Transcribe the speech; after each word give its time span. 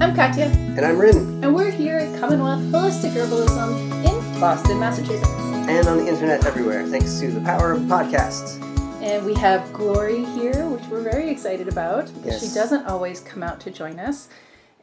I'm 0.00 0.14
Katja, 0.14 0.44
And 0.44 0.80
I'm 0.80 0.96
Ryn. 0.98 1.42
and 1.42 1.54
we're 1.54 1.70
here 1.70 1.96
at 1.98 2.20
Commonwealth 2.20 2.60
Holistic 2.72 3.10
Herbalism 3.12 4.04
in 4.04 4.40
Boston, 4.40 4.78
Massachusetts. 4.78 5.28
And 5.28 5.86
on 5.88 5.98
the 5.98 6.06
internet 6.06 6.44
everywhere, 6.46 6.86
thanks 6.86 7.18
to 7.20 7.30
the 7.30 7.40
power 7.40 7.72
of 7.72 7.82
podcasts. 7.82 8.60
And 9.02 9.24
we 9.26 9.34
have 9.34 9.72
Glory 9.72 10.24
here, 10.24 10.66
which 10.68 10.84
we're 10.86 11.02
very 11.02 11.28
excited 11.28 11.66
about 11.68 12.12
because 12.14 12.40
she 12.40 12.54
doesn't 12.54 12.86
always 12.86 13.20
come 13.20 13.42
out 13.42 13.60
to 13.60 13.70
join 13.70 13.98
us. 13.98 14.28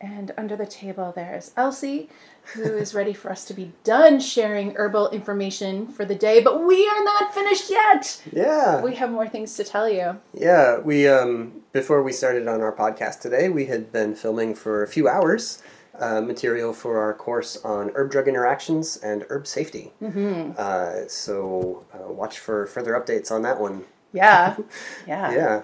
And 0.02 0.34
under 0.38 0.56
the 0.56 0.66
table 0.66 1.14
there 1.16 1.36
is 1.36 1.52
Elsie, 1.56 2.10
who 2.54 2.64
is 2.64 2.94
ready 2.94 3.14
for 3.14 3.32
us 3.32 3.46
to 3.46 3.54
be 3.54 3.72
done 3.84 4.20
sharing 4.20 4.76
herbal 4.76 5.10
information 5.10 5.88
for 5.88 6.06
the 6.06 6.16
day, 6.16 6.42
but 6.42 6.64
we 6.64 6.88
are 6.88 7.04
not 7.04 7.34
finished 7.34 7.70
yet. 7.70 8.22
Yeah. 8.32 8.82
We 8.82 8.96
have 8.96 9.12
more 9.12 9.28
things 9.28 9.56
to 9.56 9.64
tell 9.64 9.90
you. 9.90 10.20
Yeah, 10.34 10.80
we 10.80 11.08
um 11.08 11.62
before 11.72 12.04
we 12.04 12.12
started 12.12 12.48
on 12.48 12.62
our 12.62 12.74
podcast 12.74 13.22
today, 13.22 13.50
we 13.50 13.66
had 13.66 13.92
been 13.92 14.16
filming 14.16 14.54
for 14.54 14.84
a 14.84 14.88
few 14.88 15.08
hours 15.08 15.62
uh, 16.00 16.22
material 16.22 16.74
for 16.74 17.00
our 17.00 17.14
course 17.14 17.58
on 17.64 17.92
herb 17.96 18.12
drug 18.12 18.28
interactions 18.28 18.98
and 18.98 19.26
herb 19.30 19.48
safety. 19.48 19.92
Mm-hmm. 20.02 20.52
Uh, 20.58 21.08
so 21.08 21.86
uh, 21.94 22.12
watch 22.12 22.40
for 22.40 22.66
further 22.68 22.94
updates 22.94 23.32
on 23.32 23.42
that 23.44 23.60
one. 23.60 23.86
Yeah. 24.14 24.56
Yeah. 25.08 25.32
Yeah. 25.34 25.62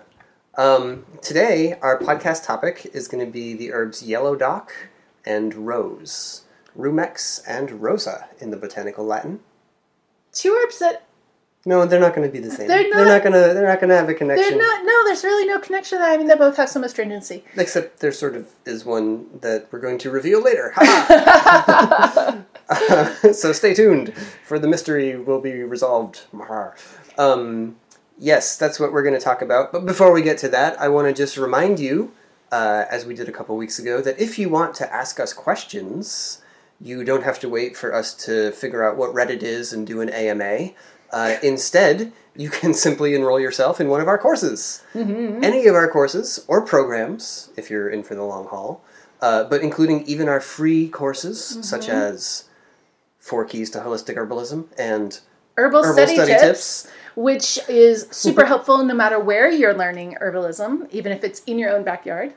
Um, 0.58 1.06
today, 1.22 1.78
our 1.82 1.98
podcast 1.98 2.46
topic 2.46 2.90
is 2.94 3.08
going 3.08 3.26
to 3.26 3.32
be 3.32 3.54
the 3.54 3.72
herbs 3.72 4.04
yellow 4.04 4.36
dock 4.36 4.72
and 5.26 5.54
rose, 5.54 6.44
rumex 6.78 7.42
and 7.48 7.82
rosa 7.82 8.28
in 8.40 8.52
the 8.52 8.58
botanical 8.58 9.06
Latin. 9.06 9.40
Two 10.34 10.54
herbs 10.62 10.80
that 10.80 11.06
No, 11.66 11.86
they're 11.86 12.00
not 12.02 12.16
going 12.16 12.28
to 12.28 12.32
be 12.32 12.40
the 12.40 12.50
same. 12.52 12.68
They're 12.68 12.84
They're 12.84 13.06
not- 13.06 13.08
not 13.08 13.24
going 13.24 13.34
to. 13.34 13.54
They're 13.54 13.68
not 13.68 13.80
going 13.80 13.90
to 13.92 13.96
have 13.96 14.10
a 14.10 14.14
connection. 14.14 14.58
they're 14.58 14.58
not, 14.58 14.84
no, 14.86 15.04
there's 15.06 15.24
really 15.24 15.46
no 15.48 15.60
connection. 15.60 16.00
I 16.02 16.18
mean, 16.18 16.28
they 16.28 16.36
both 16.36 16.58
have 16.58 16.70
some 16.70 16.84
astringency. 16.84 17.44
Except 17.56 18.00
there 18.00 18.12
sort 18.12 18.36
of 18.36 18.50
is 18.66 18.84
one 18.84 19.28
that 19.42 19.68
we're 19.72 19.80
going 19.80 20.00
to 20.00 20.10
reveal 20.12 20.42
later. 20.44 20.74
Ha! 20.76 22.44
so 23.34 23.52
stay 23.54 23.74
tuned 23.74 24.14
for 24.46 24.58
the 24.60 24.68
mystery 24.68 25.16
will 25.18 25.40
be 25.42 25.62
resolved. 25.64 26.22
Um, 27.18 27.76
yes, 28.22 28.56
that's 28.56 28.80
what 28.80 28.94
we're 28.94 29.04
going 29.04 29.16
to 29.16 29.20
talk 29.20 29.42
about. 29.42 29.74
But 29.74 29.86
before 29.86 30.14
we 30.14 30.22
get 30.22 30.38
to 30.40 30.50
that, 30.50 30.80
I 30.80 30.88
want 30.88 31.08
to 31.08 31.14
just 31.14 31.36
remind 31.36 31.80
you, 31.80 32.14
uh, 32.52 32.86
as 32.90 33.06
we 33.06 33.16
did 33.16 33.28
a 33.28 33.32
couple 33.32 33.58
weeks 33.58 33.80
ago, 33.80 34.00
that 34.02 34.20
if 34.20 34.40
you 34.40 34.48
want 34.48 34.76
to 34.76 34.94
ask 34.94 35.20
us 35.20 35.34
questions, 35.34 36.42
you 36.80 37.04
don't 37.04 37.24
have 37.24 37.40
to 37.40 37.50
wait 37.50 37.76
for 37.76 37.94
us 37.94 38.14
to 38.26 38.52
figure 38.52 38.88
out 38.88 38.96
what 38.96 39.14
Reddit 39.14 39.44
is 39.44 39.74
and 39.74 39.86
do 39.86 40.00
an 40.00 40.10
AMA. 40.10 40.70
Uh, 41.12 41.36
instead, 41.44 42.14
you 42.36 42.50
can 42.50 42.74
simply 42.86 43.16
enroll 43.16 43.40
yourself 43.40 43.82
in 43.82 43.90
one 43.90 44.00
of 44.00 44.08
our 44.08 44.18
courses. 44.18 44.84
Any 45.44 45.68
of 45.68 45.76
our 45.76 45.90
courses 45.90 46.46
or 46.48 46.62
programs, 46.62 47.50
if 47.58 47.70
you're 47.70 47.90
in 47.90 48.04
for 48.04 48.16
the 48.16 48.24
long 48.24 48.48
haul, 48.48 48.84
uh, 49.20 49.44
but 49.44 49.62
including 49.62 50.04
even 50.06 50.30
our 50.30 50.40
free 50.40 50.88
courses, 50.88 51.60
such 51.62 51.90
as 51.90 52.46
Four 53.20 53.46
Keys 53.46 53.70
to 53.72 53.80
Holistic 53.80 54.16
Herbalism 54.16 54.68
and 54.80 55.20
Herbal, 55.58 55.84
Herbal 55.84 55.94
study, 55.94 56.16
Study 56.16 56.32
tips, 56.32 56.84
Tips. 56.84 56.92
Which 57.16 57.60
is 57.70 58.08
super 58.12 58.46
helpful 58.46 58.84
no 58.84 58.94
matter 58.94 59.20
where 59.20 59.50
you're 59.50 59.74
learning 59.74 60.18
herbalism, 60.22 60.90
even 60.92 61.12
if 61.12 61.24
it's 61.24 61.42
in 61.44 61.60
your 61.60 61.70
own 61.70 61.84
backyard. 61.84 62.34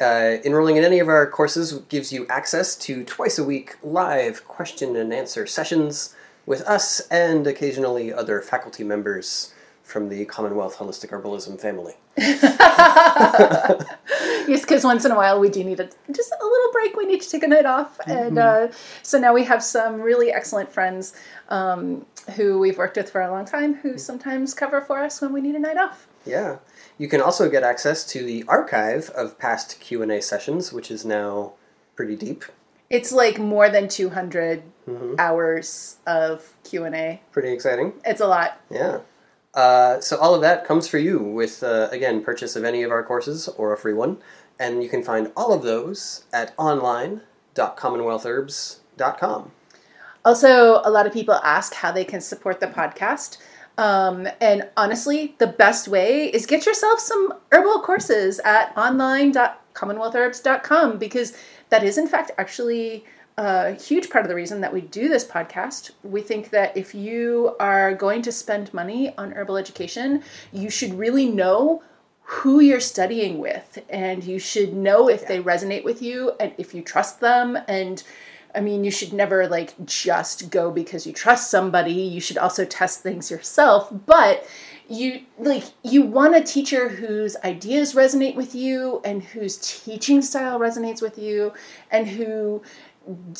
Uh, 0.00 0.36
enrolling 0.44 0.76
in 0.76 0.84
any 0.84 1.00
of 1.00 1.08
our 1.08 1.26
courses 1.26 1.72
gives 1.88 2.12
you 2.12 2.26
access 2.28 2.76
to 2.76 3.02
twice 3.04 3.38
a 3.38 3.44
week 3.44 3.76
live 3.82 4.46
question 4.46 4.94
and 4.94 5.12
answer 5.12 5.44
sessions 5.44 6.14
with 6.46 6.62
us 6.62 7.00
and 7.10 7.46
occasionally 7.46 8.12
other 8.12 8.40
faculty 8.40 8.84
members 8.84 9.52
from 9.88 10.10
the 10.10 10.24
Commonwealth 10.26 10.76
Holistic 10.76 11.10
Herbalism 11.10 11.58
family. 11.60 11.94
Yes, 14.48 14.62
because 14.62 14.82
once 14.82 15.04
in 15.04 15.12
a 15.12 15.14
while 15.14 15.38
we 15.38 15.50
do 15.50 15.62
need 15.62 15.78
a, 15.78 15.90
just 16.10 16.32
a 16.32 16.42
little 16.44 16.72
break. 16.72 16.96
We 16.96 17.04
need 17.04 17.20
to 17.20 17.28
take 17.28 17.42
a 17.42 17.46
night 17.46 17.66
off, 17.66 18.00
and 18.06 18.38
uh, 18.38 18.68
so 19.02 19.18
now 19.18 19.34
we 19.34 19.44
have 19.44 19.62
some 19.62 20.00
really 20.00 20.32
excellent 20.32 20.72
friends 20.72 21.12
um, 21.50 22.06
who 22.34 22.58
we've 22.58 22.78
worked 22.78 22.96
with 22.96 23.10
for 23.10 23.20
a 23.20 23.30
long 23.30 23.44
time 23.44 23.74
who 23.74 23.98
sometimes 23.98 24.54
cover 24.54 24.80
for 24.80 25.00
us 25.00 25.20
when 25.20 25.34
we 25.34 25.42
need 25.42 25.54
a 25.54 25.58
night 25.58 25.76
off. 25.76 26.08
Yeah. 26.24 26.56
You 26.96 27.08
can 27.08 27.20
also 27.20 27.50
get 27.50 27.62
access 27.62 28.04
to 28.06 28.24
the 28.24 28.42
archive 28.48 29.10
of 29.10 29.38
past 29.38 29.80
Q&A 29.80 30.20
sessions, 30.22 30.72
which 30.72 30.90
is 30.90 31.04
now 31.04 31.52
pretty 31.94 32.16
deep. 32.16 32.44
It's 32.88 33.12
like 33.12 33.38
more 33.38 33.68
than 33.68 33.86
200 33.86 34.62
hours 35.18 35.96
of 36.06 36.54
Q 36.64 36.84
and 36.84 36.94
A. 36.94 37.20
Pretty 37.32 37.52
exciting. 37.52 37.92
It's 38.04 38.22
a 38.22 38.26
lot. 38.26 38.58
Yeah. 38.70 39.00
Uh, 39.54 40.00
so 40.00 40.16
all 40.18 40.34
of 40.34 40.40
that 40.42 40.64
comes 40.64 40.88
for 40.88 40.98
you 40.98 41.18
with, 41.18 41.62
uh, 41.62 41.88
again, 41.90 42.22
purchase 42.22 42.54
of 42.56 42.64
any 42.64 42.82
of 42.82 42.90
our 42.90 43.02
courses 43.02 43.48
or 43.48 43.72
a 43.72 43.76
free 43.76 43.94
one. 43.94 44.18
And 44.58 44.82
you 44.82 44.88
can 44.88 45.02
find 45.02 45.30
all 45.36 45.52
of 45.52 45.62
those 45.62 46.24
at 46.32 46.54
online.commonwealthherbs.com. 46.58 49.50
Also, 50.24 50.80
a 50.84 50.90
lot 50.90 51.06
of 51.06 51.12
people 51.12 51.34
ask 51.34 51.74
how 51.74 51.92
they 51.92 52.04
can 52.04 52.20
support 52.20 52.58
the 52.60 52.66
podcast. 52.66 53.38
Um, 53.78 54.28
and 54.40 54.68
honestly, 54.76 55.36
the 55.38 55.46
best 55.46 55.88
way 55.88 56.26
is 56.26 56.46
get 56.46 56.66
yourself 56.66 56.98
some 56.98 57.32
herbal 57.52 57.82
courses 57.82 58.40
at 58.40 58.76
online.commonwealthherbs.com 58.76 60.98
because 60.98 61.38
that 61.70 61.84
is, 61.84 61.96
in 61.96 62.08
fact, 62.08 62.32
actually 62.38 63.04
a 63.38 63.74
huge 63.74 64.10
part 64.10 64.24
of 64.24 64.28
the 64.28 64.34
reason 64.34 64.60
that 64.62 64.72
we 64.72 64.80
do 64.80 65.08
this 65.08 65.24
podcast. 65.24 65.92
We 66.02 66.20
think 66.22 66.50
that 66.50 66.76
if 66.76 66.92
you 66.92 67.54
are 67.60 67.94
going 67.94 68.20
to 68.22 68.32
spend 68.32 68.74
money 68.74 69.16
on 69.16 69.30
herbal 69.30 69.56
education, 69.56 70.24
you 70.52 70.68
should 70.68 70.94
really 70.94 71.26
know 71.26 71.82
who 72.22 72.58
you're 72.58 72.80
studying 72.80 73.38
with 73.38 73.78
and 73.88 74.24
you 74.24 74.40
should 74.40 74.74
know 74.74 75.08
if 75.08 75.26
they 75.28 75.40
resonate 75.40 75.84
with 75.84 76.02
you 76.02 76.32
and 76.40 76.52
if 76.58 76.74
you 76.74 76.82
trust 76.82 77.20
them 77.20 77.56
and 77.68 78.02
I 78.54 78.60
mean, 78.60 78.82
you 78.82 78.90
should 78.90 79.12
never 79.12 79.46
like 79.46 79.74
just 79.84 80.50
go 80.50 80.70
because 80.70 81.06
you 81.06 81.12
trust 81.12 81.50
somebody. 81.50 81.92
You 81.92 82.20
should 82.20 82.38
also 82.38 82.64
test 82.64 83.02
things 83.02 83.30
yourself. 83.30 83.88
But 84.06 84.48
you 84.88 85.20
like 85.38 85.64
you 85.82 86.02
want 86.02 86.34
a 86.34 86.40
teacher 86.40 86.88
whose 86.88 87.36
ideas 87.44 87.94
resonate 87.94 88.34
with 88.36 88.54
you 88.54 89.02
and 89.04 89.22
whose 89.22 89.58
teaching 89.58 90.22
style 90.22 90.58
resonates 90.58 91.02
with 91.02 91.18
you 91.18 91.52
and 91.90 92.08
who 92.08 92.62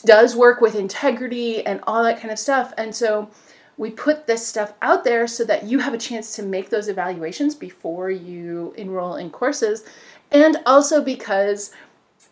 does 0.04 0.36
work 0.36 0.60
with 0.60 0.74
integrity 0.74 1.64
and 1.64 1.80
all 1.86 2.02
that 2.02 2.20
kind 2.20 2.30
of 2.30 2.38
stuff. 2.38 2.72
And 2.78 2.94
so 2.94 3.30
we 3.76 3.90
put 3.90 4.26
this 4.26 4.46
stuff 4.46 4.72
out 4.82 5.04
there 5.04 5.26
so 5.26 5.44
that 5.44 5.64
you 5.64 5.78
have 5.80 5.94
a 5.94 5.98
chance 5.98 6.34
to 6.36 6.42
make 6.42 6.70
those 6.70 6.88
evaluations 6.88 7.54
before 7.54 8.10
you 8.10 8.74
enroll 8.76 9.16
in 9.16 9.30
courses. 9.30 9.84
And 10.30 10.58
also 10.66 11.02
because 11.02 11.72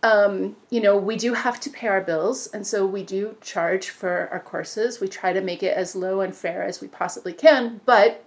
um, 0.03 0.57
you 0.71 0.81
know, 0.81 0.97
we 0.97 1.17
do 1.17 1.35
have 1.35 1.59
to 1.61 1.71
pay 1.71 1.89
our 1.89 2.01
bills, 2.01 2.47
and 2.49 2.67
so 2.67 2.87
we 2.87 3.03
do 3.03 3.37
charge 3.41 3.89
for 3.89 4.29
our 4.31 4.41
courses. 4.41 5.01
We 5.01 5.09
try 5.09 5.33
to 5.33 5.41
make 5.41 5.63
it 5.63 5.77
as 5.77 5.97
low 5.97 6.21
and 6.21 6.35
fair 6.35 6.63
as 6.63 6.81
we 6.81 6.87
possibly 6.87 7.33
can, 7.33 7.81
but 7.87 8.26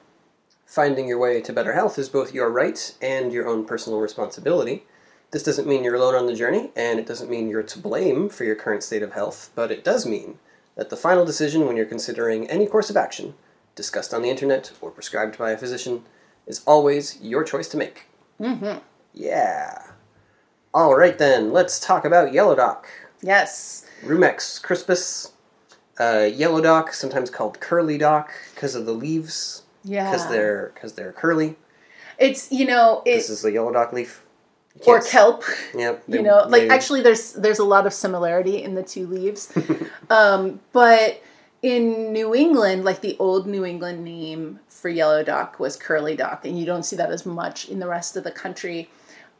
Finding 0.64 1.06
your 1.06 1.18
way 1.18 1.42
to 1.42 1.52
better 1.52 1.74
health 1.74 1.98
is 1.98 2.08
both 2.08 2.32
your 2.32 2.48
right 2.48 2.96
and 3.02 3.34
your 3.34 3.46
own 3.46 3.66
personal 3.66 4.00
responsibility. 4.00 4.84
This 5.30 5.42
doesn't 5.42 5.68
mean 5.68 5.84
you're 5.84 5.96
alone 5.96 6.14
on 6.14 6.24
the 6.24 6.34
journey, 6.34 6.70
and 6.74 6.98
it 6.98 7.04
doesn't 7.04 7.28
mean 7.28 7.50
you're 7.50 7.62
to 7.62 7.78
blame 7.78 8.30
for 8.30 8.44
your 8.44 8.56
current 8.56 8.82
state 8.82 9.02
of 9.02 9.12
health, 9.12 9.50
but 9.54 9.70
it 9.70 9.84
does 9.84 10.06
mean 10.06 10.38
that 10.74 10.88
the 10.88 10.96
final 10.96 11.26
decision 11.26 11.66
when 11.66 11.76
you're 11.76 11.84
considering 11.84 12.48
any 12.48 12.66
course 12.66 12.88
of 12.88 12.96
action, 12.96 13.34
discussed 13.74 14.12
on 14.14 14.22
the 14.22 14.30
internet 14.30 14.72
or 14.80 14.90
prescribed 14.90 15.38
by 15.38 15.50
a 15.52 15.56
physician, 15.58 16.04
is 16.46 16.62
always 16.66 17.20
your 17.20 17.42
choice 17.44 17.68
to 17.68 17.76
make. 17.76 18.06
Mm-hmm. 18.40 18.78
Yeah. 19.12 19.82
All 20.72 20.96
right 20.96 21.16
then, 21.16 21.52
let's 21.52 21.78
talk 21.78 22.04
about 22.04 22.32
Yellow 22.32 22.54
Dock. 22.56 22.86
Yes. 23.22 23.86
Rumex 24.04 24.60
crispus, 24.62 25.32
uh, 25.98 26.28
Yellow 26.32 26.60
Dock, 26.60 26.92
sometimes 26.92 27.30
called 27.30 27.60
Curly 27.60 27.96
Dock 27.96 28.32
because 28.54 28.74
of 28.74 28.84
the 28.86 28.92
leaves, 28.92 29.62
Yeah. 29.84 30.10
because 30.10 30.28
they're 30.28 30.72
because 30.74 30.94
they're 30.94 31.12
curly. 31.12 31.56
It's 32.18 32.50
you 32.52 32.66
know 32.66 33.02
it 33.06 33.16
This 33.16 33.30
is 33.30 33.42
the 33.42 33.52
Yellow 33.52 33.72
Dock 33.72 33.92
leaf. 33.92 34.20
Or 34.88 35.00
kelp. 35.00 35.44
Yep. 35.74 36.02
you 36.08 36.20
know 36.22 36.46
like 36.48 36.62
they- 36.62 36.68
actually 36.68 37.00
there's 37.00 37.32
there's 37.34 37.60
a 37.60 37.64
lot 37.64 37.86
of 37.86 37.92
similarity 37.94 38.60
in 38.60 38.74
the 38.74 38.82
two 38.82 39.06
leaves 39.06 39.52
um, 40.10 40.58
but 40.72 41.22
in 41.64 42.12
new 42.12 42.34
england 42.34 42.84
like 42.84 43.00
the 43.00 43.16
old 43.18 43.46
new 43.46 43.64
england 43.64 44.04
name 44.04 44.60
for 44.68 44.90
yellow 44.90 45.24
dock 45.24 45.58
was 45.58 45.76
curly 45.76 46.14
dock 46.14 46.44
and 46.44 46.58
you 46.58 46.66
don't 46.66 46.82
see 46.82 46.94
that 46.94 47.10
as 47.10 47.24
much 47.24 47.68
in 47.70 47.78
the 47.78 47.88
rest 47.88 48.16
of 48.18 48.22
the 48.24 48.30
country 48.30 48.90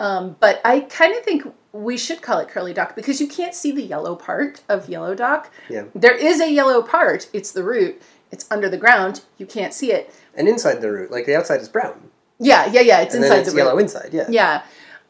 um, 0.00 0.35
but 0.41 0.59
i 0.65 0.81
kind 0.81 1.15
of 1.15 1.23
think 1.23 1.44
we 1.73 1.99
should 1.99 2.23
call 2.23 2.38
it 2.38 2.49
curly 2.49 2.73
dock 2.73 2.97
because 2.97 3.21
you 3.21 3.29
can't 3.29 3.55
see 3.55 3.71
the 3.71 3.82
yellow 3.82 4.15
part 4.17 4.62
of 4.71 4.88
yellow 4.88 5.15
dock 5.15 5.53
Yeah. 5.69 5.85
there 5.94 6.17
is 6.17 6.41
a 6.41 6.50
yellow 6.50 6.81
part 6.82 7.29
it's 7.35 7.53
the 7.53 7.62
root 7.62 8.00
it's 8.32 8.47
under 8.50 8.71
the 8.71 8.79
ground 8.79 9.21
you 9.37 9.44
can't 9.44 9.75
see 9.75 9.93
it 9.93 10.12
and 10.35 10.49
inside 10.49 10.81
the 10.81 10.91
root, 10.91 11.11
like 11.11 11.26
the 11.26 11.37
outside 11.37 11.61
is 11.61 11.69
brown, 11.69 12.11
yeah 12.41 12.65
yeah 12.73 12.81
yeah 12.81 13.00
it's 13.03 13.15
and 13.15 13.23
inside 13.23 13.41
it's 13.41 13.50
the 13.50 13.55
root 13.55 13.65
yellow 13.67 13.79
inside. 13.79 14.09
Yeah. 14.12 14.26
yeah. 14.31 14.62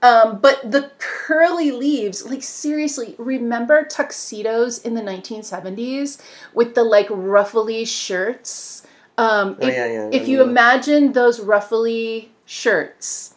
Um, 0.04 0.38
but 0.38 0.70
the 0.70 0.90
curly 0.98 1.70
leaves, 1.70 2.26
like 2.26 2.42
seriously, 2.42 3.14
remember 3.16 3.86
tuxedos 3.86 4.78
in 4.78 4.92
the 4.92 5.00
1970s 5.00 6.20
with 6.52 6.74
the 6.74 6.84
like 6.84 7.06
ruffly 7.08 7.86
shirts? 7.86 8.86
Um, 9.16 9.56
Oh, 9.62 9.66
if, 9.66 9.74
yeah, 9.74 9.86
yeah, 9.86 10.10
if 10.12 10.28
you 10.28 10.42
imagine 10.42 11.12
those 11.12 11.40
ruffly 11.40 12.32
shirts, 12.44 13.34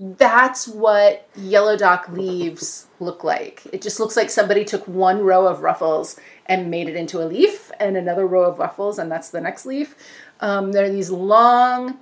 that's 0.00 0.66
what 0.66 1.28
yellow 1.36 1.76
dock 1.76 2.08
leaves 2.08 2.88
look 2.98 3.22
like. 3.22 3.62
It 3.72 3.80
just 3.80 4.00
looks 4.00 4.16
like 4.16 4.28
somebody 4.28 4.64
took 4.64 4.88
one 4.88 5.20
row 5.22 5.46
of 5.46 5.60
ruffles 5.60 6.18
and 6.46 6.68
made 6.68 6.88
it 6.88 6.96
into 6.96 7.22
a 7.22 7.26
leaf, 7.26 7.70
and 7.78 7.96
another 7.96 8.26
row 8.26 8.50
of 8.50 8.58
ruffles, 8.58 8.98
and 8.98 9.08
that's 9.12 9.30
the 9.30 9.40
next 9.40 9.66
leaf. 9.66 9.94
Um, 10.40 10.72
they're 10.72 10.90
these 10.90 11.10
long, 11.10 11.98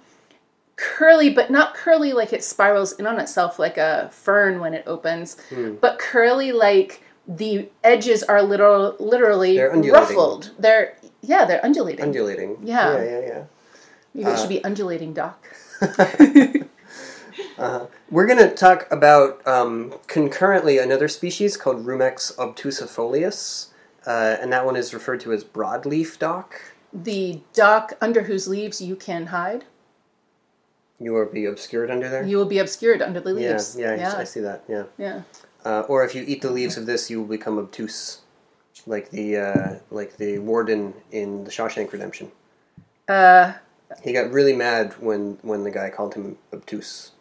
curly, 0.80 1.30
but 1.30 1.50
not 1.50 1.74
curly 1.74 2.12
like 2.12 2.32
it 2.32 2.42
spirals 2.42 2.92
in 2.92 3.06
on 3.06 3.20
itself 3.20 3.58
like 3.58 3.76
a 3.76 4.08
fern 4.12 4.60
when 4.60 4.72
it 4.74 4.84
opens, 4.86 5.36
Hmm. 5.50 5.74
but 5.74 5.98
curly 5.98 6.52
like 6.52 7.02
the 7.28 7.68
edges 7.84 8.22
are 8.22 8.42
little 8.42 8.96
literally 8.98 9.56
They're 9.56 9.70
ruffled. 9.70 10.50
They're 10.58 10.96
yeah, 11.22 11.44
they're 11.44 11.64
undulating. 11.64 12.04
Undulating. 12.06 12.58
Yeah. 12.62 12.94
Yeah, 12.96 13.04
yeah, 13.04 13.20
yeah. 13.20 13.42
Maybe 14.14 14.30
it 14.30 14.32
Uh, 14.32 14.36
should 14.36 14.48
be 14.48 14.64
undulating 14.64 15.12
dock. 15.12 15.46
Uh-huh. 17.58 17.86
We're 18.10 18.26
going 18.26 18.38
to 18.38 18.54
talk 18.54 18.86
about 18.90 19.46
um, 19.46 19.94
concurrently 20.06 20.78
another 20.78 21.08
species 21.08 21.56
called 21.58 21.84
Rumex 21.84 22.34
obtusifolius, 22.36 23.68
uh, 24.06 24.36
and 24.40 24.50
that 24.52 24.64
one 24.64 24.76
is 24.76 24.94
referred 24.94 25.20
to 25.20 25.32
as 25.32 25.44
broadleaf 25.44 26.18
dock. 26.18 26.60
The 26.92 27.40
dock 27.52 27.92
under 28.00 28.22
whose 28.22 28.48
leaves 28.48 28.80
you 28.80 28.96
can 28.96 29.26
hide. 29.26 29.64
You 31.02 31.12
will 31.14 31.26
be 31.26 31.46
obscured 31.46 31.90
under 31.90 32.08
there. 32.10 32.22
You 32.24 32.36
will 32.36 32.44
be 32.46 32.58
obscured 32.58 33.00
under 33.02 33.20
the 33.20 33.32
leaves. 33.32 33.76
yeah, 33.78 33.92
I- 33.92 33.94
yeah, 33.96 34.14
I 34.18 34.24
see 34.24 34.40
that. 34.40 34.64
Yeah. 34.68 34.84
yeah. 34.98 35.22
Uh, 35.64 35.80
or 35.88 36.04
if 36.04 36.14
you 36.14 36.22
eat 36.26 36.42
the 36.42 36.50
leaves 36.50 36.76
of 36.76 36.86
this, 36.86 37.10
you 37.10 37.20
will 37.20 37.28
become 37.28 37.58
obtuse, 37.58 38.20
like 38.86 39.10
the 39.10 39.36
uh, 39.36 39.74
like 39.90 40.16
the 40.16 40.38
warden 40.38 40.94
in 41.10 41.44
the 41.44 41.50
Shawshank 41.50 41.92
Redemption. 41.92 42.30
Uh, 43.08 43.54
He 44.04 44.12
got 44.12 44.30
really 44.30 44.54
mad 44.54 44.94
when 45.00 45.38
when 45.42 45.64
the 45.64 45.70
guy 45.70 45.90
called 45.90 46.14
him 46.14 46.36
obtuse. 46.52 47.12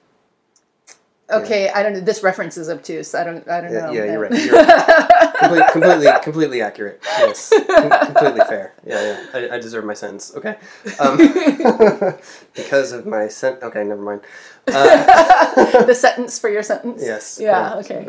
okay, 1.30 1.70
I 1.70 1.84
don't 1.84 1.94
know. 1.94 2.00
This 2.00 2.24
reference 2.24 2.58
is 2.58 2.70
obtuse. 2.70 3.14
I 3.16 3.24
don't. 3.24 3.48
I 3.48 3.62
don't 3.62 3.74
Yeah, 3.74 3.86
know. 3.88 3.92
yeah, 3.94 4.06
you're 4.12 4.20
right. 4.20 4.46
You're 4.46 4.56
right. 4.56 5.26
Comple- 5.40 5.72
completely, 5.72 6.08
completely 6.24 6.62
accurate. 6.62 7.00
Yes, 7.20 7.50
Com- 7.68 8.06
completely 8.08 8.42
fair. 8.48 8.74
Yeah, 8.86 9.02
yeah. 9.02 9.26
I, 9.34 9.56
I 9.56 9.60
deserve 9.60 9.86
my 9.86 9.94
sentence. 9.94 10.34
Okay. 10.36 10.56
Um, 11.00 11.18
because 12.56 12.92
of 12.92 13.06
my 13.06 13.28
sent. 13.28 13.62
Okay, 13.64 13.84
never 13.84 14.02
mind. 14.02 14.22
Uh, 14.70 15.84
the 15.86 15.96
sentence 15.96 16.38
for 16.38 16.48
your 16.48 16.62
sentence. 16.62 17.02
yes. 17.04 17.40
Yeah. 17.42 17.74
uh, 17.74 17.80
Okay. 17.80 18.06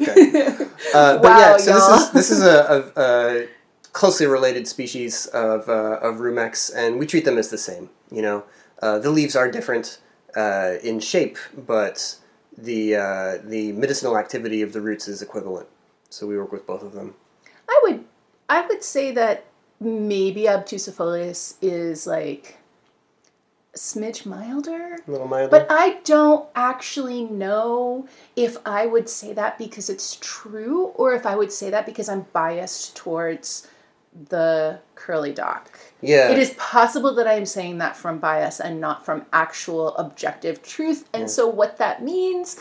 Uh, 0.93 1.17
but 1.17 1.23
Wow, 1.23 1.39
yeah, 1.39 1.57
so 1.57 1.71
y'all. 1.71 1.91
this 1.97 2.03
is 2.03 2.11
this 2.13 2.31
is 2.31 2.43
a, 2.43 2.93
a, 2.97 3.01
a 3.01 3.49
closely 3.93 4.27
related 4.27 4.69
species 4.69 5.25
of 5.33 5.69
uh, 5.71 5.99
of 6.03 6.17
rumex, 6.17 6.71
and 6.75 6.99
we 6.99 7.07
treat 7.07 7.25
them 7.25 7.39
as 7.39 7.49
the 7.49 7.57
same. 7.57 7.89
You 8.11 8.21
know, 8.23 8.45
uh, 8.83 8.99
the 8.99 9.09
leaves 9.11 9.35
are 9.37 9.51
different 9.51 10.01
uh, 10.37 10.75
in 10.83 11.01
shape, 11.01 11.39
but 11.57 12.17
the 12.59 12.97
uh, 12.97 13.39
the 13.43 13.73
medicinal 13.73 14.19
activity 14.19 14.61
of 14.61 14.75
the 14.75 14.83
roots 14.83 15.09
is 15.09 15.23
equivalent. 15.23 15.69
So 16.11 16.27
we 16.27 16.37
work 16.37 16.53
with 16.53 16.67
both 16.67 16.83
of 16.83 16.93
them. 16.93 17.15
I 17.69 17.81
would 17.85 18.05
I 18.49 18.67
would 18.67 18.83
say 18.83 19.13
that 19.13 19.45
maybe 19.81 20.43
obtusifolius 20.43 21.55
is 21.63 22.07
like 22.07 22.59
a 23.75 23.79
smidge 23.79 24.27
milder. 24.27 24.99
A 25.07 25.11
little 25.11 25.29
milder. 25.29 25.49
But 25.49 25.69
I 25.71 26.01
don't 26.05 26.49
actually 26.55 27.25
know 27.25 28.09
if 28.35 28.57
I 28.67 28.87
would 28.87 29.09
say 29.09 29.33
that 29.33 29.57
because 29.57 29.89
it's 29.89 30.19
true 30.21 30.87
or 30.97 31.15
if 31.15 31.25
I 31.25 31.37
would 31.37 31.53
say 31.53 31.71
that 31.71 31.87
because 31.87 32.09
I'm 32.09 32.27
biased 32.33 32.97
towards 32.97 33.69
the 34.29 34.81
curly 34.97 35.33
dock. 35.33 35.79
yeah, 36.01 36.31
It 36.31 36.39
is 36.39 36.51
possible 36.59 37.15
that 37.15 37.29
I 37.29 37.35
am 37.35 37.47
saying 37.47 37.79
that 37.79 37.97
from 37.97 38.19
bias 38.19 38.59
and 38.59 38.81
not 38.81 39.05
from 39.05 39.25
actual 39.33 39.97
objective 39.97 40.63
truth. 40.63 41.09
And 41.15 41.31
so, 41.31 41.47
what 41.47 41.79
that 41.79 42.03
means 42.03 42.59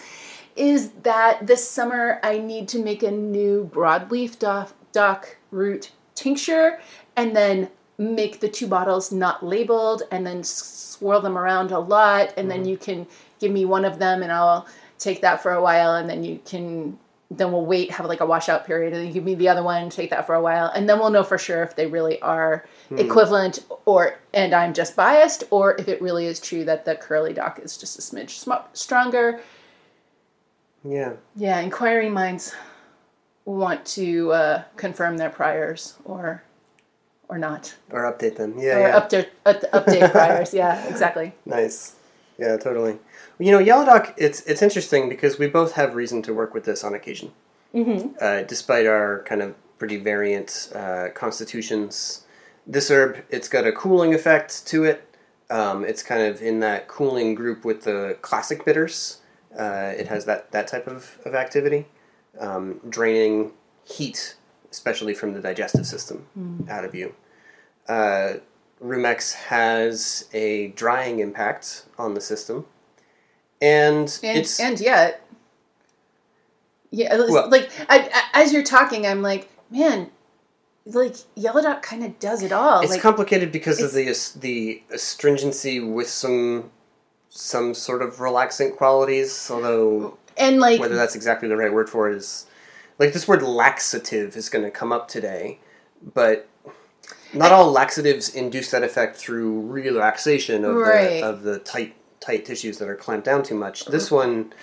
is 0.55 0.91
that 1.03 1.47
this 1.47 1.69
summer 1.69 2.19
I 2.23 2.39
need 2.39 2.67
to 2.69 2.79
make 2.79 3.03
a 3.03 3.11
new 3.11 3.69
broadleaf 3.71 4.39
dock, 4.39 4.73
dock 4.91 5.37
root 5.51 5.91
tincture 6.15 6.79
and 7.15 7.35
then 7.35 7.69
make 7.97 8.39
the 8.39 8.49
two 8.49 8.67
bottles 8.67 9.11
not 9.11 9.45
labeled 9.45 10.03
and 10.11 10.25
then 10.25 10.43
swirl 10.43 11.21
them 11.21 11.37
around 11.37 11.71
a 11.71 11.79
lot. 11.79 12.33
And 12.37 12.49
then 12.49 12.61
mm-hmm. 12.61 12.69
you 12.69 12.77
can 12.77 13.07
give 13.39 13.51
me 13.51 13.65
one 13.65 13.85
of 13.85 13.99
them 13.99 14.23
and 14.23 14.31
I'll 14.31 14.67
take 14.97 15.21
that 15.21 15.41
for 15.41 15.53
a 15.53 15.61
while 15.61 15.95
and 15.95 16.09
then 16.09 16.23
you 16.23 16.39
can 16.45 16.97
then 17.31 17.51
we'll 17.51 17.65
wait 17.65 17.91
have 17.91 18.07
like 18.07 18.21
a 18.21 18.25
washout 18.25 18.65
period 18.65 18.91
and 18.91 19.05
then 19.05 19.13
give 19.13 19.23
me 19.23 19.35
the 19.35 19.47
other 19.47 19.61
one 19.63 19.89
take 19.89 20.09
that 20.09 20.25
for 20.25 20.33
a 20.33 20.41
while 20.41 20.65
and 20.75 20.89
then 20.89 20.97
we'll 20.99 21.11
know 21.11 21.23
for 21.23 21.37
sure 21.37 21.63
if 21.63 21.75
they 21.75 21.85
really 21.85 22.19
are 22.21 22.65
hmm. 22.89 22.97
equivalent 22.97 23.63
or 23.85 24.17
and 24.33 24.53
i'm 24.53 24.73
just 24.73 24.95
biased 24.95 25.43
or 25.51 25.75
if 25.75 25.87
it 25.87 26.01
really 26.01 26.25
is 26.25 26.39
true 26.39 26.65
that 26.65 26.85
the 26.85 26.95
curly 26.95 27.31
dock 27.31 27.59
is 27.59 27.77
just 27.77 27.99
a 27.99 28.01
smidge 28.01 28.31
sm- 28.31 28.67
stronger 28.73 29.39
yeah. 30.83 31.13
yeah 31.35 31.59
inquiring 31.59 32.13
minds 32.13 32.55
want 33.45 33.85
to 33.85 34.31
uh, 34.31 34.63
confirm 34.75 35.17
their 35.17 35.29
priors 35.29 35.97
or 36.05 36.43
or 37.27 37.37
not 37.37 37.75
Or 37.91 38.11
update 38.11 38.37
them. 38.37 38.55
Yeah, 38.57 38.77
or 38.77 38.79
yeah. 38.79 38.99
update 38.99 39.27
up, 39.45 39.61
update 39.71 40.11
priors 40.17 40.53
yeah 40.53 40.87
exactly 40.87 41.33
Nice. 41.45 41.95
Yeah, 42.39 42.55
totally. 42.55 42.97
You 43.37 43.51
know, 43.51 43.59
Yellow 43.59 43.85
Dock, 43.85 44.13
it's 44.17 44.41
it's 44.41 44.61
interesting 44.61 45.09
because 45.09 45.37
we 45.37 45.47
both 45.47 45.73
have 45.73 45.95
reason 45.95 46.21
to 46.23 46.33
work 46.33 46.53
with 46.53 46.63
this 46.63 46.83
on 46.83 46.93
occasion. 46.93 47.33
Mm-hmm. 47.75 48.15
Uh, 48.19 48.43
despite 48.43 48.85
our 48.87 49.23
kind 49.23 49.41
of 49.41 49.55
pretty 49.77 49.97
variant 49.97 50.71
uh, 50.73 51.09
constitutions, 51.13 52.25
this 52.65 52.89
herb, 52.89 53.23
it's 53.29 53.49
got 53.49 53.67
a 53.67 53.71
cooling 53.71 54.13
effect 54.13 54.65
to 54.67 54.85
it. 54.85 55.05
Um, 55.49 55.83
it's 55.83 56.01
kind 56.01 56.21
of 56.21 56.41
in 56.41 56.61
that 56.61 56.87
cooling 56.87 57.35
group 57.35 57.65
with 57.65 57.83
the 57.83 58.17
classic 58.21 58.63
bitters. 58.63 59.17
Uh, 59.57 59.93
it 59.97 60.07
has 60.07 60.25
that, 60.25 60.51
that 60.51 60.67
type 60.67 60.87
of, 60.87 61.17
of 61.25 61.33
activity, 61.33 61.87
um, 62.39 62.79
draining 62.87 63.51
heat, 63.83 64.35
especially 64.71 65.13
from 65.13 65.33
the 65.33 65.39
digestive 65.39 65.85
system, 65.87 66.65
out 66.69 66.85
of 66.85 66.93
you. 66.93 67.15
Uh, 67.87 68.33
Rumex 68.83 69.33
has 69.33 70.29
a 70.33 70.67
drying 70.69 71.19
impact 71.19 71.85
on 71.97 72.13
the 72.13 72.21
system, 72.21 72.65
and, 73.61 74.19
and 74.23 74.37
it's 74.37 74.59
and 74.59 74.79
yet 74.79 75.25
yeah 76.91 77.15
Well- 77.15 77.49
like 77.49 77.69
I, 77.89 78.09
I, 78.33 78.41
as 78.41 78.53
you're 78.53 78.63
talking 78.63 79.05
i'm 79.05 79.21
like 79.21 79.49
man 79.69 80.09
like 80.85 81.15
yellow 81.35 81.61
dock 81.61 81.81
kind 81.83 82.03
of 82.03 82.19
does 82.19 82.41
it 82.41 82.51
all 82.51 82.81
it's 82.81 82.91
like 82.91 83.01
complicated 83.01 83.51
because 83.51 83.81
of 83.81 83.93
the 83.93 84.39
the 84.39 84.81
astringency 84.91 85.79
with 85.79 86.09
some 86.09 86.71
some 87.29 87.73
sort 87.73 88.01
of 88.01 88.17
relaxant 88.17 88.75
qualities. 88.75 89.49
Although 89.51 90.17
and 90.37 90.59
like 90.59 90.79
whether 90.79 90.95
that's 90.95 91.15
exactly 91.15 91.47
the 91.47 91.57
right 91.57 91.73
word 91.73 91.89
for 91.89 92.09
it 92.09 92.15
is 92.15 92.45
like 92.97 93.13
this 93.13 93.27
word 93.27 93.41
laxative 93.41 94.35
is 94.35 94.49
going 94.49 94.63
to 94.63 94.71
come 94.71 94.91
up 94.91 95.07
today, 95.07 95.59
but 96.13 96.47
not 97.33 97.51
all 97.51 97.71
laxatives 97.71 98.33
induce 98.33 98.71
that 98.71 98.83
effect 98.83 99.15
through 99.15 99.61
relaxation 99.61 100.65
of 100.65 100.75
Right. 100.75 101.21
the 101.21 101.25
of 101.25 101.43
the 101.43 101.59
tight 101.59 101.95
tight 102.19 102.45
tissues 102.45 102.77
that 102.79 102.89
are 102.89 102.95
clamped 102.95 103.25
down 103.25 103.43
too 103.43 103.55
much. 103.55 103.85
This 103.85 104.11
one 104.11 104.53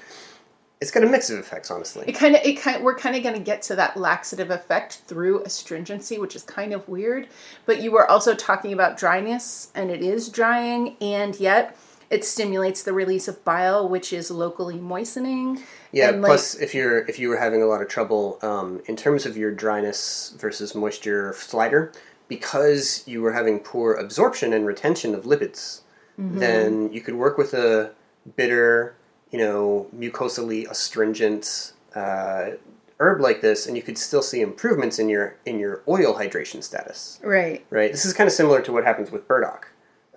it's 0.80 0.90
got 0.90 1.02
a 1.02 1.06
mix 1.06 1.30
of 1.30 1.38
effects, 1.38 1.70
honestly. 1.70 2.04
It 2.06 2.12
kind 2.12 2.36
of, 2.36 2.42
it 2.44 2.60
kind, 2.60 2.84
we're 2.84 2.96
kind 2.96 3.16
of 3.16 3.22
going 3.22 3.34
to 3.34 3.40
get 3.40 3.62
to 3.62 3.76
that 3.76 3.96
laxative 3.96 4.50
effect 4.50 5.02
through 5.06 5.42
astringency, 5.42 6.18
which 6.18 6.36
is 6.36 6.42
kind 6.42 6.74
of 6.74 6.86
weird. 6.86 7.28
But 7.64 7.80
you 7.80 7.90
were 7.90 8.08
also 8.10 8.34
talking 8.34 8.74
about 8.74 8.98
dryness, 8.98 9.72
and 9.74 9.90
it 9.90 10.02
is 10.02 10.28
drying, 10.28 10.96
and 11.00 11.38
yet 11.40 11.76
it 12.10 12.24
stimulates 12.24 12.82
the 12.82 12.92
release 12.92 13.28
of 13.28 13.44
bile, 13.44 13.88
which 13.88 14.12
is 14.12 14.30
locally 14.30 14.78
moistening. 14.78 15.62
Yeah. 15.92 16.10
Like- 16.10 16.24
plus, 16.24 16.54
if 16.56 16.74
you're 16.74 16.98
if 17.06 17.18
you 17.18 17.28
were 17.28 17.36
having 17.38 17.62
a 17.62 17.66
lot 17.66 17.82
of 17.82 17.88
trouble 17.88 18.38
um, 18.42 18.82
in 18.86 18.96
terms 18.96 19.26
of 19.26 19.36
your 19.36 19.50
dryness 19.52 20.34
versus 20.38 20.74
moisture 20.74 21.34
slider, 21.36 21.92
because 22.28 23.02
you 23.06 23.22
were 23.22 23.32
having 23.32 23.60
poor 23.60 23.94
absorption 23.94 24.52
and 24.52 24.66
retention 24.66 25.14
of 25.14 25.24
lipids, 25.24 25.80
Mm-hmm. 26.18 26.38
then 26.38 26.92
you 26.94 27.02
could 27.02 27.14
work 27.14 27.36
with 27.36 27.52
a 27.52 27.92
bitter, 28.36 28.94
you 29.30 29.38
know, 29.38 29.86
mucosally 29.94 30.66
astringent 30.70 31.74
uh, 31.94 32.52
herb 32.98 33.20
like 33.20 33.42
this, 33.42 33.66
and 33.66 33.76
you 33.76 33.82
could 33.82 33.98
still 33.98 34.22
see 34.22 34.40
improvements 34.40 34.98
in 34.98 35.10
your 35.10 35.36
in 35.44 35.58
your 35.58 35.82
oil 35.86 36.14
hydration 36.14 36.62
status. 36.62 37.20
Right. 37.22 37.66
right? 37.68 37.92
This 37.92 38.06
is 38.06 38.14
kind 38.14 38.26
of 38.26 38.32
similar 38.32 38.62
to 38.62 38.72
what 38.72 38.84
happens 38.84 39.10
with 39.10 39.28
burdock 39.28 39.68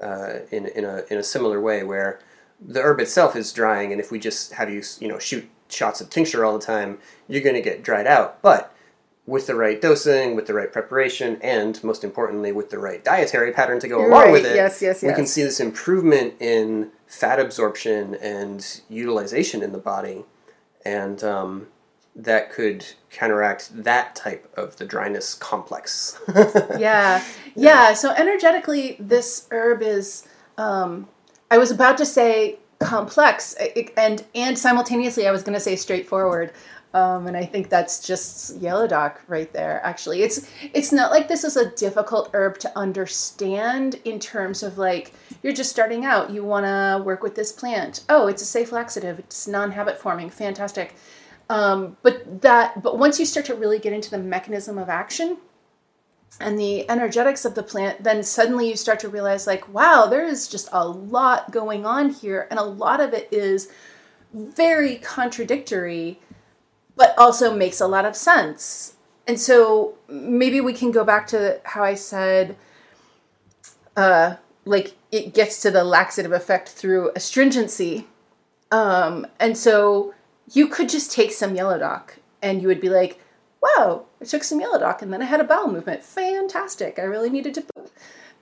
uh, 0.02 0.40
in, 0.52 0.68
in, 0.68 0.86
a, 0.86 1.04
in 1.10 1.18
a 1.18 1.24
similar 1.24 1.60
way, 1.62 1.84
where 1.84 2.20
the 2.60 2.82
herb 2.82 3.00
itself 3.00 3.36
is 3.36 3.54
drying, 3.54 3.92
and 3.92 4.02
if 4.02 4.12
we 4.12 4.20
just 4.20 4.54
have 4.54 4.70
you, 4.70 4.84
you 5.00 5.08
know, 5.08 5.20
shoot 5.20 5.50
shots 5.70 6.02
of 6.02 6.10
tincture 6.10 6.44
all 6.44 6.58
the 6.58 6.66
time, 6.66 6.98
you're 7.28 7.44
going 7.44 7.56
to 7.56 7.62
get 7.62 7.84
dried 7.84 8.08
out. 8.08 8.42
But 8.42 8.74
with 9.26 9.46
the 9.46 9.56
right 9.56 9.80
dosing, 9.80 10.36
with 10.36 10.48
the 10.48 10.54
right 10.54 10.74
preparation, 10.74 11.38
and 11.42 11.82
most 11.84 12.04
importantly, 12.04 12.52
with 12.52 12.72
the 12.72 12.80
right 12.80 13.04
dietary 13.04 13.52
pattern 13.52 13.80
to 13.80 13.88
go 13.88 14.00
along 14.00 14.10
Right, 14.10 14.32
with 14.32 14.46
it, 14.46 14.56
yes, 14.56 14.82
yes, 14.82 15.04
yes. 15.04 15.04
we 15.04 15.14
can 15.14 15.28
see 15.28 15.44
this 15.44 15.60
improvement 15.60 16.34
in 16.40 16.90
fat 17.08 17.40
absorption 17.40 18.16
and 18.16 18.82
utilization 18.90 19.62
in 19.62 19.72
the 19.72 19.78
body, 19.78 20.26
and 20.84 21.24
um, 21.24 21.68
that 22.16 22.52
could 22.52 22.86
counteract 23.10 23.84
that 23.84 24.16
type 24.16 24.52
of 24.58 24.76
the 24.78 24.86
dryness 24.86 25.34
complex. 25.34 26.20
yeah 26.78 27.24
yeah 27.56 27.94
so 27.94 28.12
energetically 28.12 28.96
this 29.00 29.48
herb 29.52 29.82
is 29.82 30.28
um 30.58 31.08
i 31.50 31.58
was 31.58 31.72
about 31.72 31.98
to 31.98 32.06
say 32.06 32.58
complex 32.80 33.56
and 33.98 34.26
and 34.36 34.58
simultaneously 34.58 35.28
i 35.28 35.32
was 35.32 35.44
going 35.44 35.54
to 35.54 35.60
say 35.60 35.76
straightforward 35.76 36.52
um, 36.94 37.28
and 37.28 37.38
I 37.38 37.46
think 37.46 37.70
that's 37.70 38.06
just 38.06 38.58
yellow 38.58 38.88
dock 38.88 39.22
right 39.28 39.52
there. 39.54 39.80
Actually, 39.84 40.24
it's 40.24 40.50
it's 40.74 40.92
not 40.92 41.12
like 41.12 41.28
this 41.28 41.44
is 41.44 41.56
a 41.56 41.70
difficult 41.72 42.32
herb 42.34 42.58
to 42.60 42.78
understand 42.78 43.96
in 44.06 44.20
terms 44.20 44.64
of 44.64 44.80
like 44.80 45.14
you're 45.44 45.54
just 45.54 45.70
starting 45.70 46.04
out. 46.04 46.32
You 46.32 46.44
want 46.44 46.66
to 46.66 47.04
work 47.04 47.22
with 47.22 47.36
this 47.36 47.52
plant. 47.52 48.04
Oh, 48.10 48.28
it's 48.28 48.42
a 48.42 48.46
safe 48.46 48.72
laxative. 48.72 49.20
It's 49.20 49.48
non-habit 49.48 50.00
forming. 50.00 50.32
Fantastic. 50.32 50.96
Um, 51.50 51.98
but 52.04 52.42
that 52.42 52.84
but 52.84 53.00
once 53.00 53.20
you 53.20 53.26
start 53.26 53.46
to 53.48 53.56
really 53.56 53.80
get 53.80 53.94
into 53.94 54.12
the 54.12 54.20
mechanism 54.20 54.78
of 54.78 54.88
action, 54.88 55.38
and 56.40 56.58
the 56.58 56.90
energetics 56.90 57.44
of 57.44 57.56
the 57.56 57.64
plant, 57.64 58.04
then 58.04 58.24
suddenly 58.24 58.70
you 58.70 58.76
start 58.76 59.00
to 59.00 59.10
realize, 59.10 59.48
like, 59.48 59.68
wow, 59.74 60.06
there 60.06 60.26
is 60.26 60.48
just 60.48 60.70
a 60.72 60.88
lot 60.88 61.52
going 61.52 61.86
on 61.86 62.12
here, 62.12 62.48
and 62.50 62.60
a 62.60 62.64
lot 62.64 63.02
of 63.02 63.14
it 63.14 63.28
is 63.32 63.70
very 64.34 64.96
contradictory, 64.98 66.20
but 66.96 67.14
also 67.18 67.54
makes 67.54 67.82
a 67.82 67.88
lot 67.88 68.06
of 68.06 68.16
sense. 68.16 68.96
And 69.28 69.40
so 69.40 69.96
maybe 70.08 70.62
we 70.62 70.74
can 70.74 70.92
go 70.92 71.04
back 71.04 71.28
to 71.28 71.60
how 71.66 71.84
I 71.84 71.96
said, 71.96 72.56
uh, 73.98 74.36
like, 74.66 74.94
it 75.12 75.34
gets 75.34 75.62
to 75.64 75.72
the 75.72 75.84
laxative 75.84 76.32
effect 76.32 76.70
through 76.70 77.12
astringency. 77.16 78.08
Um, 78.72 79.26
and 79.40 79.58
so 79.58 80.14
you 80.54 80.68
could 80.68 80.90
just 80.90 81.12
take 81.12 81.32
some 81.32 81.56
yellow 81.56 81.78
dock 81.78 82.18
and 82.42 82.62
you 82.62 82.68
would 82.68 82.82
be 82.82 82.90
like, 82.90 83.20
wow, 83.62 84.06
I 84.22 84.26
took 84.26 84.44
some 84.44 84.62
yellow 84.62 84.80
dock 84.80 85.02
and 85.02 85.12
then 85.12 85.22
I 85.22 85.26
had 85.26 85.42
a 85.42 85.46
bowel 85.46 85.72
movement. 85.72 86.04
Fantastic. 86.04 86.98
I 86.98 87.04
really 87.04 87.30
needed 87.30 87.54
to 87.56 87.62
poop. 87.62 87.92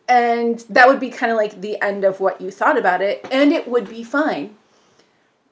And 0.07 0.59
that 0.69 0.87
would 0.87 0.99
be 0.99 1.09
kind 1.09 1.31
of 1.31 1.37
like 1.37 1.59
the 1.59 1.81
end 1.81 2.05
of 2.05 2.19
what 2.19 2.39
you 2.39 2.49
thought 2.49 2.77
about 2.77 3.01
it, 3.01 3.27
and 3.29 3.51
it 3.51 3.67
would 3.67 3.89
be 3.89 4.03
fine. 4.03 4.55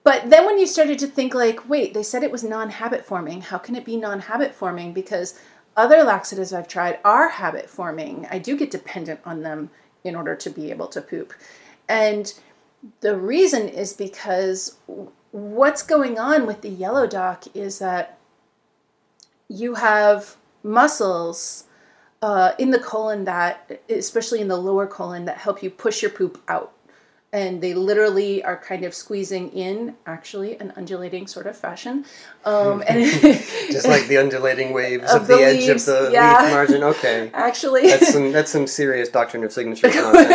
But 0.05 0.29
then 0.29 0.45
when 0.45 0.57
you 0.57 0.65
started 0.65 0.97
to 0.99 1.07
think, 1.07 1.33
like, 1.33 1.67
wait, 1.67 1.93
they 1.93 2.03
said 2.03 2.23
it 2.23 2.31
was 2.31 2.43
non 2.43 2.69
habit 2.69 3.05
forming. 3.05 3.41
How 3.41 3.57
can 3.57 3.75
it 3.75 3.83
be 3.83 3.97
non 3.97 4.21
habit 4.21 4.55
forming? 4.55 4.93
Because 4.93 5.37
other 5.75 6.03
laxatives 6.03 6.53
I've 6.53 6.69
tried 6.69 6.99
are 7.03 7.27
habit 7.29 7.69
forming. 7.69 8.27
I 8.31 8.39
do 8.39 8.55
get 8.55 8.71
dependent 8.71 9.19
on 9.25 9.41
them 9.41 9.71
in 10.05 10.15
order 10.15 10.35
to 10.35 10.49
be 10.49 10.69
able 10.71 10.87
to 10.87 11.01
poop. 11.01 11.33
And 11.89 12.33
the 13.01 13.17
reason 13.17 13.67
is 13.67 13.91
because 13.91 14.77
what's 15.35 15.83
going 15.83 16.17
on 16.17 16.47
with 16.47 16.61
the 16.61 16.69
yellow 16.69 17.05
dock 17.05 17.43
is 17.53 17.79
that 17.79 18.17
you 19.49 19.75
have 19.75 20.37
muscles 20.63 21.65
uh, 22.21 22.53
in 22.57 22.71
the 22.71 22.79
colon 22.79 23.25
that, 23.25 23.81
especially 23.89 24.39
in 24.39 24.47
the 24.47 24.55
lower 24.55 24.87
colon, 24.87 25.25
that 25.25 25.39
help 25.39 25.61
you 25.61 25.69
push 25.69 26.01
your 26.01 26.09
poop 26.09 26.41
out. 26.47 26.71
And 27.33 27.59
they 27.59 27.73
literally 27.73 28.45
are 28.45 28.55
kind 28.55 28.85
of 28.85 28.93
squeezing 28.93 29.51
in, 29.51 29.95
actually, 30.05 30.57
an 30.57 30.71
undulating 30.77 31.27
sort 31.27 31.47
of 31.47 31.57
fashion. 31.57 32.05
Um, 32.45 32.81
and 32.87 33.03
Just 33.69 33.89
like 33.89 34.07
the 34.07 34.15
undulating 34.19 34.71
waves 34.71 35.11
Of 35.11 35.23
of, 35.23 35.27
the, 35.27 35.35
the 35.35 35.43
edge 35.43 35.67
leaves, 35.67 35.89
of 35.89 36.05
the 36.05 36.11
yeah. 36.13 36.43
leaf 36.43 36.51
margin. 36.53 36.81
Okay. 36.83 37.29
actually, 37.33 37.87
That's 37.87 38.13
some 38.13 38.31
that's 38.31 38.51
some 38.51 38.67
serious 38.67 39.09
doctrine 39.09 39.43
of 39.43 39.51
signature 39.51 39.87
nonsense. 39.93 40.29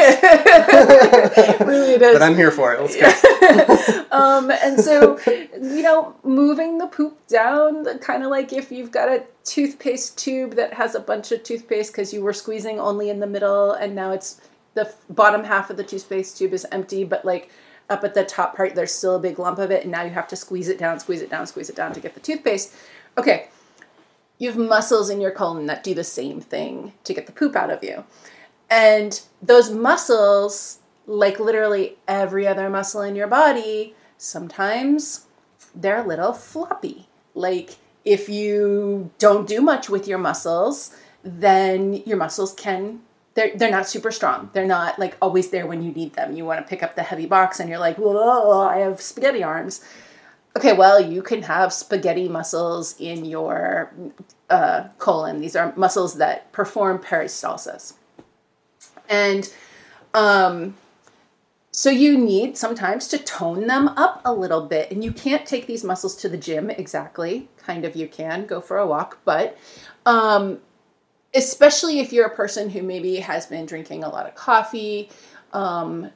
really 1.62 1.94
it 1.94 2.02
is. 2.02 2.12
But 2.12 2.20
I'm 2.20 2.36
here 2.36 2.50
for 2.50 2.74
it. 2.74 2.82
Let's 2.82 2.96
go. 2.96 3.99
Um, 4.10 4.50
and 4.50 4.80
so, 4.80 5.18
you 5.26 5.82
know, 5.82 6.14
moving 6.24 6.78
the 6.78 6.86
poop 6.86 7.26
down, 7.26 7.86
kind 7.98 8.22
of 8.22 8.30
like 8.30 8.52
if 8.52 8.72
you've 8.72 8.90
got 8.90 9.08
a 9.08 9.24
toothpaste 9.44 10.18
tube 10.18 10.54
that 10.54 10.74
has 10.74 10.94
a 10.94 11.00
bunch 11.00 11.32
of 11.32 11.42
toothpaste 11.42 11.92
because 11.92 12.12
you 12.12 12.22
were 12.22 12.32
squeezing 12.32 12.80
only 12.80 13.10
in 13.10 13.20
the 13.20 13.26
middle, 13.26 13.72
and 13.72 13.94
now 13.94 14.12
it's 14.12 14.40
the 14.74 14.92
bottom 15.08 15.44
half 15.44 15.70
of 15.70 15.76
the 15.76 15.84
toothpaste 15.84 16.38
tube 16.38 16.52
is 16.52 16.66
empty, 16.72 17.04
but 17.04 17.24
like 17.24 17.50
up 17.88 18.04
at 18.04 18.14
the 18.14 18.24
top 18.24 18.56
part, 18.56 18.74
there's 18.74 18.92
still 18.92 19.16
a 19.16 19.20
big 19.20 19.38
lump 19.38 19.58
of 19.58 19.70
it, 19.70 19.82
and 19.82 19.92
now 19.92 20.02
you 20.02 20.10
have 20.10 20.28
to 20.28 20.36
squeeze 20.36 20.68
it 20.68 20.78
down, 20.78 21.00
squeeze 21.00 21.22
it 21.22 21.30
down, 21.30 21.46
squeeze 21.46 21.70
it 21.70 21.76
down 21.76 21.92
to 21.92 22.00
get 22.00 22.14
the 22.14 22.20
toothpaste. 22.20 22.74
Okay, 23.18 23.48
you 24.38 24.48
have 24.48 24.56
muscles 24.58 25.10
in 25.10 25.20
your 25.20 25.30
colon 25.30 25.66
that 25.66 25.84
do 25.84 25.94
the 25.94 26.04
same 26.04 26.40
thing 26.40 26.92
to 27.04 27.12
get 27.12 27.26
the 27.26 27.32
poop 27.32 27.54
out 27.54 27.70
of 27.70 27.84
you. 27.84 28.04
And 28.70 29.20
those 29.42 29.70
muscles, 29.70 30.78
like 31.06 31.40
literally 31.40 31.96
every 32.06 32.46
other 32.46 32.70
muscle 32.70 33.02
in 33.02 33.16
your 33.16 33.26
body, 33.26 33.94
sometimes 34.20 35.26
they're 35.74 36.04
a 36.04 36.06
little 36.06 36.32
floppy. 36.32 37.08
Like 37.34 37.76
if 38.04 38.28
you 38.28 39.10
don't 39.18 39.48
do 39.48 39.60
much 39.60 39.88
with 39.88 40.06
your 40.06 40.18
muscles, 40.18 40.94
then 41.22 41.94
your 42.06 42.16
muscles 42.16 42.52
can 42.54 43.00
they're 43.34 43.56
they're 43.56 43.70
not 43.70 43.88
super 43.88 44.10
strong. 44.10 44.50
They're 44.52 44.66
not 44.66 44.98
like 44.98 45.16
always 45.22 45.50
there 45.50 45.66
when 45.66 45.82
you 45.82 45.92
need 45.92 46.14
them. 46.14 46.36
You 46.36 46.44
want 46.44 46.64
to 46.64 46.68
pick 46.68 46.82
up 46.82 46.96
the 46.96 47.02
heavy 47.02 47.26
box 47.26 47.60
and 47.60 47.68
you're 47.68 47.78
like, 47.78 47.96
"Whoa, 47.96 48.60
I 48.60 48.78
have 48.78 49.00
spaghetti 49.00 49.42
arms." 49.42 49.82
Okay, 50.56 50.72
well, 50.72 51.00
you 51.00 51.22
can 51.22 51.42
have 51.42 51.72
spaghetti 51.72 52.28
muscles 52.28 52.96
in 52.98 53.24
your 53.24 53.92
uh, 54.50 54.88
colon. 54.98 55.40
These 55.40 55.54
are 55.54 55.72
muscles 55.76 56.16
that 56.16 56.50
perform 56.50 56.98
peristalsis. 56.98 57.94
And 59.08 59.52
um, 60.12 60.74
so 61.72 61.90
you 61.90 62.18
need 62.18 62.56
sometimes 62.56 63.06
to 63.08 63.18
tone 63.18 63.66
them 63.66 63.88
up 63.88 64.20
a 64.24 64.32
little 64.32 64.66
bit. 64.66 64.90
And 64.90 65.04
you 65.04 65.12
can't 65.12 65.46
take 65.46 65.66
these 65.66 65.84
muscles 65.84 66.16
to 66.16 66.28
the 66.28 66.36
gym 66.36 66.68
exactly. 66.70 67.48
Kind 67.58 67.84
of 67.84 67.94
you 67.94 68.08
can 68.08 68.46
go 68.46 68.60
for 68.60 68.78
a 68.78 68.86
walk, 68.86 69.18
but 69.24 69.56
um, 70.04 70.58
especially 71.34 72.00
if 72.00 72.12
you're 72.12 72.26
a 72.26 72.34
person 72.34 72.70
who 72.70 72.82
maybe 72.82 73.16
has 73.16 73.46
been 73.46 73.66
drinking 73.66 74.02
a 74.02 74.08
lot 74.08 74.26
of 74.26 74.34
coffee 74.34 75.10
um, 75.52 76.10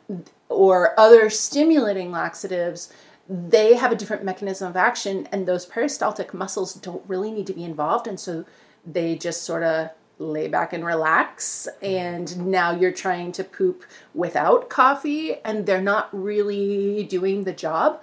or 0.48 0.98
other 0.98 1.30
stimulating 1.30 2.10
laxatives, 2.10 2.92
they 3.28 3.74
have 3.74 3.92
a 3.92 3.96
different 3.96 4.24
mechanism 4.24 4.68
of 4.68 4.76
action, 4.76 5.26
and 5.32 5.46
those 5.46 5.64
peristaltic 5.64 6.34
muscles 6.34 6.74
don't 6.74 7.02
really 7.08 7.30
need 7.30 7.46
to 7.46 7.54
be 7.54 7.64
involved, 7.64 8.06
and 8.06 8.20
so 8.20 8.44
they 8.84 9.16
just 9.16 9.44
sort 9.44 9.62
of 9.62 9.88
lay 10.18 10.48
back 10.48 10.72
and 10.72 10.84
relax. 10.84 11.68
And 11.82 12.46
now 12.46 12.72
you're 12.72 12.92
trying 12.92 13.32
to 13.32 13.44
poop 13.44 13.84
without 14.14 14.68
coffee, 14.68 15.36
and 15.44 15.66
they're 15.66 15.82
not 15.82 16.08
really 16.12 17.04
doing 17.04 17.44
the 17.44 17.52
job. 17.52 18.02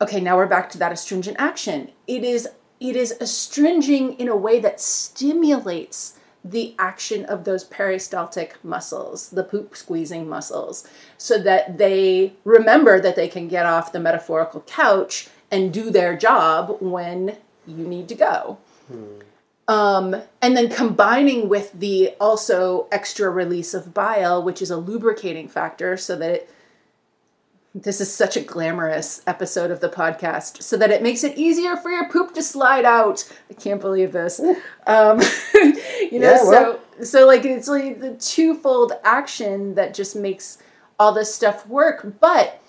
Okay, 0.00 0.20
now 0.20 0.36
we're 0.36 0.46
back 0.46 0.70
to 0.70 0.78
that 0.78 0.92
astringent 0.92 1.36
action. 1.38 1.90
It 2.06 2.24
is 2.24 2.48
it 2.80 2.96
is 2.96 3.12
astringing 3.20 4.14
in 4.14 4.28
a 4.28 4.36
way 4.36 4.58
that 4.60 4.80
stimulates 4.80 6.18
the 6.44 6.74
action 6.78 7.24
of 7.24 7.44
those 7.44 7.64
peristaltic 7.64 8.62
muscles, 8.62 9.30
the 9.30 9.44
poop 9.44 9.74
squeezing 9.74 10.28
muscles, 10.28 10.86
so 11.16 11.38
that 11.38 11.78
they 11.78 12.34
remember 12.44 13.00
that 13.00 13.16
they 13.16 13.28
can 13.28 13.48
get 13.48 13.64
off 13.64 13.92
the 13.92 14.00
metaphorical 14.00 14.60
couch 14.66 15.28
and 15.50 15.72
do 15.72 15.90
their 15.90 16.16
job 16.16 16.76
when 16.80 17.38
you 17.66 17.86
need 17.86 18.08
to 18.08 18.14
go. 18.14 18.58
Hmm. 18.88 19.20
Um, 19.66 20.16
and 20.42 20.56
then 20.56 20.68
combining 20.68 21.48
with 21.48 21.72
the 21.72 22.14
also 22.20 22.86
extra 22.92 23.30
release 23.30 23.72
of 23.72 23.94
bile, 23.94 24.42
which 24.42 24.60
is 24.60 24.70
a 24.70 24.76
lubricating 24.76 25.48
factor, 25.48 25.96
so 25.96 26.16
that 26.16 26.30
it 26.30 26.50
this 27.74 28.00
is 28.00 28.12
such 28.12 28.36
a 28.36 28.40
glamorous 28.40 29.20
episode 29.26 29.72
of 29.72 29.80
the 29.80 29.88
podcast 29.88 30.62
so 30.62 30.76
that 30.76 30.92
it 30.92 31.02
makes 31.02 31.24
it 31.24 31.36
easier 31.36 31.76
for 31.76 31.90
your 31.90 32.08
poop 32.08 32.32
to 32.34 32.42
slide 32.42 32.84
out. 32.84 33.28
I 33.50 33.54
can't 33.54 33.80
believe 33.80 34.12
this. 34.12 34.38
Um, 34.86 35.20
you 35.54 36.20
know, 36.20 36.30
Yeah, 36.30 36.44
well. 36.44 36.80
so 36.98 37.04
so 37.04 37.26
like 37.26 37.44
it's 37.44 37.66
like 37.66 38.00
the 38.00 38.14
twofold 38.14 38.92
action 39.02 39.74
that 39.74 39.92
just 39.92 40.14
makes 40.14 40.58
all 41.00 41.12
this 41.12 41.34
stuff 41.34 41.66
work. 41.66 42.20
But 42.20 42.60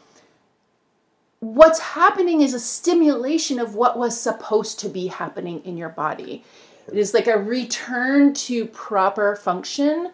what's 1.40 1.80
happening 1.80 2.42
is 2.42 2.56
a 2.56 2.60
stimulation 2.60 3.60
of 3.60 3.76
what 3.76 4.00
was 4.00 4.20
supposed 4.20 4.80
to 4.80 4.90
be 4.90 5.08
happening 5.08 5.62
in 5.64 5.78
your 5.78 5.90
body. 5.90 6.44
It 6.92 6.98
is 6.98 7.14
like 7.14 7.28
a 7.28 7.38
return 7.38 8.34
to 8.34 8.66
proper 8.66 9.36
function. 9.36 10.12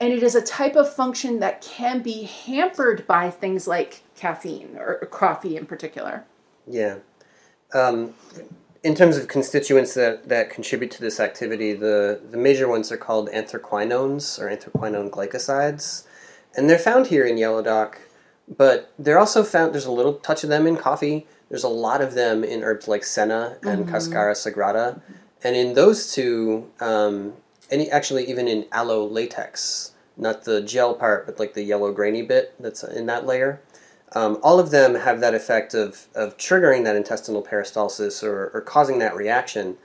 And 0.00 0.12
it 0.12 0.24
is 0.24 0.34
a 0.34 0.42
type 0.42 0.74
of 0.74 0.92
function 0.92 1.38
that 1.38 1.60
can 1.60 2.02
be 2.02 2.24
hampered 2.24 3.06
by 3.06 3.30
things 3.30 3.68
like 3.68 4.02
caffeine 4.16 4.76
or 4.76 4.96
coffee 5.12 5.56
in 5.56 5.64
particular. 5.64 6.24
Yeah. 6.66 6.96
Um, 7.72 8.14
in 8.82 8.96
terms 8.96 9.16
of 9.16 9.28
constituents 9.28 9.94
that, 9.94 10.28
that 10.28 10.50
contribute 10.50 10.90
to 10.90 11.00
this 11.00 11.20
activity, 11.20 11.72
the, 11.72 12.20
the 12.30 12.36
major 12.36 12.66
ones 12.66 12.90
are 12.90 12.96
called 12.96 13.28
anthraquinones 13.30 14.40
or 14.40 14.50
anthraquinone 14.50 15.08
glycosides. 15.08 16.04
And 16.56 16.68
they're 16.68 16.80
found 16.80 17.06
here 17.06 17.24
in 17.24 17.38
yellow 17.38 17.62
dock, 17.62 18.00
but 18.48 18.92
they're 18.98 19.20
also 19.20 19.44
found, 19.44 19.72
there's 19.72 19.86
a 19.86 19.92
little 19.92 20.14
touch 20.14 20.42
of 20.42 20.50
them 20.50 20.66
in 20.66 20.76
coffee. 20.76 21.28
There's 21.48 21.62
a 21.62 21.68
lot 21.68 22.00
of 22.00 22.14
them 22.14 22.42
in 22.42 22.64
herbs 22.64 22.88
like 22.88 23.04
senna 23.04 23.58
and 23.62 23.88
cascara 23.88 24.32
sagrada. 24.34 25.00
And 25.44 25.56
in 25.56 25.74
those 25.74 26.12
two, 26.12 26.70
um, 26.80 27.34
and 27.70 27.88
actually 27.90 28.28
even 28.28 28.46
in 28.46 28.66
aloe 28.70 29.04
latex, 29.06 29.92
not 30.16 30.44
the 30.44 30.60
gel 30.60 30.94
part, 30.94 31.26
but 31.26 31.38
like 31.38 31.54
the 31.54 31.62
yellow 31.62 31.92
grainy 31.92 32.22
bit 32.22 32.54
that's 32.60 32.84
in 32.84 33.06
that 33.06 33.26
layer. 33.26 33.60
Um, 34.14 34.38
all 34.42 34.60
of 34.60 34.70
them 34.70 34.94
have 34.94 35.20
that 35.20 35.34
effect 35.34 35.74
of, 35.74 36.06
of 36.14 36.36
triggering 36.36 36.84
that 36.84 36.96
intestinal 36.96 37.42
peristalsis 37.42 38.22
or, 38.22 38.50
or 38.52 38.60
causing 38.60 38.98
that 38.98 39.16
reaction. 39.16 39.78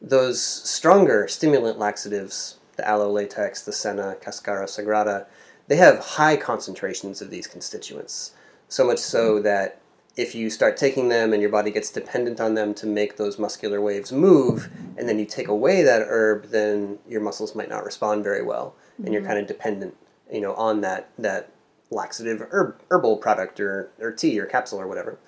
Those 0.00 0.42
stronger 0.42 1.26
stimulant 1.26 1.78
laxatives, 1.78 2.58
the 2.76 2.88
aloe 2.88 3.10
latex, 3.10 3.60
the 3.62 3.72
senna, 3.72 4.16
cascara 4.20 4.66
sagrada, 4.66 5.26
they 5.66 5.76
have 5.76 5.98
high 5.98 6.36
concentrations 6.36 7.20
of 7.20 7.30
these 7.30 7.46
constituents. 7.46 8.32
So 8.68 8.86
much 8.86 8.98
so 8.98 9.40
that 9.40 9.81
if 10.16 10.34
you 10.34 10.50
start 10.50 10.76
taking 10.76 11.08
them 11.08 11.32
and 11.32 11.40
your 11.40 11.50
body 11.50 11.70
gets 11.70 11.90
dependent 11.90 12.40
on 12.40 12.54
them 12.54 12.74
to 12.74 12.86
make 12.86 13.16
those 13.16 13.38
muscular 13.38 13.80
waves 13.80 14.12
move, 14.12 14.70
and 14.96 15.08
then 15.08 15.18
you 15.18 15.24
take 15.24 15.48
away 15.48 15.82
that 15.82 16.02
herb, 16.02 16.50
then 16.50 16.98
your 17.08 17.20
muscles 17.20 17.54
might 17.54 17.70
not 17.70 17.84
respond 17.84 18.22
very 18.22 18.42
well, 18.42 18.74
and 19.04 19.12
you're 19.12 19.24
kind 19.24 19.38
of 19.38 19.46
dependent, 19.46 19.96
you 20.30 20.40
know, 20.40 20.54
on 20.54 20.82
that 20.82 21.08
that 21.18 21.50
laxative 21.90 22.46
herb, 22.50 22.80
herbal 22.90 23.18
product 23.18 23.60
or, 23.60 23.90
or 24.00 24.10
tea 24.10 24.38
or 24.38 24.46
capsule 24.46 24.80
or 24.80 24.86
whatever. 24.86 25.18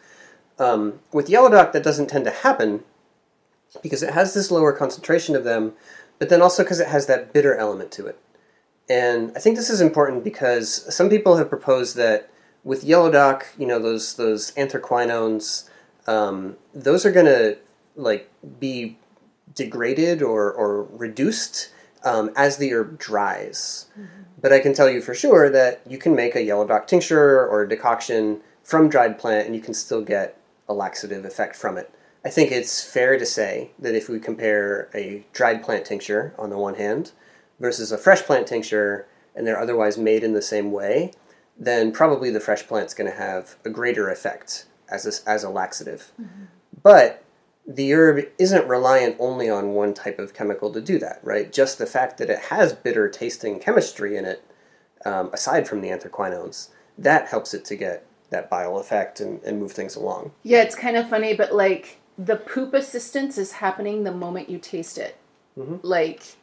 Um, 0.58 1.00
with 1.12 1.28
yellow 1.28 1.50
dock, 1.50 1.72
that 1.72 1.82
doesn't 1.82 2.08
tend 2.08 2.24
to 2.24 2.30
happen 2.30 2.84
because 3.82 4.02
it 4.02 4.14
has 4.14 4.34
this 4.34 4.50
lower 4.50 4.72
concentration 4.72 5.34
of 5.34 5.44
them, 5.44 5.72
but 6.18 6.28
then 6.28 6.40
also 6.40 6.62
because 6.62 6.80
it 6.80 6.88
has 6.88 7.06
that 7.06 7.32
bitter 7.32 7.54
element 7.54 7.90
to 7.92 8.06
it. 8.06 8.18
And 8.88 9.32
I 9.34 9.40
think 9.40 9.56
this 9.56 9.70
is 9.70 9.80
important 9.80 10.24
because 10.24 10.94
some 10.94 11.08
people 11.08 11.36
have 11.36 11.48
proposed 11.48 11.96
that 11.96 12.30
with 12.64 12.82
yellow 12.82 13.10
dock, 13.10 13.46
you 13.58 13.66
know, 13.66 13.78
those 13.78 14.14
those 14.14 14.50
anthraquinones, 14.52 15.68
um, 16.06 16.56
those 16.74 17.06
are 17.06 17.12
going 17.12 17.26
to 17.26 17.58
like 17.94 18.30
be 18.58 18.98
degraded 19.54 20.22
or, 20.22 20.52
or 20.52 20.84
reduced 20.84 21.70
um, 22.04 22.30
as 22.36 22.56
the 22.56 22.72
herb 22.72 22.98
dries. 22.98 23.86
But 24.40 24.52
I 24.52 24.60
can 24.60 24.74
tell 24.74 24.90
you 24.90 25.00
for 25.00 25.14
sure 25.14 25.48
that 25.50 25.80
you 25.88 25.96
can 25.96 26.14
make 26.14 26.34
a 26.34 26.42
yellow 26.42 26.66
dock 26.66 26.86
tincture 26.86 27.46
or 27.46 27.62
a 27.62 27.68
decoction 27.68 28.40
from 28.62 28.88
dried 28.88 29.18
plant 29.18 29.46
and 29.46 29.54
you 29.54 29.60
can 29.60 29.74
still 29.74 30.02
get 30.02 30.38
a 30.68 30.74
laxative 30.74 31.24
effect 31.24 31.56
from 31.56 31.78
it. 31.78 31.90
I 32.24 32.30
think 32.30 32.50
it's 32.50 32.82
fair 32.82 33.18
to 33.18 33.26
say 33.26 33.70
that 33.78 33.94
if 33.94 34.08
we 34.08 34.18
compare 34.18 34.88
a 34.94 35.24
dried 35.32 35.62
plant 35.62 35.84
tincture 35.84 36.34
on 36.38 36.50
the 36.50 36.58
one 36.58 36.74
hand 36.74 37.12
versus 37.60 37.92
a 37.92 37.98
fresh 37.98 38.22
plant 38.22 38.46
tincture 38.46 39.06
and 39.36 39.46
they're 39.46 39.60
otherwise 39.60 39.98
made 39.98 40.24
in 40.24 40.32
the 40.32 40.42
same 40.42 40.72
way, 40.72 41.12
then 41.58 41.92
probably 41.92 42.30
the 42.30 42.40
fresh 42.40 42.66
plant's 42.66 42.94
going 42.94 43.10
to 43.10 43.16
have 43.16 43.56
a 43.64 43.70
greater 43.70 44.08
effect 44.08 44.66
as 44.88 45.06
a, 45.06 45.28
as 45.28 45.44
a 45.44 45.50
laxative. 45.50 46.12
But 46.82 47.24
the 47.66 47.94
herb 47.94 48.26
isn't 48.38 48.68
reliant 48.68 49.16
only 49.18 49.48
on 49.48 49.70
one 49.70 49.94
type 49.94 50.18
of 50.18 50.34
chemical 50.34 50.72
to 50.72 50.80
do 50.80 50.98
that, 50.98 51.20
right? 51.22 51.52
Just 51.52 51.78
the 51.78 51.86
fact 51.86 52.18
that 52.18 52.28
it 52.28 52.38
has 52.50 52.72
bitter 52.72 53.08
tasting 53.08 53.58
chemistry 53.58 54.16
in 54.16 54.24
it, 54.24 54.44
um, 55.04 55.30
aside 55.32 55.66
from 55.66 55.80
the 55.80 55.88
anthraquinones, 55.88 56.68
that 56.98 57.28
helps 57.28 57.54
it 57.54 57.64
to 57.66 57.76
get 57.76 58.06
that 58.30 58.50
bile 58.50 58.78
effect 58.78 59.20
and, 59.20 59.42
and 59.44 59.60
move 59.60 59.72
things 59.72 59.96
along. 59.96 60.32
Yeah, 60.42 60.62
it's 60.62 60.74
kind 60.74 60.96
of 60.96 61.08
funny, 61.08 61.34
but 61.34 61.54
like 61.54 62.00
the 62.18 62.36
poop 62.36 62.74
assistance 62.74 63.38
is 63.38 63.52
happening 63.52 64.04
the 64.04 64.12
moment 64.12 64.50
you 64.50 64.58
taste 64.58 64.98
it. 64.98 65.16
Like 65.56 66.36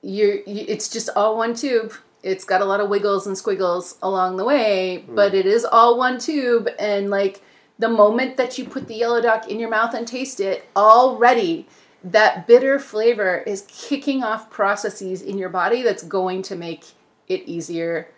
you're, 0.00 0.36
you, 0.36 0.64
it's 0.68 0.88
just 0.88 1.10
all 1.14 1.36
one 1.36 1.54
tube. 1.54 1.92
It's 2.22 2.44
got 2.44 2.60
a 2.60 2.64
lot 2.64 2.80
of 2.80 2.88
wiggles 2.88 3.26
and 3.26 3.38
squiggles 3.38 3.96
along 4.02 4.36
the 4.36 4.44
way, 4.44 5.04
but 5.08 5.34
it 5.34 5.46
is 5.46 5.64
all 5.64 5.96
one 5.96 6.18
tube. 6.18 6.68
And 6.78 7.10
like 7.10 7.42
the 7.78 7.88
moment 7.88 8.36
that 8.36 8.58
you 8.58 8.64
put 8.64 8.88
the 8.88 8.94
yellow 8.94 9.20
dock 9.20 9.48
in 9.48 9.60
your 9.60 9.70
mouth 9.70 9.94
and 9.94 10.06
taste 10.06 10.40
it, 10.40 10.68
already 10.74 11.66
that 12.02 12.46
bitter 12.46 12.78
flavor 12.78 13.38
is 13.38 13.64
kicking 13.68 14.22
off 14.22 14.50
processes 14.50 15.22
in 15.22 15.38
your 15.38 15.48
body 15.48 15.82
that's 15.82 16.02
going 16.02 16.42
to 16.42 16.56
make 16.56 16.84
it 17.28 17.42
easier 17.42 18.08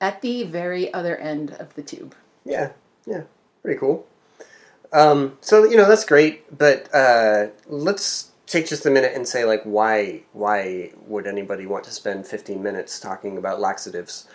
at 0.00 0.20
the 0.22 0.44
very 0.44 0.92
other 0.92 1.16
end 1.16 1.52
of 1.52 1.74
the 1.74 1.82
tube. 1.82 2.14
Yeah, 2.44 2.70
yeah, 3.06 3.22
pretty 3.62 3.78
cool. 3.78 4.06
Um, 4.92 5.36
so 5.40 5.64
you 5.64 5.76
know 5.76 5.88
that's 5.88 6.04
great, 6.04 6.56
but 6.56 6.92
uh, 6.94 7.48
let's 7.66 8.27
take 8.48 8.66
just 8.66 8.86
a 8.86 8.90
minute 8.90 9.12
and 9.14 9.26
say 9.28 9.44
like 9.44 9.62
why 9.64 10.22
why 10.32 10.90
would 11.06 11.26
anybody 11.26 11.66
want 11.66 11.84
to 11.84 11.90
spend 11.90 12.26
15 12.26 12.62
minutes 12.62 12.98
talking 13.00 13.36
about 13.38 13.60
laxatives? 13.60 14.26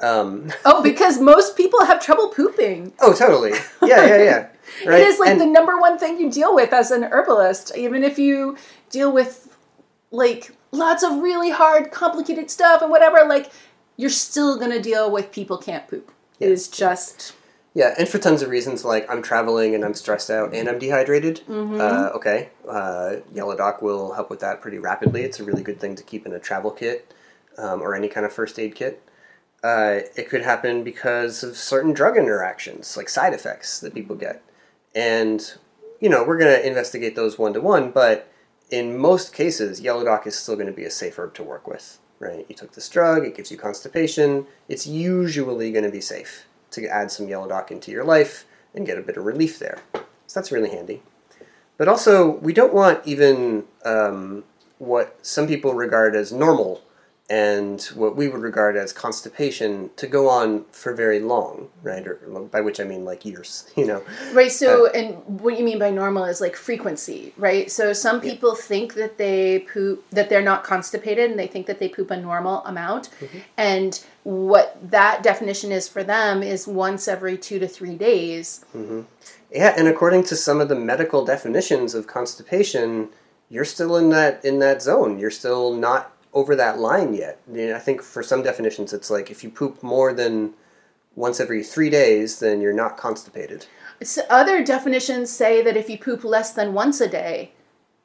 Um, 0.00 0.52
Oh, 0.64 0.82
because 0.82 1.18
most 1.20 1.56
people 1.56 1.84
have 1.84 2.00
trouble 2.00 2.28
pooping. 2.28 2.92
oh, 3.00 3.12
totally. 3.14 3.52
Yeah, 3.82 4.06
yeah, 4.06 4.22
yeah. 4.22 4.48
Right. 4.86 5.00
It 5.00 5.06
is 5.08 5.18
like 5.18 5.30
And- 5.30 5.40
the 5.40 5.46
number 5.46 5.78
one 5.78 5.98
thing 5.98 6.18
you 6.20 6.30
deal 6.30 6.54
with 6.54 6.72
as 6.72 6.90
an 6.90 7.04
herbalist. 7.04 7.76
Even 7.76 8.04
if 8.04 8.18
you 8.18 8.56
deal 8.90 9.10
with 9.12 9.56
like 10.10 10.52
lots 10.72 11.02
of 11.02 11.18
really 11.22 11.50
hard, 11.50 11.90
complicated 11.90 12.50
stuff 12.50 12.80
and 12.82 12.90
whatever, 12.90 13.24
like 13.28 13.50
you're 13.96 14.10
still 14.10 14.58
gonna 14.58 14.80
deal 14.80 15.10
with 15.10 15.32
people 15.32 15.58
can't 15.58 15.88
poop. 15.88 16.12
It 16.38 16.50
is 16.52 16.68
just 16.68 17.34
Yeah, 17.74 17.94
and 17.98 18.08
for 18.08 18.18
tons 18.18 18.42
of 18.42 18.48
reasons, 18.48 18.84
like 18.84 19.08
I'm 19.10 19.22
traveling 19.22 19.74
and 19.74 19.84
I'm 19.84 19.94
stressed 19.94 20.30
out 20.30 20.52
and 20.54 20.68
I'm 20.68 20.78
dehydrated. 20.78 21.42
Uh, 21.80 22.10
okay, 22.14 22.48
uh, 22.68 23.16
Yellow 23.32 23.56
Dock 23.56 23.82
will 23.82 24.14
help 24.14 24.30
with 24.30 24.40
that 24.40 24.60
pretty 24.60 24.78
rapidly. 24.78 25.22
It's 25.22 25.38
a 25.38 25.44
really 25.44 25.62
good 25.62 25.78
thing 25.78 25.94
to 25.96 26.02
keep 26.02 26.26
in 26.26 26.32
a 26.32 26.40
travel 26.40 26.70
kit 26.70 27.14
um, 27.56 27.80
or 27.82 27.94
any 27.94 28.08
kind 28.08 28.26
of 28.26 28.32
first 28.32 28.58
aid 28.58 28.74
kit. 28.74 29.02
Uh, 29.62 30.00
it 30.16 30.28
could 30.28 30.42
happen 30.42 30.82
because 30.82 31.42
of 31.42 31.56
certain 31.56 31.92
drug 31.92 32.16
interactions, 32.16 32.96
like 32.96 33.08
side 33.08 33.34
effects 33.34 33.80
that 33.80 33.94
people 33.94 34.16
get. 34.16 34.42
And, 34.94 35.52
you 36.00 36.08
know, 36.08 36.24
we're 36.24 36.38
going 36.38 36.54
to 36.54 36.66
investigate 36.66 37.16
those 37.16 37.38
one 37.38 37.52
to 37.54 37.60
one, 37.60 37.90
but 37.90 38.32
in 38.70 38.96
most 38.96 39.32
cases, 39.32 39.80
Yellow 39.80 40.04
Dock 40.04 40.26
is 40.26 40.36
still 40.36 40.54
going 40.54 40.66
to 40.66 40.72
be 40.72 40.84
a 40.84 40.90
safe 40.90 41.18
herb 41.18 41.34
to 41.34 41.42
work 41.42 41.66
with, 41.66 41.98
right? 42.18 42.46
You 42.48 42.54
took 42.54 42.72
this 42.72 42.88
drug, 42.88 43.24
it 43.24 43.36
gives 43.36 43.50
you 43.50 43.56
constipation. 43.56 44.46
It's 44.68 44.86
usually 44.86 45.70
going 45.70 45.84
to 45.84 45.90
be 45.90 46.00
safe 46.00 46.47
to 46.70 46.86
add 46.86 47.10
some 47.10 47.28
Yellow 47.28 47.48
Dock 47.48 47.70
into 47.70 47.90
your 47.90 48.04
life 48.04 48.46
and 48.74 48.86
get 48.86 48.98
a 48.98 49.02
bit 49.02 49.16
of 49.16 49.24
relief 49.24 49.58
there. 49.58 49.78
So 49.94 50.40
that's 50.40 50.52
really 50.52 50.70
handy. 50.70 51.02
But 51.76 51.88
also, 51.88 52.30
we 52.30 52.52
don't 52.52 52.74
want 52.74 53.00
even 53.06 53.64
um, 53.84 54.44
what 54.78 55.18
some 55.24 55.46
people 55.46 55.74
regard 55.74 56.16
as 56.16 56.32
normal 56.32 56.82
and 57.30 57.82
what 57.94 58.16
we 58.16 58.26
would 58.26 58.40
regard 58.40 58.74
as 58.74 58.92
constipation 58.92 59.90
to 59.96 60.06
go 60.06 60.30
on 60.30 60.64
for 60.72 60.94
very 60.94 61.20
long, 61.20 61.68
right? 61.82 62.06
Or 62.06 62.14
by 62.50 62.62
which 62.62 62.80
I 62.80 62.84
mean 62.84 63.04
like 63.04 63.24
years, 63.26 63.70
you 63.76 63.86
know. 63.86 64.02
Right. 64.32 64.50
So, 64.50 64.86
and 64.86 65.16
what 65.40 65.58
you 65.58 65.64
mean 65.64 65.78
by 65.78 65.90
normal 65.90 66.24
is 66.24 66.40
like 66.40 66.56
frequency, 66.56 67.34
right? 67.36 67.70
So, 67.70 67.92
some 67.92 68.20
people 68.20 68.54
think 68.54 68.94
that 68.94 69.18
they 69.18 69.66
poop, 69.72 70.08
that 70.10 70.30
they're 70.30 70.42
not 70.42 70.64
constipated 70.64 71.30
and 71.30 71.38
they 71.38 71.46
think 71.46 71.66
that 71.66 71.78
they 71.78 71.88
poop 71.88 72.10
a 72.10 72.16
normal 72.16 72.64
amount. 72.64 73.10
And 73.58 74.02
what 74.28 74.76
that 74.90 75.22
definition 75.22 75.72
is 75.72 75.88
for 75.88 76.04
them 76.04 76.42
is 76.42 76.68
once 76.68 77.08
every 77.08 77.38
two 77.38 77.58
to 77.58 77.66
three 77.66 77.96
days. 77.96 78.62
Mm-hmm. 78.76 79.00
Yeah, 79.50 79.72
and 79.74 79.88
according 79.88 80.24
to 80.24 80.36
some 80.36 80.60
of 80.60 80.68
the 80.68 80.74
medical 80.74 81.24
definitions 81.24 81.94
of 81.94 82.06
constipation, 82.06 83.08
you're 83.48 83.64
still 83.64 83.96
in 83.96 84.10
that 84.10 84.44
in 84.44 84.58
that 84.58 84.82
zone. 84.82 85.18
You're 85.18 85.30
still 85.30 85.72
not 85.72 86.12
over 86.34 86.54
that 86.56 86.78
line 86.78 87.14
yet. 87.14 87.40
You 87.50 87.68
know, 87.68 87.76
I 87.76 87.78
think 87.78 88.02
for 88.02 88.22
some 88.22 88.42
definitions, 88.42 88.92
it's 88.92 89.08
like 89.08 89.30
if 89.30 89.42
you 89.42 89.48
poop 89.48 89.82
more 89.82 90.12
than 90.12 90.52
once 91.16 91.40
every 91.40 91.64
three 91.64 91.88
days, 91.88 92.38
then 92.40 92.60
you're 92.60 92.74
not 92.74 92.98
constipated. 92.98 93.64
So 94.02 94.24
other 94.28 94.62
definitions 94.62 95.30
say 95.30 95.62
that 95.62 95.74
if 95.74 95.88
you 95.88 95.96
poop 95.96 96.22
less 96.22 96.52
than 96.52 96.74
once 96.74 97.00
a 97.00 97.08
day, 97.08 97.52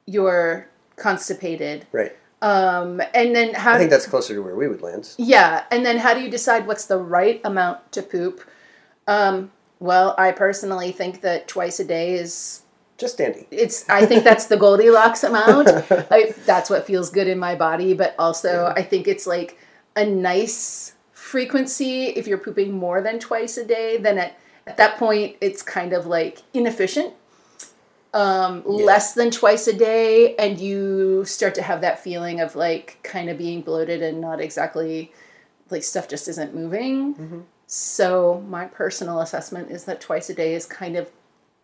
you're 0.06 0.68
constipated. 0.96 1.86
Right. 1.92 2.16
Um, 2.44 3.00
and 3.14 3.34
then 3.34 3.54
how? 3.54 3.72
I 3.72 3.78
think 3.78 3.90
that's 3.90 4.06
closer 4.06 4.34
to 4.34 4.42
where 4.42 4.54
we 4.54 4.68
would 4.68 4.82
land. 4.82 5.08
Yeah, 5.16 5.64
and 5.70 5.84
then 5.86 5.96
how 5.96 6.12
do 6.12 6.20
you 6.20 6.28
decide 6.30 6.66
what's 6.66 6.84
the 6.84 6.98
right 6.98 7.40
amount 7.42 7.90
to 7.92 8.02
poop? 8.02 8.42
Um, 9.06 9.50
Well, 9.80 10.14
I 10.18 10.30
personally 10.32 10.92
think 10.92 11.22
that 11.22 11.48
twice 11.48 11.80
a 11.80 11.84
day 11.84 12.14
is 12.14 12.62
Just 12.98 13.16
dandy. 13.18 13.46
it's 13.50 13.88
I 13.88 14.04
think 14.06 14.24
that's 14.28 14.46
the 14.46 14.58
Goldilocks 14.58 15.24
amount. 15.24 15.68
I, 16.10 16.34
that's 16.44 16.68
what 16.68 16.86
feels 16.86 17.08
good 17.10 17.28
in 17.28 17.38
my 17.38 17.54
body, 17.54 17.94
but 17.94 18.14
also 18.18 18.72
I 18.76 18.82
think 18.82 19.08
it's 19.08 19.26
like 19.26 19.58
a 19.96 20.04
nice 20.04 20.92
frequency 21.12 22.06
if 22.08 22.26
you're 22.26 22.38
pooping 22.38 22.72
more 22.72 23.00
than 23.00 23.18
twice 23.18 23.56
a 23.56 23.64
day, 23.64 23.96
then 23.96 24.18
at, 24.18 24.38
at 24.66 24.76
that 24.76 24.98
point 24.98 25.36
it's 25.40 25.62
kind 25.62 25.92
of 25.94 26.06
like 26.06 26.42
inefficient. 26.52 27.14
Um, 28.14 28.62
less 28.64 29.14
than 29.14 29.32
twice 29.32 29.66
a 29.66 29.72
day 29.72 30.36
and 30.36 30.56
you 30.60 31.24
start 31.24 31.54
to 31.56 31.62
have 31.62 31.80
that 31.80 31.98
feeling 31.98 32.38
of 32.40 32.54
like 32.54 33.00
kind 33.02 33.28
of 33.28 33.36
being 33.36 33.60
bloated 33.60 34.02
and 34.04 34.20
not 34.20 34.40
exactly 34.40 35.12
like 35.68 35.82
stuff 35.82 36.06
just 36.08 36.28
isn't 36.28 36.54
moving. 36.54 37.44
So 37.66 38.44
my 38.48 38.66
personal 38.66 39.20
assessment 39.20 39.72
is 39.72 39.84
that 39.86 40.00
twice 40.00 40.30
a 40.30 40.34
day 40.34 40.54
is 40.54 40.64
kind 40.64 40.94
of 40.96 41.10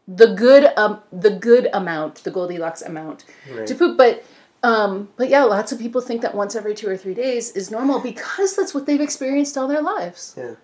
the 0.08 0.34
good 0.34 0.64
um 0.76 1.00
the 1.12 1.30
good 1.30 1.68
amount, 1.72 2.24
the 2.24 2.32
Goldilocks 2.32 2.82
amount 2.82 3.24
Right. 3.48 3.66
to 3.68 3.74
poop. 3.76 3.96
But 3.96 4.24
um 4.64 5.08
but 5.16 5.28
yeah, 5.28 5.44
lots 5.44 5.70
of 5.70 5.78
people 5.78 6.00
think 6.00 6.20
that 6.22 6.34
once 6.34 6.56
every 6.56 6.74
two 6.74 6.88
or 6.88 6.96
three 6.96 7.14
days 7.14 7.52
is 7.52 7.70
normal 7.70 8.00
because 8.00 8.56
that's 8.56 8.74
what 8.74 8.86
they've 8.86 9.00
experienced 9.00 9.56
all 9.56 9.68
their 9.68 9.82
lives. 9.82 10.34
Yeah. 10.36 10.54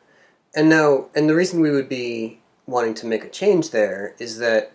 And 0.57 0.69
now, 0.69 1.07
and 1.15 1.29
the 1.29 1.35
reason 1.37 1.61
we 1.61 1.71
would 1.71 1.89
be 1.89 2.41
wanting 2.67 2.95
to 2.95 3.07
make 3.07 3.23
a 3.25 3.29
change 3.29 3.71
there 3.71 4.15
is 4.19 4.39
that 4.39 4.73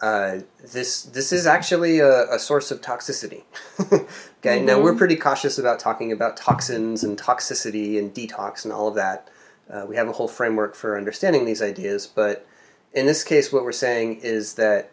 uh, 0.00 0.40
this 0.72 1.02
this 1.02 1.32
is 1.32 1.46
actually 1.46 1.98
a, 1.98 2.32
a 2.32 2.38
source 2.38 2.70
of 2.70 2.80
toxicity. 2.80 3.42
okay, 4.38 4.62
now 4.62 4.80
we're 4.80 4.96
pretty 4.96 5.16
cautious 5.16 5.58
about 5.58 5.78
talking 5.78 6.10
about 6.10 6.36
toxins 6.36 7.04
and 7.04 7.18
toxicity 7.18 7.98
and 7.98 8.14
detox 8.14 8.64
and 8.64 8.72
all 8.72 8.88
of 8.88 8.94
that. 8.94 9.28
Uh, 9.70 9.84
we 9.86 9.96
have 9.96 10.08
a 10.08 10.12
whole 10.12 10.28
framework 10.28 10.74
for 10.74 10.96
understanding 10.96 11.44
these 11.44 11.62
ideas, 11.62 12.06
but 12.06 12.46
in 12.92 13.06
this 13.06 13.22
case, 13.22 13.52
what 13.52 13.62
we're 13.62 13.72
saying 13.72 14.16
is 14.20 14.54
that 14.54 14.90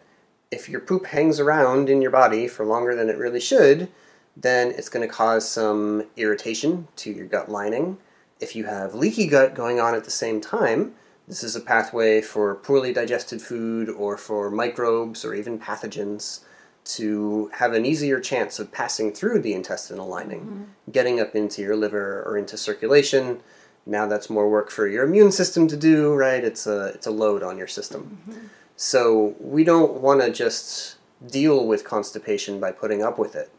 if 0.50 0.68
your 0.68 0.80
poop 0.80 1.06
hangs 1.06 1.40
around 1.40 1.88
in 1.88 2.00
your 2.00 2.10
body 2.10 2.46
for 2.46 2.64
longer 2.64 2.94
than 2.94 3.08
it 3.08 3.18
really 3.18 3.40
should, 3.40 3.88
then 4.36 4.70
it's 4.70 4.88
going 4.88 5.06
to 5.06 5.12
cause 5.12 5.48
some 5.48 6.04
irritation 6.16 6.86
to 6.96 7.10
your 7.10 7.26
gut 7.26 7.50
lining. 7.50 7.98
If 8.40 8.54
you 8.54 8.64
have 8.66 8.94
leaky 8.94 9.26
gut 9.26 9.54
going 9.54 9.80
on 9.80 9.94
at 9.94 10.04
the 10.04 10.10
same 10.10 10.40
time, 10.40 10.94
this 11.28 11.44
is 11.44 11.54
a 11.54 11.60
pathway 11.60 12.22
for 12.22 12.54
poorly 12.54 12.92
digested 12.92 13.42
food 13.42 13.90
or 13.90 14.16
for 14.16 14.50
microbes 14.50 15.24
or 15.24 15.34
even 15.34 15.58
pathogens 15.58 16.40
to 16.84 17.50
have 17.54 17.74
an 17.74 17.84
easier 17.84 18.18
chance 18.18 18.58
of 18.58 18.72
passing 18.72 19.12
through 19.12 19.40
the 19.40 19.52
intestinal 19.52 20.08
lining, 20.08 20.40
mm-hmm. 20.40 20.90
getting 20.90 21.20
up 21.20 21.36
into 21.36 21.60
your 21.60 21.76
liver 21.76 22.22
or 22.26 22.38
into 22.38 22.56
circulation. 22.56 23.40
Now 23.84 24.06
that's 24.06 24.30
more 24.30 24.48
work 24.48 24.70
for 24.70 24.86
your 24.86 25.04
immune 25.04 25.30
system 25.30 25.68
to 25.68 25.76
do, 25.76 26.14
right? 26.14 26.42
It's 26.42 26.66
a 26.66 26.86
it's 26.86 27.06
a 27.06 27.10
load 27.10 27.42
on 27.42 27.58
your 27.58 27.66
system. 27.66 28.18
Mm-hmm. 28.28 28.46
So 28.76 29.34
we 29.38 29.64
don't 29.64 30.00
want 30.00 30.22
to 30.22 30.32
just 30.32 30.96
deal 31.26 31.66
with 31.66 31.84
constipation 31.84 32.58
by 32.58 32.72
putting 32.72 33.02
up 33.02 33.18
with 33.18 33.34
it. 33.36 33.50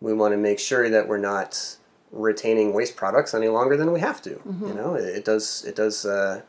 We 0.00 0.12
want 0.12 0.32
to 0.32 0.38
make 0.38 0.58
sure 0.58 0.88
that 0.88 1.06
we're 1.06 1.18
not 1.18 1.76
retaining 2.10 2.72
waste 2.72 2.96
products 2.96 3.32
any 3.32 3.48
longer 3.48 3.76
than 3.76 3.92
we 3.92 4.00
have 4.00 4.20
to. 4.22 4.30
Mm-hmm. 4.30 4.66
You 4.66 4.74
know, 4.74 4.94
it, 4.94 5.04
it 5.04 5.24
does 5.24 5.64
it 5.64 5.76
does 5.76 6.04
uh, 6.04 6.42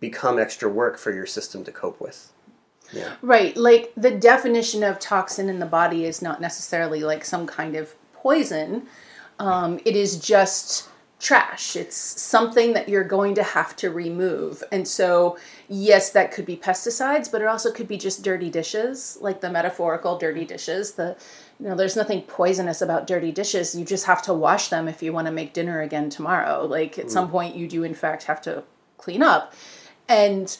become 0.00 0.38
extra 0.38 0.68
work 0.68 0.98
for 0.98 1.12
your 1.12 1.26
system 1.26 1.64
to 1.64 1.72
cope 1.72 2.00
with. 2.00 2.32
Yeah. 2.92 3.14
Right. 3.22 3.56
Like 3.56 3.92
the 3.96 4.10
definition 4.10 4.82
of 4.82 4.98
toxin 4.98 5.48
in 5.48 5.58
the 5.58 5.66
body 5.66 6.04
is 6.04 6.20
not 6.20 6.40
necessarily 6.40 7.02
like 7.02 7.24
some 7.24 7.46
kind 7.46 7.74
of 7.74 7.94
poison. 8.12 8.86
Um, 9.38 9.80
it 9.84 9.96
is 9.96 10.18
just 10.18 10.88
trash. 11.18 11.76
It's 11.76 11.96
something 11.96 12.72
that 12.72 12.88
you're 12.88 13.04
going 13.04 13.36
to 13.36 13.42
have 13.44 13.76
to 13.76 13.90
remove. 13.90 14.62
And 14.72 14.86
so, 14.86 15.38
yes, 15.68 16.10
that 16.10 16.32
could 16.32 16.44
be 16.44 16.56
pesticides, 16.56 17.30
but 17.30 17.40
it 17.40 17.46
also 17.46 17.70
could 17.70 17.86
be 17.86 17.96
just 17.96 18.24
dirty 18.24 18.50
dishes, 18.50 19.16
like 19.20 19.40
the 19.40 19.48
metaphorical 19.48 20.18
dirty 20.18 20.44
dishes. 20.44 20.92
The 20.94 21.16
you 21.60 21.68
know, 21.68 21.76
there's 21.76 21.94
nothing 21.94 22.22
poisonous 22.22 22.82
about 22.82 23.06
dirty 23.06 23.30
dishes. 23.30 23.74
You 23.76 23.84
just 23.84 24.06
have 24.06 24.20
to 24.22 24.34
wash 24.34 24.68
them 24.68 24.88
if 24.88 25.00
you 25.00 25.12
want 25.12 25.28
to 25.28 25.32
make 25.32 25.52
dinner 25.52 25.80
again 25.80 26.10
tomorrow. 26.10 26.66
Like 26.66 26.98
at 26.98 27.10
some 27.10 27.30
point 27.30 27.54
you 27.54 27.68
do 27.68 27.84
in 27.84 27.94
fact 27.94 28.24
have 28.24 28.42
to 28.42 28.64
clean 29.02 29.22
up. 29.22 29.52
And 30.08 30.56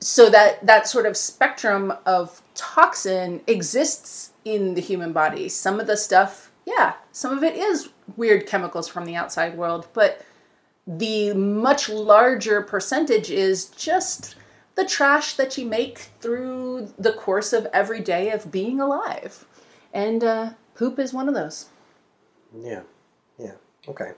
so 0.00 0.28
that 0.30 0.64
that 0.66 0.86
sort 0.86 1.06
of 1.06 1.16
spectrum 1.16 1.92
of 2.04 2.42
toxin 2.54 3.40
exists 3.46 4.32
in 4.44 4.74
the 4.74 4.80
human 4.80 5.12
body 5.12 5.48
some 5.48 5.80
of 5.80 5.86
the 5.86 5.96
stuff 5.96 6.50
yeah 6.66 6.94
some 7.12 7.36
of 7.36 7.42
it 7.42 7.56
is 7.56 7.88
weird 8.16 8.46
chemicals 8.46 8.88
from 8.88 9.06
the 9.06 9.16
outside 9.16 9.56
world 9.56 9.88
but 9.94 10.24
the 10.86 11.32
much 11.32 11.88
larger 11.88 12.62
percentage 12.62 13.30
is 13.30 13.66
just 13.66 14.36
the 14.74 14.84
trash 14.84 15.34
that 15.34 15.56
you 15.58 15.66
make 15.66 16.10
through 16.20 16.92
the 16.98 17.12
course 17.12 17.52
of 17.52 17.66
every 17.72 18.00
day 18.00 18.30
of 18.30 18.52
being 18.52 18.80
alive 18.80 19.46
and 19.92 20.22
uh, 20.22 20.50
poop 20.74 20.98
is 20.98 21.12
one 21.14 21.28
of 21.28 21.34
those 21.34 21.66
Yeah. 22.62 22.82
Yeah. 23.38 23.54
Okay. 23.88 24.12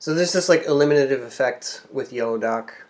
So 0.00 0.14
there's 0.14 0.32
this 0.32 0.48
like 0.48 0.64
eliminative 0.64 1.20
effect 1.22 1.82
with 1.92 2.10
yellow 2.10 2.38
dock. 2.38 2.86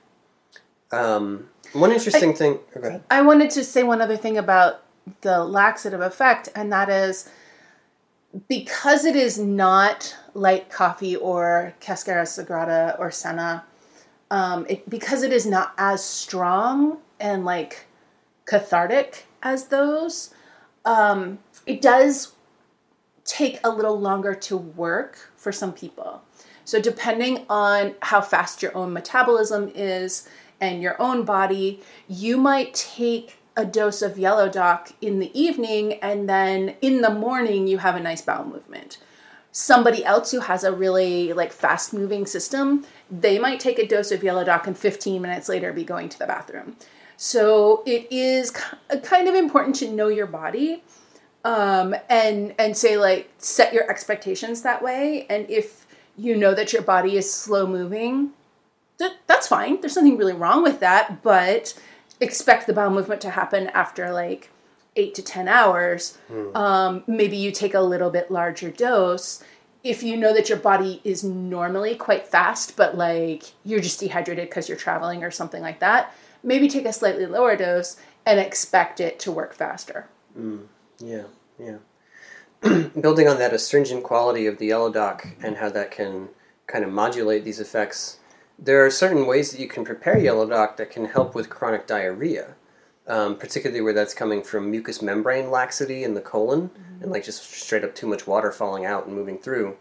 Um, 0.92 1.48
one 1.72 1.90
interesting 1.90 2.34
thing. 2.34 2.60
oh, 2.76 2.80
go 2.80 2.88
ahead. 2.88 3.04
I 3.10 3.20
wanted 3.22 3.50
to 3.50 3.64
say 3.64 3.82
one 3.82 4.00
other 4.00 4.16
thing 4.16 4.38
about 4.38 4.84
the 5.22 5.44
laxative 5.44 6.00
effect, 6.00 6.48
and 6.54 6.72
that 6.72 6.88
is 6.88 7.28
because 8.48 9.04
it 9.04 9.16
is 9.16 9.38
not 9.38 10.16
like 10.34 10.70
coffee 10.70 11.16
or 11.16 11.74
Cascara 11.80 12.22
Sagrada 12.22 12.96
or 13.00 13.10
Senna, 13.10 13.64
um, 14.30 14.64
it, 14.68 14.88
because 14.88 15.24
it 15.24 15.32
is 15.32 15.44
not 15.44 15.74
as 15.76 16.04
strong 16.04 16.98
and 17.18 17.44
like 17.44 17.86
cathartic 18.44 19.26
as 19.42 19.66
those, 19.66 20.32
um, 20.84 21.40
it 21.66 21.82
does 21.82 22.34
take 23.24 23.58
a 23.64 23.70
little 23.70 23.98
longer 23.98 24.32
to 24.32 24.56
work 24.56 25.32
for 25.36 25.50
some 25.50 25.72
people. 25.72 26.22
So, 26.70 26.80
depending 26.80 27.46
on 27.50 27.96
how 28.00 28.20
fast 28.20 28.62
your 28.62 28.76
own 28.76 28.92
metabolism 28.92 29.72
is 29.74 30.28
and 30.60 30.80
your 30.80 30.94
own 31.02 31.24
body, 31.24 31.82
you 32.06 32.36
might 32.36 32.74
take 32.74 33.38
a 33.56 33.64
dose 33.64 34.02
of 34.02 34.16
yellow 34.16 34.48
dock 34.48 34.92
in 35.00 35.18
the 35.18 35.36
evening 35.36 35.94
and 35.94 36.28
then 36.28 36.76
in 36.80 37.00
the 37.00 37.10
morning 37.10 37.66
you 37.66 37.78
have 37.78 37.96
a 37.96 38.00
nice 38.00 38.22
bowel 38.22 38.44
movement. 38.44 38.98
Somebody 39.50 40.04
else 40.04 40.30
who 40.30 40.38
has 40.38 40.62
a 40.62 40.70
really 40.70 41.32
like 41.32 41.50
fast 41.50 41.92
moving 41.92 42.24
system, 42.24 42.86
they 43.10 43.40
might 43.40 43.58
take 43.58 43.80
a 43.80 43.84
dose 43.84 44.12
of 44.12 44.22
yellow 44.22 44.44
dock 44.44 44.68
and 44.68 44.78
15 44.78 45.20
minutes 45.20 45.48
later 45.48 45.72
be 45.72 45.82
going 45.82 46.08
to 46.08 46.20
the 46.20 46.26
bathroom. 46.28 46.76
So 47.16 47.82
it 47.84 48.06
is 48.12 48.52
kind 49.02 49.26
of 49.26 49.34
important 49.34 49.74
to 49.80 49.90
know 49.90 50.06
your 50.06 50.28
body 50.28 50.84
um, 51.44 51.96
and 52.08 52.54
and 52.60 52.76
say 52.76 52.96
like 52.96 53.28
set 53.38 53.74
your 53.74 53.90
expectations 53.90 54.62
that 54.62 54.84
way. 54.84 55.26
And 55.28 55.50
if 55.50 55.88
you 56.16 56.36
know 56.36 56.54
that 56.54 56.72
your 56.72 56.82
body 56.82 57.16
is 57.16 57.32
slow 57.32 57.66
moving, 57.66 58.30
that, 58.98 59.16
that's 59.26 59.48
fine. 59.48 59.80
There's 59.80 59.96
nothing 59.96 60.16
really 60.16 60.32
wrong 60.32 60.62
with 60.62 60.80
that, 60.80 61.22
but 61.22 61.78
expect 62.20 62.66
the 62.66 62.72
bowel 62.72 62.90
movement 62.90 63.20
to 63.22 63.30
happen 63.30 63.68
after 63.68 64.12
like 64.12 64.50
eight 64.96 65.14
to 65.14 65.22
10 65.22 65.48
hours. 65.48 66.18
Um, 66.54 67.04
maybe 67.06 67.36
you 67.36 67.50
take 67.50 67.74
a 67.74 67.80
little 67.80 68.10
bit 68.10 68.30
larger 68.30 68.70
dose. 68.70 69.42
If 69.82 70.02
you 70.02 70.16
know 70.16 70.34
that 70.34 70.50
your 70.50 70.58
body 70.58 71.00
is 71.04 71.24
normally 71.24 71.94
quite 71.94 72.26
fast, 72.26 72.76
but 72.76 72.96
like 72.98 73.44
you're 73.64 73.80
just 73.80 74.00
dehydrated 74.00 74.50
because 74.50 74.68
you're 74.68 74.76
traveling 74.76 75.24
or 75.24 75.30
something 75.30 75.62
like 75.62 75.78
that, 75.80 76.12
maybe 76.42 76.68
take 76.68 76.84
a 76.84 76.92
slightly 76.92 77.24
lower 77.24 77.56
dose 77.56 77.96
and 78.26 78.38
expect 78.38 79.00
it 79.00 79.18
to 79.20 79.32
work 79.32 79.54
faster. 79.54 80.06
Yeah, 80.98 81.22
yeah. 81.58 81.76
Building 83.00 83.26
on 83.26 83.38
that 83.38 83.54
astringent 83.54 84.02
quality 84.02 84.46
of 84.46 84.58
the 84.58 84.66
yellow 84.66 84.92
dock 84.92 85.26
and 85.42 85.56
how 85.56 85.70
that 85.70 85.90
can 85.90 86.28
kind 86.66 86.84
of 86.84 86.92
modulate 86.92 87.42
these 87.42 87.58
effects, 87.58 88.18
there 88.58 88.84
are 88.84 88.90
certain 88.90 89.26
ways 89.26 89.50
that 89.50 89.60
you 89.60 89.66
can 89.66 89.82
prepare 89.82 90.18
yellow 90.18 90.46
dock 90.46 90.76
that 90.76 90.90
can 90.90 91.06
help 91.06 91.34
with 91.34 91.48
chronic 91.48 91.86
diarrhea, 91.86 92.54
um, 93.06 93.38
particularly 93.38 93.80
where 93.80 93.94
that's 93.94 94.12
coming 94.12 94.42
from 94.42 94.70
mucous 94.70 95.00
membrane 95.00 95.50
laxity 95.50 96.04
in 96.04 96.12
the 96.12 96.20
colon 96.20 96.70
and 97.00 97.10
like 97.10 97.24
just 97.24 97.50
straight 97.50 97.82
up 97.82 97.94
too 97.94 98.06
much 98.06 98.26
water 98.26 98.52
falling 98.52 98.84
out 98.84 99.06
and 99.06 99.16
moving 99.16 99.38
through. 99.38 99.78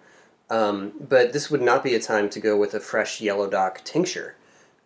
Um, 0.50 0.94
but 1.02 1.34
this 1.34 1.52
would 1.52 1.62
not 1.62 1.84
be 1.84 1.96
a 1.96 2.00
time 2.00 2.30
to 2.30 2.40
go 2.40 2.56
with 2.56 2.74
a 2.74 2.80
fresh 2.80 3.20
yellow 3.20 3.50
dock 3.50 3.84
tincture. 3.84 4.36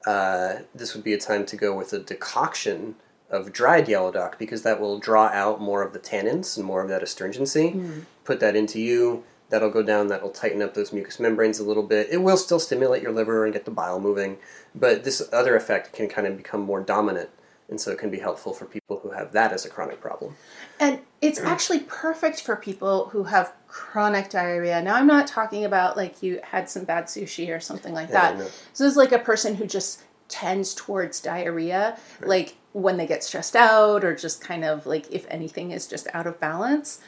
Uh, 0.03 0.61
this 0.73 0.95
would 0.95 1.03
be 1.03 1.13
a 1.13 1.19
time 1.19 1.45
to 1.45 1.55
go 1.55 1.77
with 1.77 1.93
a 1.93 1.99
decoction 1.99 2.95
of 3.29 3.51
dried 3.51 3.87
yellow 3.87 4.11
dock 4.11 4.37
because 4.37 4.61
that 4.63 4.79
will 4.79 4.99
draw 4.99 5.27
out 5.27 5.59
more 5.61 5.81
of 5.81 5.93
the 5.93 5.99
tannins 5.99 6.57
and 6.57 6.65
more 6.65 6.81
of 6.81 6.89
that 6.89 7.03
astringency. 7.03 7.71
Hmm. 7.71 7.99
Put 8.23 8.39
that 8.39 8.55
into 8.55 8.79
you. 8.79 9.23
That'll 9.49 9.69
go 9.69 9.83
down. 9.83 10.07
That'll 10.07 10.29
tighten 10.31 10.61
up 10.61 10.73
those 10.73 10.91
mucous 10.93 11.19
membranes 11.19 11.59
a 11.59 11.63
little 11.63 11.83
bit. 11.83 12.07
It 12.11 12.17
will 12.17 12.37
still 12.37 12.59
stimulate 12.59 13.03
your 13.03 13.11
liver 13.11 13.43
and 13.43 13.53
get 13.53 13.65
the 13.65 13.71
bile 13.71 13.99
moving, 13.99 14.37
but 14.73 15.03
this 15.03 15.21
other 15.31 15.55
effect 15.55 15.93
can 15.93 16.07
kind 16.07 16.25
of 16.25 16.37
become 16.37 16.61
more 16.61 16.81
dominant, 16.81 17.29
and 17.69 17.79
so 17.79 17.91
it 17.91 17.99
can 17.99 18.09
be 18.09 18.19
helpful 18.19 18.53
for 18.53 18.65
people 18.65 18.99
who 19.03 19.11
have 19.11 19.31
that 19.33 19.51
as 19.51 19.63
a 19.65 19.69
chronic 19.69 20.01
problem. 20.01 20.35
And 20.79 21.01
it's 21.21 21.39
actually 21.43 21.81
perfect 21.81 22.41
for 22.41 22.55
people 22.55 23.09
who 23.09 23.25
have 23.25 23.53
chronic 23.67 24.29
diarrhea. 24.29 24.81
Now, 24.81 24.95
I'm 24.95 25.07
not 25.07 25.27
talking 25.27 25.65
about 25.65 25.97
like 25.97 26.23
you 26.23 26.39
had 26.43 26.67
some 26.69 26.83
bad 26.85 27.05
sushi 27.05 27.55
or 27.55 27.59
something 27.59 27.93
like 27.93 28.09
Yeah, 28.09 28.33
that. 28.33 28.47
So, 28.73 28.83
this 28.85 28.91
is 28.91 28.97
like 28.97 29.11
a 29.11 29.19
person 29.19 29.55
who 29.55 29.67
just 29.67 30.01
tends 30.33 30.73
towards 30.73 31.21
diarrhea, 31.21 31.95
like 32.21 32.55
when 32.71 32.97
they 32.97 33.05
get 33.05 33.23
stressed 33.23 33.55
out 33.55 34.03
or 34.03 34.15
just 34.15 34.41
kind 34.41 34.65
of 34.65 34.87
like 34.87 35.05
if 35.11 35.27
anything 35.29 35.69
is 35.69 35.85
just 35.87 36.07
out 36.11 36.25
of 36.25 36.39
balance. 36.39 36.99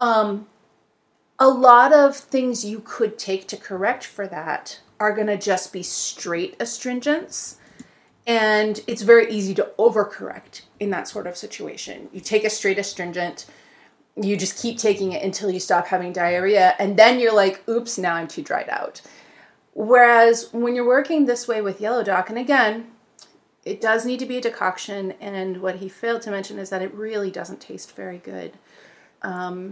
Um, 0.00 0.46
a 1.38 1.48
lot 1.48 1.92
of 1.92 2.16
things 2.16 2.64
you 2.64 2.80
could 2.82 3.18
take 3.18 3.46
to 3.48 3.58
correct 3.58 4.04
for 4.04 4.26
that 4.28 4.80
are 4.98 5.12
going 5.12 5.26
to 5.26 5.36
just 5.36 5.74
be 5.74 5.82
straight 5.82 6.56
astringents. 6.58 7.58
And 8.26 8.80
it's 8.86 9.02
very 9.02 9.30
easy 9.30 9.54
to 9.56 9.70
overcorrect 9.78 10.62
in 10.80 10.88
that 10.90 11.06
sort 11.06 11.26
of 11.26 11.36
situation. 11.36 12.08
You 12.14 12.20
take 12.20 12.44
a 12.44 12.50
straight 12.50 12.78
astringent, 12.78 13.44
you 14.16 14.38
just 14.38 14.62
keep 14.62 14.78
taking 14.78 15.12
it 15.12 15.22
until 15.22 15.50
you 15.50 15.60
stop 15.60 15.88
having 15.88 16.14
diarrhea, 16.14 16.74
and 16.78 16.96
then 16.96 17.20
you're 17.20 17.34
like, 17.34 17.68
oops, 17.68 17.98
now 17.98 18.14
I'm 18.14 18.28
too 18.28 18.42
dried 18.42 18.70
out. 18.70 19.02
Whereas 19.74 20.52
when 20.52 20.74
you're 20.74 20.86
working 20.86 21.26
this 21.26 21.46
way 21.46 21.60
with 21.60 21.80
Yellow 21.80 22.02
Dock, 22.02 22.30
and 22.30 22.38
again, 22.38 22.86
it 23.64 23.80
does 23.80 24.06
need 24.06 24.18
to 24.20 24.26
be 24.26 24.38
a 24.38 24.40
decoction, 24.40 25.12
and 25.20 25.60
what 25.60 25.76
he 25.76 25.88
failed 25.88 26.22
to 26.22 26.30
mention 26.30 26.58
is 26.58 26.70
that 26.70 26.82
it 26.82 26.94
really 26.94 27.30
doesn't 27.30 27.60
taste 27.60 27.94
very 27.96 28.18
good. 28.18 28.52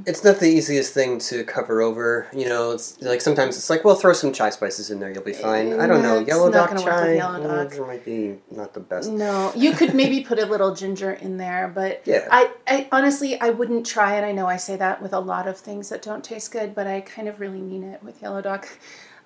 It's 0.06 0.24
not 0.24 0.40
the 0.40 0.48
easiest 0.48 0.94
thing 0.94 1.18
to 1.18 1.44
cover 1.44 1.82
over. 1.82 2.26
You 2.32 2.48
know, 2.48 2.70
it's 2.70 3.00
like 3.02 3.20
sometimes 3.20 3.56
it's 3.56 3.68
like, 3.68 3.84
well, 3.84 3.94
throw 3.94 4.14
some 4.14 4.32
chai 4.32 4.48
spices 4.48 4.90
in 4.90 4.98
there, 4.98 5.10
you'll 5.10 5.22
be 5.22 5.34
fine. 5.34 5.78
I 5.78 5.86
don't 5.86 6.02
know, 6.02 6.20
yellow 6.20 6.50
dock 6.50 6.70
gonna 6.70 6.82
work 6.82 6.94
with 6.94 7.04
chai 7.04 7.14
yellow 7.16 7.64
dock. 7.64 7.74
it 7.74 7.80
might 7.86 8.04
be 8.04 8.38
not 8.50 8.72
the 8.72 8.80
best. 8.80 9.10
No, 9.10 9.52
you 9.54 9.72
could 9.72 9.94
maybe 9.94 10.24
put 10.24 10.38
a 10.38 10.46
little 10.46 10.74
ginger 10.74 11.12
in 11.12 11.36
there, 11.36 11.70
but 11.72 12.02
Yeah. 12.06 12.26
I, 12.30 12.50
I 12.66 12.88
honestly 12.90 13.38
I 13.40 13.50
wouldn't 13.50 13.86
try 13.86 14.16
it. 14.16 14.24
I 14.24 14.32
know 14.32 14.46
I 14.46 14.56
say 14.56 14.76
that 14.76 15.02
with 15.02 15.12
a 15.12 15.20
lot 15.20 15.46
of 15.46 15.58
things 15.58 15.90
that 15.90 16.00
don't 16.00 16.24
taste 16.24 16.50
good, 16.50 16.74
but 16.74 16.86
I 16.86 17.02
kind 17.02 17.28
of 17.28 17.38
really 17.38 17.60
mean 17.60 17.82
it 17.84 18.02
with 18.02 18.22
yellow 18.22 18.40
dock. 18.40 18.66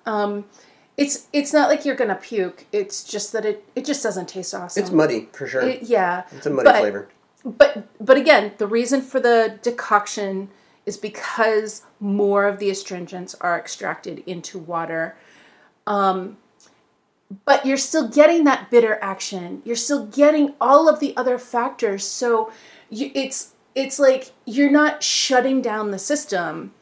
Um, 0.05 0.45
it's 0.97 1.27
it's 1.31 1.53
not 1.53 1.69
like 1.69 1.85
you're 1.85 1.95
gonna 1.95 2.15
puke. 2.15 2.65
It's 2.71 3.03
just 3.03 3.31
that 3.33 3.45
it 3.45 3.63
it 3.75 3.85
just 3.85 4.01
doesn't 4.03 4.27
taste 4.27 4.53
awesome. 4.53 4.81
It's 4.83 4.91
muddy 4.91 5.29
for 5.31 5.47
sure. 5.47 5.61
It- 5.61 5.83
yeah, 5.83 6.23
it's 6.31 6.45
a 6.45 6.49
muddy 6.49 6.65
but- 6.65 6.79
flavor. 6.79 7.09
but 7.45 7.87
but 8.03 8.17
again, 8.17 8.53
the 8.57 8.67
reason 8.67 9.01
for 9.01 9.19
the 9.19 9.59
decoction 9.61 10.49
is 10.85 10.97
because 10.97 11.83
more 11.99 12.45
of 12.47 12.59
the 12.59 12.69
astringents 12.69 13.35
are 13.41 13.59
extracted 13.59 14.23
into 14.25 14.57
water. 14.57 15.15
Um, 15.85 16.37
but 17.45 17.65
you're 17.65 17.77
still 17.77 18.07
getting 18.07 18.45
that 18.45 18.71
bitter 18.71 18.97
action. 19.01 19.61
You're 19.65 19.75
still 19.75 20.05
getting 20.07 20.53
all 20.61 20.87
of 20.87 20.99
the 20.99 21.15
other 21.17 21.37
factors. 21.37 22.05
So 22.05 22.51
you, 22.89 23.11
it's 23.13 23.53
it's 23.75 23.99
like 23.99 24.31
you're 24.45 24.71
not 24.71 25.03
shutting 25.03 25.61
down 25.61 25.91
the 25.91 25.99
system. 25.99 26.73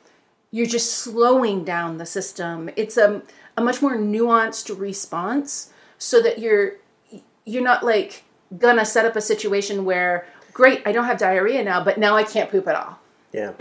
You're 0.51 0.67
just 0.67 0.93
slowing 0.93 1.65
down 1.65 1.97
the 1.97 2.05
system. 2.05 2.69
It's 2.77 2.95
a 2.95 3.23
a 3.57 3.61
much 3.63 3.81
more 3.81 3.95
nuanced 3.95 4.77
response 4.79 5.71
so 5.97 6.21
that 6.21 6.39
you're 6.39 6.73
you're 7.45 7.63
not 7.63 7.83
like 7.83 8.23
gonna 8.57 8.85
set 8.85 9.05
up 9.05 9.15
a 9.15 9.21
situation 9.21 9.85
where 9.85 10.27
great, 10.53 10.81
I 10.85 10.91
don't 10.91 11.05
have 11.05 11.17
diarrhea 11.17 11.63
now, 11.63 11.83
but 11.83 11.97
now 11.97 12.15
I 12.15 12.23
can't 12.23 12.49
poop 12.49 12.67
at 12.67 12.75
all. 12.75 12.99
Yeah, 13.31 13.53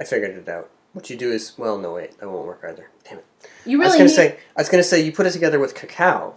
I 0.00 0.04
figured 0.04 0.36
it 0.36 0.48
out. 0.48 0.70
What 0.92 1.08
you 1.08 1.16
do 1.16 1.32
is, 1.32 1.56
well, 1.56 1.78
no, 1.78 1.94
wait, 1.94 2.18
that 2.18 2.28
won't 2.30 2.46
work 2.46 2.62
either. 2.68 2.90
Damn 3.08 3.18
it. 3.18 3.24
You 3.64 3.78
really 3.78 3.84
I 3.98 4.04
was 4.04 4.14
gonna 4.14 4.26
need, 4.26 4.32
say, 4.34 4.38
I 4.56 4.60
was 4.60 4.68
gonna 4.68 4.82
say, 4.82 5.00
you 5.02 5.12
put 5.12 5.26
it 5.26 5.30
together 5.30 5.58
with 5.58 5.74
cacao, 5.74 6.34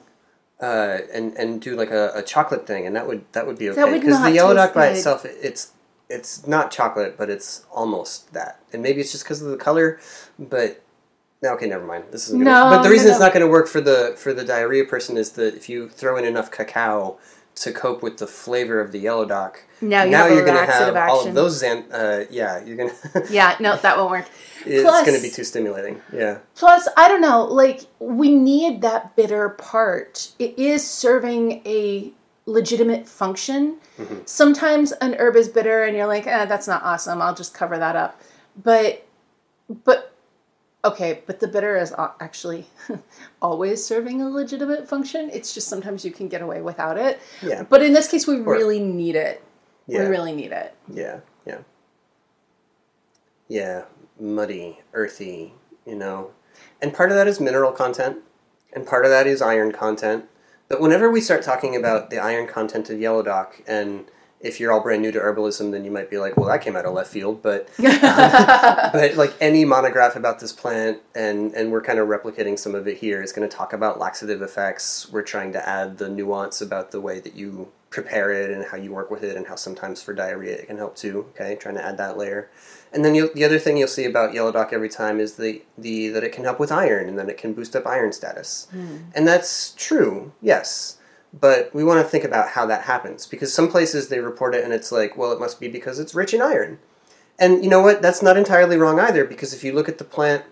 uh, 0.61 0.99
and 1.13 1.33
and 1.35 1.61
do 1.61 1.75
like 1.75 1.91
a, 1.91 2.11
a 2.15 2.21
chocolate 2.21 2.65
thing, 2.65 2.87
and 2.87 2.95
that 2.95 3.05
would 3.07 3.25
that 3.33 3.45
would 3.47 3.57
be 3.59 3.69
okay. 3.69 3.91
Because 3.99 4.21
the 4.21 4.31
yellow 4.31 4.53
dock 4.53 4.73
by 4.73 4.87
good. 4.89 4.97
itself, 4.97 5.25
it- 5.25 5.37
it's 5.41 5.71
it's 6.09 6.45
not 6.47 6.71
chocolate, 6.71 7.17
but 7.17 7.29
it's 7.29 7.65
almost 7.71 8.31
that, 8.33 8.59
and 8.71 8.81
maybe 8.81 9.01
it's 9.01 9.11
just 9.11 9.23
because 9.23 9.41
of 9.41 9.49
the 9.49 9.57
color, 9.57 9.99
but. 10.39 10.81
No, 11.45 11.53
Okay, 11.55 11.67
never 11.67 11.85
mind. 11.85 12.05
This 12.11 12.27
is 12.27 12.33
gonna, 12.33 12.43
No, 12.45 12.69
but 12.69 12.77
the 12.79 12.89
no, 12.89 12.89
reason 12.89 13.09
it's 13.09 13.19
no. 13.19 13.25
not 13.25 13.33
going 13.33 13.45
to 13.45 13.51
work 13.51 13.67
for 13.67 13.81
the 13.81 14.15
for 14.17 14.33
the 14.33 14.43
diarrhea 14.43 14.85
person 14.85 15.17
is 15.17 15.31
that 15.31 15.55
if 15.55 15.69
you 15.69 15.89
throw 15.89 16.17
in 16.17 16.25
enough 16.25 16.51
cacao 16.51 17.17
to 17.55 17.71
cope 17.71 18.03
with 18.03 18.17
the 18.17 18.27
flavor 18.27 18.81
of 18.81 18.91
the 18.91 18.99
yellow 18.99 19.23
dock, 19.25 19.63
Now 19.79 20.03
you 20.03 20.11
now 20.11 20.27
you're 20.27 20.45
gonna 20.45 20.59
laxative 20.59 20.95
have 20.95 21.09
all 21.09 21.25
of 21.27 21.33
those. 21.33 21.63
Xan- 21.63 21.85
uh, 21.91 22.25
yeah, 22.29 22.61
you're 22.65 22.75
gonna. 22.75 22.93
yeah, 23.29 23.55
no, 23.61 23.77
that 23.77 23.97
won't 23.97 24.11
work. 24.11 24.27
it's 24.65 24.83
going 25.05 25.15
to 25.15 25.21
be 25.21 25.29
too 25.29 25.43
stimulating. 25.45 26.01
Yeah. 26.11 26.39
Plus, 26.55 26.87
I 26.97 27.07
don't 27.07 27.21
know, 27.21 27.45
like 27.45 27.81
we 27.99 28.35
need 28.35 28.81
that 28.81 29.15
bitter 29.15 29.49
part. 29.49 30.31
It 30.39 30.57
is 30.59 30.85
serving 30.85 31.61
a 31.65 32.11
legitimate 32.45 33.07
function. 33.07 33.77
Mm-hmm. 33.97 34.17
Sometimes 34.25 34.91
an 34.93 35.13
herb 35.17 35.35
is 35.37 35.47
bitter 35.47 35.83
and 35.83 35.95
you're 35.95 36.07
like, 36.07 36.27
eh, 36.27 36.45
that's 36.45 36.67
not 36.67 36.83
awesome. 36.83 37.21
I'll 37.21 37.35
just 37.35 37.53
cover 37.53 37.77
that 37.77 37.95
up. 37.95 38.19
But 38.61 39.05
but 39.85 40.14
okay, 40.85 41.21
but 41.25 41.39
the 41.39 41.47
bitter 41.47 41.75
is 41.75 41.91
uh, 41.91 42.11
actually 42.19 42.67
always 43.41 43.85
serving 43.85 44.21
a 44.21 44.29
legitimate 44.29 44.87
function. 44.87 45.29
It's 45.33 45.53
just 45.53 45.67
sometimes 45.67 46.05
you 46.05 46.11
can 46.11 46.29
get 46.29 46.41
away 46.41 46.61
without 46.61 46.97
it. 46.97 47.19
Yeah. 47.41 47.63
But 47.63 47.83
in 47.83 47.93
this 47.93 48.07
case 48.07 48.27
we 48.27 48.37
really 48.37 48.79
need 48.79 49.15
it. 49.15 49.43
Yeah. 49.87 50.03
We 50.03 50.05
really 50.07 50.31
need 50.31 50.51
it. 50.51 50.75
Yeah, 50.91 51.19
yeah. 51.45 51.59
Yeah, 53.47 53.83
muddy, 54.19 54.79
earthy, 54.93 55.53
you 55.85 55.95
know. 55.95 56.31
And 56.81 56.93
part 56.93 57.11
of 57.11 57.17
that 57.17 57.27
is 57.27 57.39
mineral 57.39 57.71
content, 57.71 58.17
and 58.73 58.87
part 58.87 59.05
of 59.05 59.11
that 59.11 59.27
is 59.27 59.41
iron 59.41 59.71
content. 59.71 60.25
But 60.67 60.81
whenever 60.81 61.11
we 61.11 61.21
start 61.21 61.43
talking 61.43 61.75
about 61.75 62.09
the 62.09 62.17
iron 62.17 62.47
content 62.47 62.89
of 62.89 62.99
yellow 62.99 63.21
dock, 63.21 63.61
and 63.67 64.05
if 64.41 64.59
you're 64.59 64.71
all 64.71 64.81
brand 64.81 65.01
new 65.01 65.11
to 65.11 65.19
herbalism, 65.19 65.71
then 65.71 65.85
you 65.85 65.91
might 65.91 66.09
be 66.09 66.17
like, 66.17 66.37
well, 66.37 66.47
that 66.49 66.61
came 66.61 66.75
out 66.75 66.85
of 66.85 66.93
left 66.93 67.11
field. 67.11 67.41
But 67.41 67.69
um, 67.79 68.91
but 68.93 69.15
like 69.15 69.33
any 69.41 69.65
monograph 69.65 70.15
about 70.15 70.39
this 70.39 70.51
plant, 70.51 71.01
and 71.13 71.53
and 71.53 71.71
we're 71.71 71.81
kind 71.81 71.99
of 71.99 72.07
replicating 72.07 72.57
some 72.57 72.75
of 72.75 72.87
it 72.87 72.97
here, 72.97 73.21
is 73.21 73.31
going 73.31 73.47
to 73.47 73.55
talk 73.55 73.73
about 73.73 73.99
laxative 73.99 74.41
effects. 74.41 75.11
We're 75.11 75.23
trying 75.23 75.53
to 75.53 75.67
add 75.67 75.97
the 75.97 76.09
nuance 76.09 76.61
about 76.61 76.91
the 76.91 77.01
way 77.01 77.19
that 77.19 77.35
you 77.35 77.71
prepare 77.89 78.31
it 78.31 78.51
and 78.51 78.65
how 78.65 78.77
you 78.77 78.91
work 78.91 79.09
with 79.09 79.23
it, 79.23 79.37
and 79.37 79.47
how 79.47 79.55
sometimes 79.55 80.01
for 80.01 80.13
diarrhea 80.13 80.55
it 80.55 80.67
can 80.67 80.77
help 80.77 80.95
too. 80.95 81.25
Okay, 81.31 81.55
trying 81.55 81.75
to 81.75 81.85
add 81.85 81.97
that 81.97 82.17
layer. 82.17 82.49
And 82.93 83.03
then 83.03 83.13
you'll, 83.13 83.29
the 83.33 83.43
other 83.43 83.59
thing 83.59 83.75
you'll 83.77 83.89
see 83.89 84.05
about 84.05 84.33
yellow 84.33 84.51
dock 84.51 84.71
every 84.71 84.89
time 84.89 85.19
is 85.19 85.35
the 85.35 85.63
the 85.77 86.09
that 86.09 86.23
it 86.23 86.31
can 86.31 86.43
help 86.43 86.59
with 86.59 86.71
iron, 86.71 87.09
and 87.09 87.17
then 87.17 87.29
it 87.29 87.37
can 87.37 87.53
boost 87.53 87.75
up 87.75 87.87
iron 87.87 88.11
status. 88.11 88.67
Hmm. 88.71 88.97
And 89.15 89.27
that's 89.27 89.73
true, 89.73 90.33
yes. 90.41 90.97
But 91.37 91.73
we 91.75 91.83
want 91.83 91.99
to 92.03 92.09
think 92.09 92.23
about 92.23 92.49
how 92.49 92.65
that 92.67 92.83
happens 92.83 93.25
because 93.27 93.53
some 93.53 93.67
places 93.69 94.07
they 94.07 94.19
report 94.19 94.55
it 94.55 94.63
and 94.63 94.71
it's 94.71 94.91
like, 94.91 95.17
well, 95.17 95.31
it 95.33 95.39
must 95.39 95.59
be 95.59 95.67
because 95.67 95.99
it's 95.99 96.15
rich 96.15 96.33
in 96.33 96.41
iron. 96.41 96.79
And 97.37 97.61
you 97.63 97.69
know 97.69 97.81
what? 97.81 98.01
That's 98.01 98.21
not 98.21 98.37
entirely 98.37 98.77
wrong 98.77 98.99
either 98.99 99.25
because 99.25 99.53
if 99.53 99.61
you 99.63 99.73
look 99.73 99.89
at 99.89 99.97
the 99.97 100.05
plant 100.05 100.43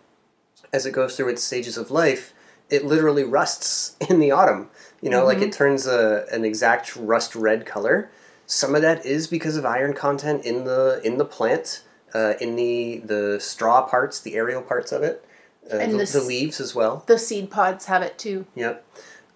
as 0.73 0.85
it 0.85 0.91
goes 0.91 1.15
through 1.15 1.29
its 1.29 1.43
stages 1.43 1.77
of 1.77 1.89
life, 1.89 2.33
it 2.69 2.83
literally 2.83 3.23
rusts 3.23 3.95
in 4.09 4.19
the 4.19 4.31
autumn. 4.31 4.69
You 5.01 5.09
know, 5.09 5.25
like 5.25 5.39
it 5.39 5.51
turns 5.53 5.85
a, 5.87 6.25
an 6.31 6.43
exact 6.45 6.95
rust 6.95 7.35
red 7.35 7.65
color. 7.65 8.09
Some 8.45 8.75
of 8.75 8.81
that 8.81 9.05
is 9.05 9.27
because 9.27 9.55
of 9.57 9.65
iron 9.65 9.93
content 9.93 10.45
in 10.45 10.63
the 10.65 11.01
in 11.03 11.17
the 11.17 11.25
plant, 11.25 11.83
uh, 12.13 12.33
in 12.41 12.55
the 12.57 12.97
the 13.05 13.39
straw 13.39 13.81
parts, 13.83 14.19
the 14.19 14.35
aerial 14.35 14.61
parts 14.61 14.91
of 14.91 15.03
it, 15.03 15.25
uh, 15.71 15.77
And 15.77 15.93
the, 15.93 15.97
this- 15.99 16.13
the 16.13 16.21
leaves 16.21 16.59
as 16.61 16.73
well. 16.75 17.03
the 17.07 17.17
seed 17.17 17.49
pods 17.51 17.85
have 17.85 18.01
it 18.01 18.17
too. 18.17 18.45
Yep. 18.55 18.85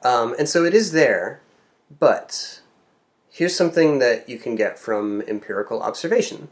Um, 0.07 0.33
and 0.39 0.47
so 0.47 0.63
it 0.63 0.73
is 0.73 0.93
there, 0.93 1.41
but 1.99 2.61
here's 3.29 3.57
something 3.57 3.99
that 3.99 4.29
you 4.29 4.39
can 4.39 4.55
get 4.55 4.79
from 4.79 5.21
empirical 5.23 5.83
observation, 5.83 6.47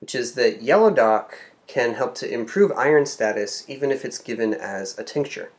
which 0.00 0.14
is 0.14 0.34
that 0.34 0.60
yellow 0.60 0.90
dock 0.90 1.38
can 1.66 1.94
help 1.94 2.14
to 2.16 2.30
improve 2.30 2.70
iron 2.72 3.06
status 3.06 3.64
even 3.66 3.90
if 3.90 4.04
it's 4.04 4.18
given 4.18 4.52
as 4.52 4.98
a 4.98 5.04
tincture. 5.04 5.50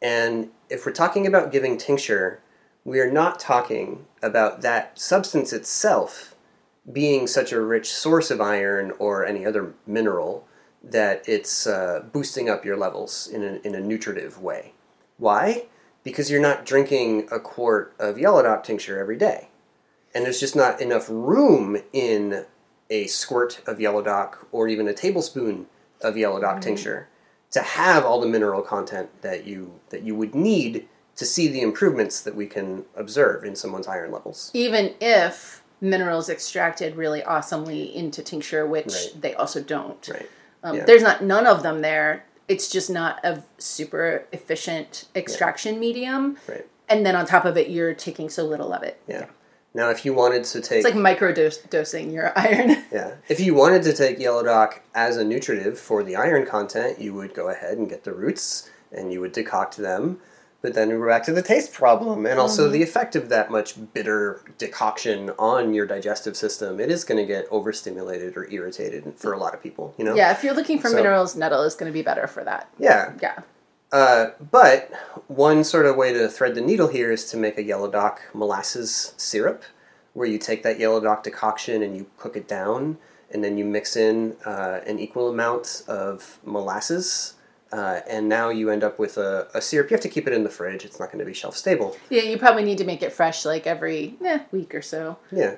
And 0.00 0.50
if 0.70 0.86
we're 0.86 0.92
talking 0.92 1.26
about 1.26 1.50
giving 1.50 1.78
tincture, 1.78 2.40
we 2.84 3.00
are 3.00 3.10
not 3.10 3.40
talking 3.40 4.06
about 4.22 4.60
that 4.62 5.00
substance 5.00 5.52
itself 5.52 6.36
being 6.92 7.26
such 7.26 7.50
a 7.50 7.60
rich 7.60 7.92
source 7.92 8.30
of 8.30 8.40
iron 8.40 8.92
or 9.00 9.26
any 9.26 9.44
other 9.44 9.74
mineral 9.84 10.46
that 10.80 11.28
it's 11.28 11.66
uh, 11.66 12.04
boosting 12.12 12.48
up 12.48 12.64
your 12.64 12.76
levels 12.76 13.26
in 13.26 13.42
a, 13.42 13.66
in 13.66 13.74
a 13.74 13.80
nutritive 13.80 14.40
way. 14.40 14.74
Why? 15.16 15.66
Because 16.04 16.30
you're 16.30 16.40
not 16.40 16.64
drinking 16.64 17.28
a 17.30 17.38
quart 17.40 17.94
of 17.98 18.18
yellow 18.18 18.42
dock 18.42 18.64
tincture 18.64 18.98
every 18.98 19.16
day. 19.16 19.48
And 20.14 20.24
there's 20.24 20.40
just 20.40 20.56
not 20.56 20.80
enough 20.80 21.06
room 21.10 21.78
in 21.92 22.46
a 22.90 23.06
squirt 23.08 23.60
of 23.66 23.80
yellow 23.80 24.02
dock 24.02 24.46
or 24.52 24.68
even 24.68 24.88
a 24.88 24.94
tablespoon 24.94 25.66
of 26.00 26.16
yellow 26.16 26.40
dock 26.40 26.60
tincture 26.62 27.08
to 27.50 27.60
have 27.60 28.04
all 28.04 28.20
the 28.20 28.26
mineral 28.26 28.62
content 28.62 29.10
that 29.22 29.46
you 29.46 29.80
that 29.90 30.02
you 30.02 30.14
would 30.14 30.34
need 30.34 30.88
to 31.16 31.26
see 31.26 31.48
the 31.48 31.60
improvements 31.60 32.20
that 32.22 32.34
we 32.34 32.46
can 32.46 32.84
observe 32.96 33.44
in 33.44 33.54
someone's 33.56 33.86
iron 33.88 34.10
levels. 34.12 34.50
even 34.54 34.94
if 35.00 35.62
minerals 35.80 36.28
extracted 36.28 36.96
really 36.96 37.22
awesomely 37.22 37.94
into 37.94 38.22
tincture, 38.22 38.66
which 38.66 38.86
Right. 38.86 39.20
they 39.20 39.34
also 39.34 39.60
don't. 39.60 40.08
Right. 40.08 40.28
Um, 40.62 40.76
Yeah. 40.76 40.84
There's 40.84 41.02
not 41.02 41.22
none 41.22 41.46
of 41.46 41.62
them 41.62 41.82
there. 41.82 42.24
It's 42.48 42.68
just 42.70 42.90
not 42.90 43.24
a 43.24 43.44
super 43.58 44.26
efficient 44.32 45.06
extraction 45.14 45.78
medium. 45.78 46.38
Right. 46.48 46.66
And 46.88 47.04
then 47.04 47.14
on 47.14 47.26
top 47.26 47.44
of 47.44 47.56
it, 47.56 47.68
you're 47.68 47.94
taking 47.94 48.28
so 48.30 48.44
little 48.44 48.72
of 48.72 48.82
it. 48.82 49.00
Yeah. 49.06 49.26
Now, 49.74 49.90
if 49.90 50.04
you 50.04 50.14
wanted 50.14 50.44
to 50.44 50.60
take 50.60 50.78
It's 50.78 50.84
like 50.84 50.96
micro 50.96 51.32
dosing 51.32 52.10
your 52.10 52.32
iron. 52.36 52.84
Yeah. 52.90 53.16
If 53.28 53.38
you 53.38 53.54
wanted 53.54 53.82
to 53.84 53.92
take 53.92 54.18
yellow 54.18 54.42
dock 54.42 54.82
as 54.94 55.16
a 55.16 55.24
nutritive 55.24 55.78
for 55.78 56.02
the 56.02 56.16
iron 56.16 56.46
content, 56.46 56.98
you 56.98 57.14
would 57.14 57.34
go 57.34 57.48
ahead 57.48 57.76
and 57.76 57.88
get 57.88 58.04
the 58.04 58.12
roots 58.12 58.70
and 58.90 59.12
you 59.12 59.20
would 59.20 59.34
decoct 59.34 59.76
them. 59.76 60.20
But 60.60 60.74
then 60.74 60.88
we're 60.88 61.06
back 61.08 61.22
to 61.24 61.32
the 61.32 61.42
taste 61.42 61.72
problem 61.72 62.26
and 62.26 62.40
also 62.40 62.68
the 62.68 62.82
effect 62.82 63.14
of 63.14 63.28
that 63.28 63.48
much 63.48 63.76
bitter 63.94 64.42
decoction 64.58 65.30
on 65.38 65.72
your 65.72 65.86
digestive 65.86 66.36
system. 66.36 66.80
It 66.80 66.90
is 66.90 67.04
going 67.04 67.18
to 67.18 67.26
get 67.26 67.46
overstimulated 67.52 68.36
or 68.36 68.50
irritated 68.50 69.14
for 69.16 69.32
a 69.32 69.38
lot 69.38 69.54
of 69.54 69.62
people, 69.62 69.94
you 69.96 70.04
know? 70.04 70.16
Yeah, 70.16 70.32
if 70.32 70.42
you're 70.42 70.54
looking 70.54 70.80
for 70.80 70.88
So- 70.88 70.96
minerals, 70.96 71.36
nettle 71.36 71.62
is 71.62 71.76
going 71.76 71.90
to 71.90 71.94
be 71.94 72.02
better 72.02 72.26
for 72.26 72.42
that. 72.42 72.68
Yeah. 72.78 73.12
Yeah. 73.22 73.38
Uh, 73.92 74.30
but 74.50 74.90
one 75.28 75.62
sort 75.62 75.86
of 75.86 75.96
way 75.96 76.12
to 76.12 76.28
thread 76.28 76.54
the 76.56 76.60
needle 76.60 76.88
here 76.88 77.12
is 77.12 77.24
to 77.30 77.36
make 77.36 77.56
a 77.56 77.62
yellow 77.62 77.88
dock 77.90 78.20
molasses 78.34 79.14
syrup, 79.16 79.62
where 80.12 80.26
you 80.28 80.38
take 80.38 80.64
that 80.64 80.80
yellow 80.80 81.00
dock 81.00 81.22
decoction 81.22 81.82
and 81.82 81.96
you 81.96 82.06
cook 82.18 82.36
it 82.36 82.48
down, 82.48 82.98
and 83.30 83.44
then 83.44 83.56
you 83.56 83.64
mix 83.64 83.96
in 83.96 84.36
uh, 84.44 84.80
an 84.86 84.98
equal 84.98 85.28
amount 85.30 85.84
of 85.86 86.38
molasses, 86.44 87.34
uh, 87.72 88.00
and 88.08 88.28
now 88.28 88.48
you 88.48 88.70
end 88.70 88.82
up 88.82 88.98
with 88.98 89.18
a, 89.18 89.48
a 89.52 89.60
syrup. 89.60 89.90
You 89.90 89.94
have 89.94 90.02
to 90.02 90.08
keep 90.08 90.26
it 90.26 90.32
in 90.32 90.42
the 90.42 90.50
fridge; 90.50 90.84
it's 90.84 90.98
not 90.98 91.06
going 91.06 91.18
to 91.18 91.24
be 91.24 91.34
shelf 91.34 91.56
stable. 91.56 91.96
Yeah, 92.08 92.22
you 92.22 92.38
probably 92.38 92.64
need 92.64 92.78
to 92.78 92.84
make 92.84 93.02
it 93.02 93.12
fresh 93.12 93.44
like 93.44 93.66
every 93.66 94.16
eh, 94.24 94.40
week 94.50 94.74
or 94.74 94.82
so. 94.82 95.18
Yeah. 95.30 95.56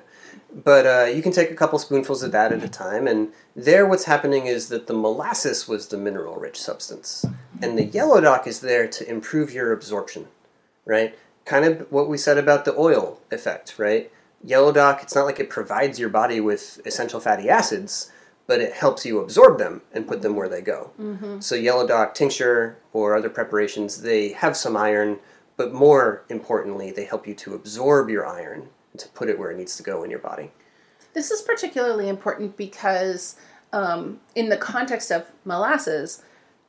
But 0.53 0.85
uh, 0.85 1.05
you 1.05 1.21
can 1.21 1.31
take 1.31 1.51
a 1.51 1.55
couple 1.55 1.79
spoonfuls 1.79 2.23
of 2.23 2.31
that 2.33 2.51
at 2.51 2.63
a 2.63 2.67
time, 2.67 3.07
and 3.07 3.31
there 3.55 3.85
what's 3.85 4.05
happening 4.05 4.47
is 4.47 4.67
that 4.69 4.87
the 4.87 4.93
molasses 4.93 5.67
was 5.67 5.87
the 5.87 5.97
mineral 5.97 6.35
rich 6.35 6.59
substance, 6.59 7.25
and 7.61 7.77
the 7.77 7.85
yellow 7.85 8.19
dock 8.19 8.47
is 8.47 8.59
there 8.59 8.87
to 8.87 9.09
improve 9.09 9.53
your 9.53 9.71
absorption, 9.71 10.27
right? 10.85 11.17
Kind 11.45 11.65
of 11.65 11.91
what 11.91 12.09
we 12.09 12.17
said 12.17 12.37
about 12.37 12.65
the 12.65 12.75
oil 12.77 13.21
effect, 13.31 13.75
right? 13.77 14.11
Yellow 14.43 14.71
dock, 14.71 15.01
it's 15.01 15.15
not 15.15 15.25
like 15.25 15.39
it 15.39 15.49
provides 15.49 15.99
your 15.99 16.09
body 16.09 16.41
with 16.41 16.81
essential 16.85 17.19
fatty 17.19 17.49
acids, 17.49 18.11
but 18.51 18.59
it 18.59 18.73
helps 18.73 19.05
you 19.05 19.19
absorb 19.19 19.57
them 19.59 19.81
and 19.93 20.05
put 20.05 20.21
them 20.21 20.35
where 20.35 20.49
they 20.49 20.59
go. 20.59 20.91
So, 21.39 21.55
yellow 21.55 21.87
dock 21.87 22.13
tincture 22.13 22.77
or 22.91 23.15
other 23.15 23.29
preparations, 23.29 24.01
they 24.01 24.33
have 24.33 24.57
some 24.57 24.75
iron, 24.75 25.19
but 25.55 25.71
more 25.73 26.25
importantly, 26.27 26.91
they 26.91 27.05
help 27.05 27.25
you 27.25 27.33
to 27.35 27.53
absorb 27.55 28.09
your 28.09 28.27
iron 28.27 28.67
and 28.91 28.99
to 28.99 29.07
put 29.07 29.29
it 29.29 29.39
where 29.39 29.51
it 29.51 29.57
needs 29.57 29.77
to 29.77 29.83
go 29.83 30.03
in 30.03 30.09
your 30.09 30.19
body. 30.19 30.51
This 31.13 31.31
is 31.31 31.41
particularly 31.41 32.09
important 32.09 32.57
because, 32.57 33.37
um, 33.71 34.19
in 34.35 34.49
the 34.49 34.57
context 34.57 35.13
of 35.13 35.31
molasses, 35.45 36.21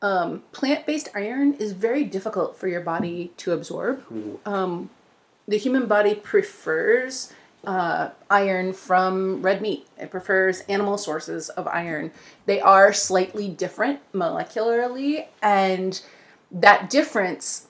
um, 0.02 0.44
plant 0.52 0.86
based 0.86 1.08
iron 1.16 1.54
is 1.54 1.72
very 1.72 2.04
difficult 2.04 2.56
for 2.56 2.68
your 2.68 2.80
body 2.80 3.32
to 3.38 3.50
absorb. 3.50 4.04
Um, 4.46 4.88
the 5.48 5.58
human 5.58 5.86
body 5.86 6.14
prefers 6.14 7.32
uh, 7.64 8.10
iron 8.30 8.72
from 8.72 9.42
red 9.42 9.62
meat, 9.62 9.86
it 9.98 10.10
prefers 10.10 10.60
animal 10.62 10.98
sources 10.98 11.48
of 11.50 11.66
iron. 11.68 12.10
They 12.46 12.60
are 12.60 12.92
slightly 12.92 13.48
different 13.48 14.00
molecularly, 14.12 15.26
and 15.40 16.00
that 16.50 16.90
difference 16.90 17.68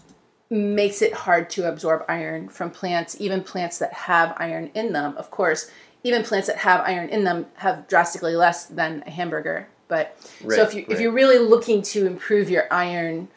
makes 0.49 1.01
it 1.01 1.13
hard 1.15 1.49
to 1.51 1.69
absorb 1.69 2.05
iron 2.09 2.49
from 2.49 2.71
plants, 2.71 3.17
even 3.21 3.43
plants 3.43 3.79
that 3.79 3.93
have 3.93 4.35
iron 4.37 4.71
in 4.75 4.93
them. 4.93 5.17
Of 5.17 5.31
course, 5.31 5.71
even 6.05 6.23
plants 6.23 6.47
that 6.49 6.59
have 6.59 6.81
iron 6.81 7.09
in 7.09 7.25
them 7.25 7.47
have 7.57 7.89
drastically 7.89 8.37
less 8.37 8.67
than 8.67 9.03
a 9.07 9.11
hamburger. 9.11 9.69
But 9.89 10.17
Right, 10.43 10.57
so 10.57 10.63
if 10.63 10.75
you 10.75 10.87
if 10.89 11.01
you're 11.01 11.13
really 11.13 11.39
looking 11.39 11.83
to 11.83 12.07
improve 12.07 12.49
your 12.49 12.67
iron 12.73 13.29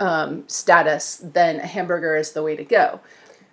um, 0.00 0.44
status, 0.48 1.20
then 1.22 1.60
a 1.60 1.66
hamburger 1.66 2.16
is 2.16 2.32
the 2.32 2.42
way 2.42 2.56
to 2.56 2.64
go. 2.64 3.00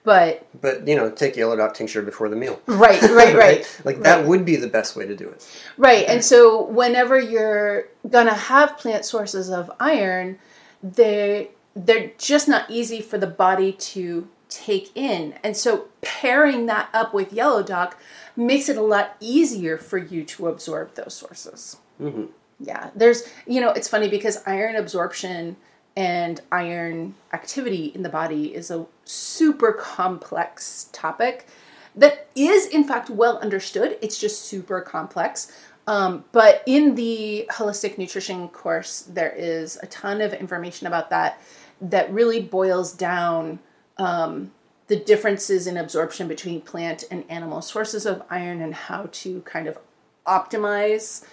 But 0.10 0.48
But, 0.60 0.88
you 0.88 0.96
know, 0.96 1.12
take 1.12 1.36
yellow 1.36 1.56
dock 1.56 1.76
tincture 1.76 2.02
before 2.02 2.30
the 2.30 2.36
meal. 2.36 2.60
right, 2.66 3.00
right, 3.04 3.36
right. 3.46 3.82
Like, 3.86 4.00
that 4.02 4.26
would 4.26 4.44
be 4.44 4.56
the 4.56 4.68
best 4.68 4.96
way 4.96 5.06
to 5.06 5.16
do 5.16 5.30
it. 5.30 5.48
Right. 5.78 6.06
And 6.08 6.26
so 6.26 6.64
whenever 6.64 7.20
you're 7.20 7.90
gonna 8.10 8.34
have 8.34 8.76
plant 8.80 9.06
sources 9.06 9.52
of 9.52 9.70
iron, 9.80 10.40
they 10.82 11.52
they're 11.76 12.12
just 12.18 12.48
not 12.48 12.68
easy 12.72 13.02
for 13.02 13.20
the 13.20 13.28
body 13.28 13.72
to 13.94 14.28
take 14.50 14.90
in. 14.98 15.36
And 15.44 15.56
so 15.56 15.90
pairing 16.02 16.66
that 16.66 16.90
up 16.92 17.14
with 17.14 17.32
yellow 17.32 17.62
dock 17.62 17.96
makes 18.36 18.68
it 18.68 18.78
a 18.78 18.82
lot 18.82 19.16
easier 19.20 19.78
for 19.78 20.00
you 20.00 20.24
to 20.24 20.48
absorb 20.48 20.96
those 20.96 21.14
sources. 21.14 21.78
hmm 22.00 22.26
Yeah. 22.60 22.90
There's 22.96 23.30
you 23.46 23.62
know, 23.62 23.70
it's 23.78 23.88
funny 23.88 24.10
because 24.10 24.42
iron 24.48 24.76
absorption 24.76 25.56
and 26.00 26.40
iron 26.50 27.14
activity 27.34 27.92
in 27.94 28.04
the 28.04 28.10
body 28.10 28.56
is 28.56 28.72
a 28.72 28.86
super 29.04 29.74
complex 29.74 30.88
topic 30.94 31.46
that 31.94 32.30
is 32.36 32.68
in 32.68 32.86
fact 32.86 33.10
well 33.10 33.38
understood. 33.40 33.98
It's 34.02 34.18
just 34.18 34.46
super 34.46 34.80
complex. 34.80 35.52
Um, 35.88 36.24
but 36.32 36.64
in 36.66 36.96
the 36.96 37.50
holistic 37.52 37.98
nutrition 37.98 38.48
course 38.48 39.02
there 39.02 39.34
is 39.36 39.78
a 39.84 39.88
ton 39.88 40.22
of 40.22 40.34
information 40.34 40.88
about 40.88 41.10
that 41.10 41.42
that 41.82 42.10
really 42.14 42.42
boils 42.42 42.94
down 42.94 43.60
um, 43.98 44.52
the 44.88 44.96
differences 44.96 45.68
in 45.68 45.76
absorption 45.76 46.30
between 46.30 46.62
plant 46.62 47.04
and 47.12 47.26
animal 47.28 47.62
sources 47.62 48.06
of 48.06 48.24
iron 48.30 48.62
and 48.62 48.74
how 48.74 49.10
to 49.12 49.42
kind 49.42 49.68
of 49.68 49.78
optimize 50.26 51.26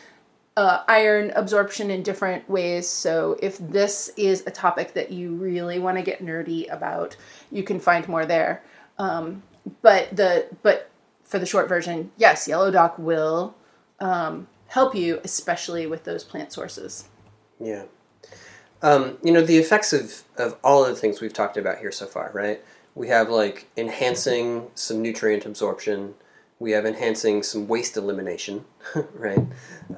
uh, 0.56 0.82
iron 0.88 1.32
absorption 1.36 1.90
in 1.90 2.02
different 2.02 2.48
ways. 2.48 2.88
So, 2.88 3.38
if 3.42 3.58
this 3.58 4.10
is 4.16 4.42
a 4.46 4.50
topic 4.50 4.94
that 4.94 5.12
you 5.12 5.34
really 5.34 5.78
want 5.78 5.98
to 5.98 6.02
get 6.02 6.24
nerdy 6.24 6.72
about, 6.72 7.16
you 7.50 7.62
can 7.62 7.78
find 7.78 8.08
more 8.08 8.24
there. 8.24 8.62
Um, 8.98 9.42
but 9.82 10.14
the 10.16 10.46
but 10.62 10.90
for 11.22 11.38
the 11.38 11.46
short 11.46 11.68
version, 11.68 12.10
yes, 12.16 12.48
Yellow 12.48 12.70
Dock 12.70 12.98
will 12.98 13.54
um, 14.00 14.46
help 14.68 14.94
you, 14.94 15.20
especially 15.24 15.86
with 15.86 16.04
those 16.04 16.24
plant 16.24 16.52
sources. 16.52 17.08
Yeah. 17.60 17.84
Um, 18.82 19.18
you 19.22 19.32
know, 19.32 19.42
the 19.42 19.56
effects 19.56 19.92
of, 19.92 20.24
of 20.36 20.56
all 20.62 20.84
of 20.84 20.94
the 20.94 21.00
things 21.00 21.20
we've 21.20 21.32
talked 21.32 21.56
about 21.56 21.78
here 21.78 21.90
so 21.90 22.06
far, 22.06 22.30
right? 22.32 22.62
We 22.94 23.08
have 23.08 23.28
like 23.28 23.68
enhancing 23.76 24.68
some 24.74 25.02
nutrient 25.02 25.44
absorption. 25.44 26.14
We 26.58 26.70
have 26.72 26.86
enhancing 26.86 27.42
some 27.42 27.68
waste 27.68 27.96
elimination, 27.96 28.64
right? 29.14 29.46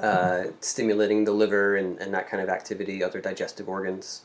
Uh, 0.00 0.44
stimulating 0.60 1.24
the 1.24 1.32
liver 1.32 1.76
and, 1.76 1.98
and 2.00 2.12
that 2.14 2.28
kind 2.28 2.42
of 2.42 2.48
activity, 2.48 3.02
other 3.02 3.20
digestive 3.20 3.68
organs. 3.68 4.22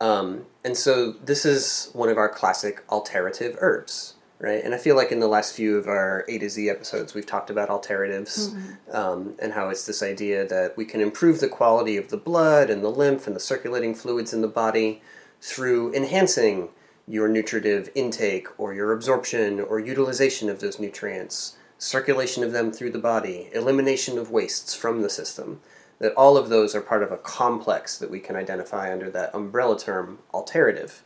Um, 0.00 0.46
and 0.64 0.76
so 0.76 1.12
this 1.12 1.44
is 1.44 1.90
one 1.92 2.08
of 2.08 2.18
our 2.18 2.28
classic 2.28 2.82
alterative 2.88 3.56
herbs, 3.60 4.14
right? 4.38 4.62
And 4.62 4.74
I 4.74 4.78
feel 4.78 4.96
like 4.96 5.10
in 5.10 5.20
the 5.20 5.28
last 5.28 5.54
few 5.54 5.78
of 5.78 5.86
our 5.86 6.24
A 6.28 6.38
to 6.38 6.50
Z 6.50 6.68
episodes, 6.68 7.14
we've 7.14 7.26
talked 7.26 7.50
about 7.50 7.68
alteratives 7.68 8.54
um, 8.92 9.34
and 9.38 9.52
how 9.52 9.70
it's 9.70 9.86
this 9.86 10.02
idea 10.02 10.46
that 10.46 10.76
we 10.76 10.84
can 10.84 11.00
improve 11.00 11.40
the 11.40 11.48
quality 11.48 11.96
of 11.96 12.08
the 12.08 12.18
blood 12.18 12.68
and 12.68 12.84
the 12.84 12.90
lymph 12.90 13.26
and 13.26 13.34
the 13.34 13.40
circulating 13.40 13.94
fluids 13.94 14.34
in 14.34 14.42
the 14.42 14.48
body 14.48 15.00
through 15.40 15.94
enhancing 15.94 16.68
your 17.08 17.28
nutritive 17.28 17.88
intake 17.94 18.48
or 18.58 18.74
your 18.74 18.92
absorption 18.92 19.60
or 19.60 19.78
utilization 19.78 20.50
of 20.50 20.60
those 20.60 20.78
nutrients, 20.78 21.56
circulation 21.78 22.42
of 22.42 22.52
them 22.52 22.72
through 22.72 22.90
the 22.90 22.98
body, 22.98 23.48
elimination 23.52 24.18
of 24.18 24.30
wastes 24.30 24.74
from 24.74 25.02
the 25.02 25.10
system. 25.10 25.60
That 25.98 26.12
all 26.14 26.36
of 26.36 26.50
those 26.50 26.74
are 26.74 26.82
part 26.82 27.02
of 27.02 27.10
a 27.10 27.16
complex 27.16 27.96
that 27.96 28.10
we 28.10 28.20
can 28.20 28.36
identify 28.36 28.92
under 28.92 29.08
that 29.10 29.34
umbrella 29.34 29.78
term 29.78 30.18
alterative. 30.34 31.02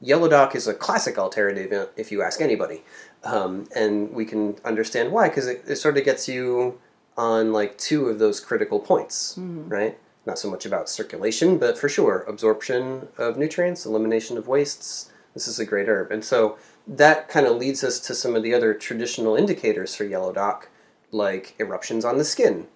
Yellow 0.00 0.28
Dock 0.28 0.56
is 0.56 0.66
a 0.66 0.74
classic 0.74 1.16
alterative 1.18 1.90
if 1.96 2.10
you 2.10 2.20
ask 2.20 2.40
anybody. 2.40 2.82
Um, 3.22 3.68
and 3.74 4.12
we 4.12 4.24
can 4.24 4.56
understand 4.64 5.12
why, 5.12 5.28
because 5.28 5.46
it, 5.46 5.62
it 5.66 5.76
sort 5.76 5.96
of 5.96 6.04
gets 6.04 6.28
you 6.28 6.80
on 7.16 7.52
like 7.52 7.78
two 7.78 8.08
of 8.08 8.18
those 8.18 8.40
critical 8.40 8.80
points, 8.80 9.36
right? 9.68 9.98
Not 10.26 10.38
so 10.38 10.50
much 10.50 10.66
about 10.66 10.88
circulation, 10.88 11.58
but 11.58 11.78
for 11.78 11.88
sure, 11.88 12.24
absorption 12.26 13.08
of 13.16 13.36
nutrients, 13.38 13.86
elimination 13.86 14.36
of 14.36 14.48
wastes. 14.48 15.10
This 15.32 15.46
is 15.46 15.58
a 15.60 15.64
great 15.64 15.88
herb. 15.88 16.10
And 16.10 16.24
so 16.24 16.58
that 16.86 17.28
kind 17.28 17.46
of 17.46 17.56
leads 17.56 17.82
us 17.82 17.98
to 18.00 18.14
some 18.14 18.34
of 18.34 18.42
the 18.42 18.54
other 18.54 18.74
traditional 18.74 19.36
indicators 19.36 19.94
for 19.94 20.04
yellow 20.04 20.32
dock, 20.32 20.68
like 21.10 21.54
eruptions 21.58 22.04
on 22.04 22.18
the 22.18 22.24
skin, 22.24 22.66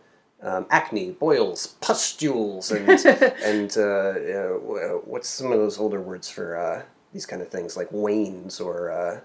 um, 0.42 0.66
acne, 0.70 1.10
boils, 1.12 1.68
pustules, 1.80 2.70
and 2.70 2.88
and 3.44 3.76
uh, 3.76 3.82
uh, 3.82 4.48
wh- 4.58 5.06
what's 5.06 5.28
some 5.28 5.52
of 5.52 5.58
those 5.58 5.78
older 5.78 6.00
words 6.00 6.28
for 6.30 6.56
uh, 6.56 6.82
these 7.12 7.26
kind 7.26 7.42
of 7.42 7.48
things, 7.48 7.76
like 7.76 7.88
wanes 7.90 8.60
or 8.60 8.90
uh, 8.90 9.20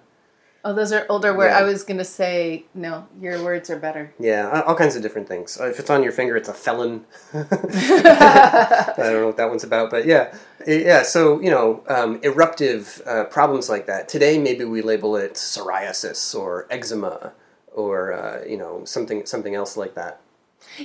Oh, 0.66 0.74
those 0.74 0.94
are 0.94 1.06
older. 1.10 1.34
Where 1.34 1.50
Yeah. 1.50 1.60
I 1.60 1.64
was 1.64 1.84
gonna 1.84 2.06
say 2.06 2.66
no, 2.74 3.06
your 3.20 3.44
words 3.44 3.70
are 3.70 3.78
better. 3.78 4.14
yeah, 4.18 4.64
all 4.66 4.76
kinds 4.76 4.96
of 4.96 5.02
different 5.02 5.28
things. 5.28 5.60
Uh, 5.60 5.66
If 5.68 5.80
it's 5.80 5.90
on 5.90 6.04
your 6.04 6.14
finger, 6.14 6.38
it's 6.38 6.48
a 6.50 6.54
felon. 6.54 7.06
I 7.34 8.94
don't 8.98 9.14
know 9.22 9.28
what 9.28 9.38
that 9.38 9.50
one's 9.50 9.64
about, 9.64 9.90
but 9.92 10.06
yeah, 10.06 10.34
yeah. 10.66 11.04
So 11.04 11.42
you 11.42 11.52
know, 11.52 11.84
um, 11.88 12.20
eruptive 12.24 13.02
uh, 13.06 13.26
problems 13.26 13.70
like 13.70 13.88
that. 13.88 14.08
Today, 14.08 14.38
maybe 14.38 14.64
we 14.66 14.82
label 14.82 15.16
it 15.16 15.34
psoriasis 15.36 16.34
or 16.38 16.66
eczema 16.70 17.34
or 17.74 18.14
uh, 18.14 18.44
you 18.48 18.58
know 18.58 18.84
something 18.86 19.26
something 19.26 19.56
else 19.56 19.76
like 19.78 19.96
that. 19.96 20.20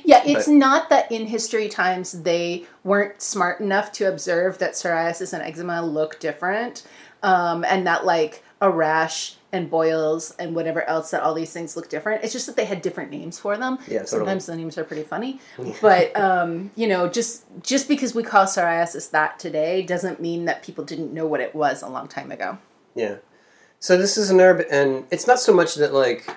Yeah, 0.05 0.23
it's 0.27 0.47
But- 0.47 0.55
not 0.55 0.91
that 0.91 1.11
in 1.11 1.27
history 1.29 1.69
times 1.69 2.23
they 2.25 2.67
weren't 2.85 3.23
smart 3.23 3.61
enough 3.61 3.93
to 3.93 4.05
observe 4.09 4.59
that 4.59 4.73
psoriasis 4.73 5.33
and 5.33 5.43
eczema 5.43 5.83
look 5.83 6.19
different, 6.19 6.83
um, 7.23 7.65
and 7.65 7.87
that 7.87 8.05
like 8.05 8.43
a 8.61 8.69
rash 8.71 9.37
and 9.53 9.71
boils 9.71 10.35
and 10.39 10.55
whatever 10.55 10.83
else 10.85 11.11
that 11.11 11.23
all 11.23 11.33
these 11.33 11.53
things 11.53 11.77
look 11.77 11.89
different. 11.89 12.23
It's 12.23 12.33
just 12.33 12.47
that 12.47 12.57
they 12.57 12.67
had 12.67 12.83
different 12.83 13.11
names 13.11 13.39
for 13.39 13.57
them. 13.57 13.79
Yeah, 13.87 14.01
totally. 14.01 14.07
Sometimes 14.07 14.47
the 14.47 14.57
names 14.57 14.77
are 14.77 14.85
pretty 14.85 15.05
funny, 15.05 15.41
but 15.81 16.15
um, 16.19 16.71
you 16.77 16.87
know, 16.87 17.09
just 17.09 17.45
just 17.63 17.89
because 17.89 18.15
we 18.15 18.23
call 18.23 18.45
psoriasis 18.45 19.11
that 19.11 19.39
today 19.39 19.83
doesn't 19.83 20.21
mean 20.21 20.45
that 20.45 20.63
people 20.63 20.85
didn't 20.85 21.13
know 21.13 21.27
what 21.27 21.41
it 21.41 21.55
was 21.55 21.83
a 21.83 21.89
long 21.89 22.09
time 22.09 22.31
ago. 22.31 22.59
Yeah. 22.95 23.17
So 23.81 23.97
this 23.97 24.19
is 24.19 24.31
an 24.31 24.41
herb, 24.41 24.67
and 24.71 25.05
it's 25.11 25.27
not 25.27 25.39
so 25.39 25.55
much 25.55 25.77
that 25.77 25.95
like 25.95 26.29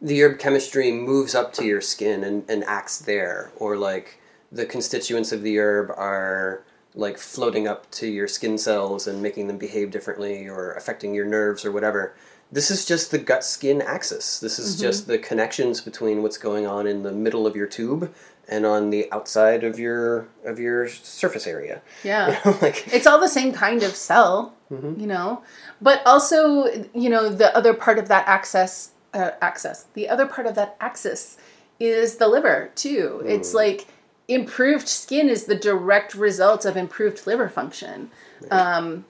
the 0.00 0.22
herb 0.22 0.38
chemistry 0.38 0.92
moves 0.92 1.34
up 1.34 1.52
to 1.54 1.64
your 1.64 1.80
skin 1.80 2.22
and, 2.22 2.48
and 2.48 2.62
acts 2.64 2.98
there, 2.98 3.50
or 3.56 3.76
like 3.76 4.20
the 4.52 4.66
constituents 4.66 5.32
of 5.32 5.42
the 5.42 5.58
herb 5.58 5.90
are 5.90 6.62
like 6.94 7.18
floating 7.18 7.68
up 7.68 7.90
to 7.92 8.06
your 8.06 8.26
skin 8.26 8.58
cells 8.58 9.06
and 9.06 9.22
making 9.22 9.46
them 9.46 9.58
behave 9.58 9.90
differently 9.90 10.48
or 10.48 10.72
affecting 10.72 11.14
your 11.14 11.24
nerves 11.24 11.64
or 11.64 11.72
whatever. 11.72 12.14
This 12.52 12.70
is 12.70 12.84
just 12.84 13.10
the 13.10 13.18
gut 13.18 13.44
skin 13.44 13.80
axis. 13.80 14.40
This 14.40 14.58
is 14.58 14.78
just 14.80 15.06
the 15.06 15.18
connections 15.18 15.80
between 15.80 16.22
what's 16.22 16.38
going 16.38 16.66
on 16.66 16.86
in 16.86 17.04
the 17.04 17.12
middle 17.12 17.46
of 17.46 17.54
your 17.54 17.66
tube 17.68 18.12
and 18.48 18.66
on 18.66 18.90
the 18.90 19.10
outside 19.12 19.62
of 19.62 19.78
your 19.78 20.26
of 20.44 20.58
your 20.58 20.88
surface 20.88 21.46
area. 21.46 21.80
Yeah. 22.02 22.40
like 22.60 22.92
it's 22.92 23.06
all 23.06 23.20
the 23.20 23.28
same 23.28 23.52
kind 23.52 23.84
of 23.84 23.94
cell, 23.94 24.54
you 24.70 25.06
know. 25.06 25.42
But 25.80 26.02
also, 26.04 26.66
you 26.92 27.08
know, 27.08 27.28
the 27.28 27.56
other 27.56 27.72
part 27.72 27.98
of 27.98 28.08
that 28.08 28.26
access, 28.26 28.90
uh, 29.14 29.30
access, 29.40 29.86
the 29.94 30.08
other 30.08 30.26
part 30.26 30.48
of 30.48 30.56
that 30.56 30.76
axis 30.80 31.38
is 31.78 32.16
the 32.16 32.26
liver 32.26 32.72
too. 32.74 33.22
It's 33.24 33.54
like 33.54 33.86
improved 34.26 34.88
skin 34.88 35.28
is 35.28 35.44
the 35.44 35.54
direct 35.56 36.14
result 36.14 36.64
of 36.64 36.76
improved 36.76 37.26
liver 37.26 37.48
function. 37.48 38.10
Um, 38.50 39.04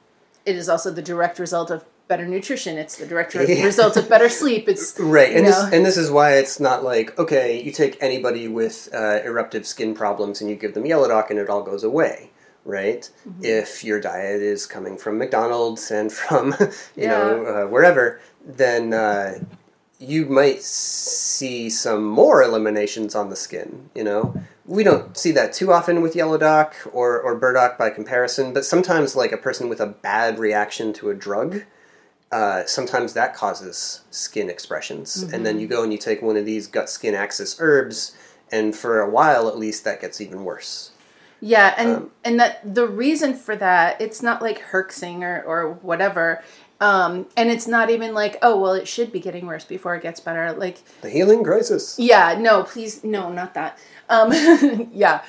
it 0.45 0.57
is 0.57 0.69
also 0.69 0.91
the 0.91 1.03
direct 1.03 1.39
result 1.39 1.71
of 1.71 1.85
better 2.11 2.27
nutrition. 2.27 2.77
It's 2.77 2.97
the 2.97 3.07
direct 3.07 3.35
Yeah. 3.35 3.65
result 3.65 3.97
of 3.97 4.09
better 4.09 4.29
sleep. 4.29 4.69
It's 4.69 4.99
Right, 4.99 5.33
and 5.35 5.47
this 5.47 5.59
and 5.75 5.87
this 5.87 5.97
is 5.97 6.11
why 6.11 6.35
it's 6.35 6.59
not 6.61 6.83
like 6.85 7.17
okay, 7.19 7.63
you 7.63 7.73
take 7.73 7.97
anybody 8.03 8.49
with 8.49 8.91
uh, 8.93 9.21
eruptive 9.25 9.65
skin 9.65 9.95
problems 9.95 10.41
and 10.43 10.51
you 10.51 10.57
give 10.57 10.75
them 10.75 10.85
yellow 10.85 11.09
dock 11.09 11.31
and 11.31 11.39
it 11.39 11.49
all 11.49 11.63
goes 11.63 11.85
away, 11.85 12.31
right? 12.65 13.09
Mm-hmm. 13.27 13.45
If 13.45 13.85
your 13.85 14.01
diet 14.01 14.43
is 14.43 14.67
coming 14.67 14.99
from 14.99 15.17
McDonald's 15.19 15.91
and 15.91 16.13
from 16.13 16.55
you 16.97 17.07
know 17.07 17.47
uh, 17.47 17.67
wherever, 17.71 18.21
then 18.45 18.93
uh, 18.93 19.39
you 20.01 20.27
might 20.27 20.63
see 20.63 21.71
some 21.71 22.03
more 22.05 22.43
eliminations 22.43 23.15
on 23.15 23.31
the 23.31 23.37
skin. 23.37 23.89
You 23.95 24.05
know, 24.05 24.35
we 24.67 24.83
don't 24.83 25.17
see 25.17 25.31
that 25.33 25.53
too 25.53 25.73
often 25.73 26.03
with 26.03 26.17
yellow 26.17 26.39
dock 26.39 26.75
or 26.93 27.21
or 27.21 27.37
burdock 27.37 27.79
by 27.79 27.91
comparison, 27.91 28.53
but 28.53 28.65
sometimes 28.65 29.15
like 29.15 29.31
a 29.31 29.37
person 29.47 29.69
with 29.69 29.81
a 29.81 29.87
bad 29.87 30.41
reaction 30.41 30.93
to 30.95 31.11
a 31.11 31.15
drug 31.15 31.63
uh, 32.33 32.65
sometimes 32.67 33.13
that 33.15 33.35
causes 33.35 34.03
skin 34.11 34.49
expressions. 34.49 35.23
And 35.23 35.45
then 35.45 35.59
you 35.59 35.67
go 35.67 35.83
and 35.83 35.93
you 35.93 35.99
take 35.99 36.23
one 36.23 36.37
of 36.37 36.45
these 36.47 36.67
gut 36.67 36.89
skin 36.89 37.15
axis 37.15 37.57
herbs, 37.59 38.17
and 38.53 38.75
for 38.75 39.01
a 39.01 39.09
while 39.11 39.49
at 39.49 39.59
least, 39.59 39.85
that 39.85 40.01
gets 40.01 40.21
even 40.21 40.45
worse. 40.45 40.93
Yeah, 41.41 41.75
and 41.77 41.97
Um, 41.97 42.11
and 42.25 42.39
that 42.39 42.75
the 42.75 42.87
reason 42.87 43.35
for 43.35 43.57
that, 43.57 44.01
it's 44.01 44.23
not 44.23 44.43
like 44.43 44.63
herxing 44.73 45.23
or 45.23 45.43
or 45.43 45.73
whatever. 45.83 46.43
Um, 46.83 47.27
and 47.37 47.51
it's 47.51 47.67
not 47.67 47.91
even 47.91 48.15
like, 48.15 48.39
oh 48.43 48.59
well, 48.59 48.73
it 48.75 48.87
should 48.89 49.11
be 49.13 49.21
getting 49.21 49.47
worse 49.47 49.65
before 49.65 49.95
it 49.97 50.03
gets 50.03 50.21
better. 50.21 50.53
Like, 50.53 50.79
The 51.03 51.11
healing 51.11 51.43
crisis. 51.45 51.99
yeah, 51.99 52.37
no, 52.39 52.63
please, 52.63 53.05
no, 53.05 53.31
not 53.31 53.55
that. 53.55 53.79
Um, 54.09 54.33
yeah, 54.93 55.23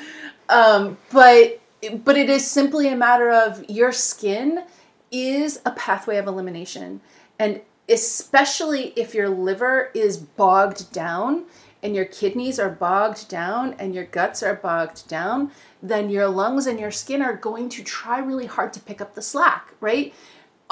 um, 0.49 0.97
but 1.11 1.59
but 2.03 2.15
it 2.17 2.29
is 2.29 2.45
simply 2.49 2.87
a 2.89 2.95
matter 2.95 3.29
of 3.31 3.67
your 3.69 3.91
skin 3.91 4.63
is 5.11 5.61
a 5.65 5.71
pathway 5.71 6.17
of 6.17 6.27
elimination, 6.27 7.01
and 7.37 7.61
especially 7.89 8.93
if 8.95 9.13
your 9.13 9.29
liver 9.29 9.91
is 9.93 10.17
bogged 10.17 10.91
down 10.93 11.45
and 11.83 11.95
your 11.95 12.05
kidneys 12.05 12.59
are 12.59 12.69
bogged 12.69 13.27
down 13.27 13.73
and 13.79 13.93
your 13.93 14.05
guts 14.05 14.41
are 14.43 14.55
bogged 14.55 15.07
down, 15.07 15.51
then 15.81 16.09
your 16.09 16.27
lungs 16.27 16.67
and 16.67 16.79
your 16.79 16.91
skin 16.91 17.21
are 17.21 17.35
going 17.35 17.67
to 17.67 17.83
try 17.83 18.19
really 18.19 18.45
hard 18.45 18.71
to 18.71 18.79
pick 18.79 19.01
up 19.01 19.15
the 19.15 19.21
slack, 19.21 19.73
right? 19.81 20.13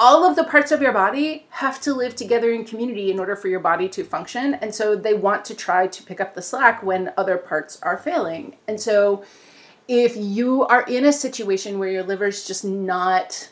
all 0.00 0.24
of 0.24 0.34
the 0.34 0.44
parts 0.44 0.72
of 0.72 0.80
your 0.80 0.94
body 0.94 1.46
have 1.50 1.78
to 1.78 1.92
live 1.92 2.16
together 2.16 2.50
in 2.50 2.64
community 2.64 3.10
in 3.10 3.20
order 3.20 3.36
for 3.36 3.48
your 3.48 3.60
body 3.60 3.86
to 3.86 4.02
function. 4.02 4.54
And 4.54 4.74
so 4.74 4.96
they 4.96 5.12
want 5.12 5.44
to 5.44 5.54
try 5.54 5.86
to 5.88 6.02
pick 6.02 6.22
up 6.22 6.34
the 6.34 6.40
slack 6.40 6.82
when 6.82 7.12
other 7.18 7.36
parts 7.36 7.78
are 7.82 7.98
failing. 7.98 8.56
And 8.66 8.80
so 8.80 9.22
if 9.88 10.16
you 10.16 10.64
are 10.64 10.84
in 10.84 11.04
a 11.04 11.12
situation 11.12 11.78
where 11.78 11.90
your 11.90 12.02
liver's 12.02 12.46
just 12.46 12.64
not 12.64 13.50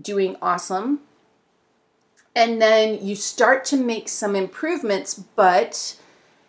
doing 0.00 0.36
awesome, 0.42 1.00
and 2.34 2.60
then 2.60 3.04
you 3.04 3.16
start 3.16 3.64
to 3.66 3.76
make 3.76 4.08
some 4.08 4.36
improvements, 4.36 5.14
but 5.14 5.96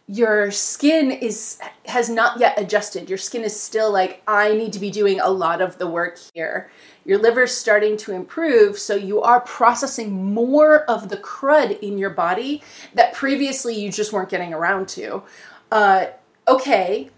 your 0.09 0.51
skin 0.51 1.11
is 1.11 1.59
has 1.85 2.09
not 2.09 2.39
yet 2.39 2.59
adjusted. 2.59 3.09
Your 3.09 3.17
skin 3.17 3.43
is 3.43 3.59
still 3.59 3.91
like 3.91 4.21
I 4.25 4.53
need 4.53 4.71
to 4.73 4.79
be 4.79 4.89
doing 4.89 5.19
a 5.19 5.29
lot 5.29 5.61
of 5.61 5.77
the 5.77 5.87
work 5.87 6.17
here. 6.33 6.71
Your 7.03 7.17
liver's 7.17 7.55
starting 7.55 7.97
to 7.97 8.13
improve, 8.13 8.79
so 8.79 8.95
you 8.95 9.21
are 9.21 9.41
processing 9.41 10.33
more 10.33 10.83
of 10.83 11.09
the 11.09 11.17
crud 11.17 11.79
in 11.81 11.97
your 11.97 12.09
body 12.09 12.63
that 12.93 13.13
previously 13.13 13.75
you 13.75 13.91
just 13.91 14.13
weren't 14.13 14.29
getting 14.29 14.53
around 14.53 14.87
to. 14.89 15.23
Uh, 15.71 16.07
okay, 16.47 17.09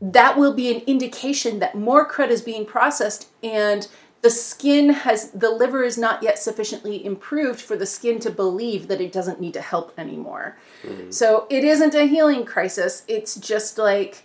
that 0.00 0.38
will 0.38 0.52
be 0.52 0.72
an 0.74 0.82
indication 0.86 1.58
that 1.58 1.74
more 1.74 2.08
crud 2.08 2.28
is 2.28 2.42
being 2.42 2.64
processed 2.64 3.28
and 3.42 3.88
the 4.22 4.30
skin 4.30 4.90
has 4.90 5.30
the 5.30 5.50
liver 5.50 5.84
is 5.84 5.96
not 5.96 6.22
yet 6.22 6.38
sufficiently 6.38 7.04
improved 7.04 7.60
for 7.60 7.76
the 7.76 7.86
skin 7.86 8.18
to 8.20 8.30
believe 8.30 8.88
that 8.88 9.00
it 9.00 9.12
doesn't 9.12 9.40
need 9.40 9.54
to 9.54 9.60
help 9.60 9.92
anymore. 9.98 10.56
Mm-hmm. 10.82 11.10
So 11.10 11.46
it 11.50 11.64
isn't 11.64 11.94
a 11.94 12.06
healing 12.06 12.44
crisis. 12.44 13.04
It's 13.06 13.36
just 13.36 13.78
like 13.78 14.24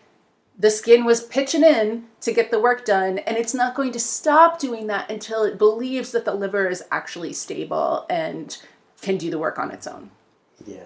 the 0.58 0.70
skin 0.70 1.06
was 1.06 1.24
pitching 1.24 1.64
in 1.64 2.06
to 2.22 2.32
get 2.32 2.52
the 2.52 2.60
work 2.60 2.86
done, 2.86 3.20
and 3.20 3.38
it's 3.38 3.54
not 3.54 3.76
going 3.76 3.92
to 3.94 4.00
stop 4.00 4.60
doing 4.60 4.88
that 4.88 5.10
until 5.10 5.44
it 5.44 5.58
believes 5.58 6.12
that 6.12 6.26
the 6.26 6.34
liver 6.34 6.68
is 6.68 6.84
actually 6.92 7.34
stable 7.34 8.06
and 8.10 8.58
can 9.02 9.18
do 9.18 9.32
the 9.32 9.40
work 9.40 9.58
on 9.58 9.72
its 9.72 9.88
own. 9.88 10.12
Yeah. 10.66 10.86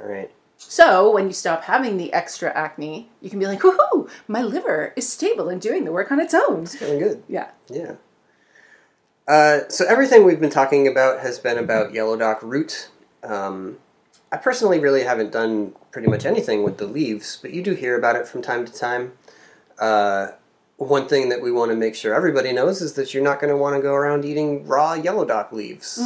All 0.00 0.06
right. 0.06 0.30
So 0.68 1.10
when 1.12 1.26
you 1.26 1.32
stop 1.32 1.64
having 1.64 1.96
the 1.96 2.12
extra 2.12 2.50
acne, 2.52 3.08
you 3.20 3.30
can 3.30 3.38
be 3.38 3.46
like, 3.46 3.60
woohoo, 3.60 4.10
my 4.26 4.42
liver 4.42 4.92
is 4.96 5.08
stable 5.08 5.48
and 5.48 5.60
doing 5.60 5.84
the 5.84 5.92
work 5.92 6.10
on 6.10 6.20
its 6.20 6.34
own. 6.34 6.66
Feeling 6.66 6.98
good. 6.98 7.22
Yeah. 7.28 7.50
Yeah. 7.68 7.94
Uh, 9.26 9.60
so 9.68 9.86
everything 9.86 10.24
we've 10.24 10.40
been 10.40 10.50
talking 10.50 10.86
about 10.86 11.20
has 11.20 11.38
been 11.38 11.58
about 11.58 11.94
yellow 11.94 12.16
dock 12.16 12.42
root. 12.42 12.90
Um, 13.22 13.78
I 14.30 14.36
personally 14.36 14.78
really 14.78 15.04
haven't 15.04 15.32
done 15.32 15.74
pretty 15.92 16.08
much 16.08 16.26
anything 16.26 16.62
with 16.62 16.78
the 16.78 16.86
leaves, 16.86 17.38
but 17.40 17.52
you 17.52 17.62
do 17.62 17.74
hear 17.74 17.96
about 17.96 18.16
it 18.16 18.26
from 18.26 18.42
time 18.42 18.66
to 18.66 18.72
time. 18.72 19.12
Uh, 19.78 20.28
one 20.76 21.06
thing 21.08 21.28
that 21.28 21.40
we 21.40 21.52
want 21.52 21.70
to 21.70 21.76
make 21.76 21.94
sure 21.94 22.14
everybody 22.14 22.52
knows 22.52 22.82
is 22.82 22.94
that 22.94 23.14
you're 23.14 23.22
not 23.22 23.40
going 23.40 23.50
to 23.50 23.56
want 23.56 23.76
to 23.76 23.80
go 23.82 23.94
around 23.94 24.24
eating 24.24 24.66
raw 24.66 24.94
yellow 24.94 25.24
dock 25.24 25.52
leaves. 25.52 25.98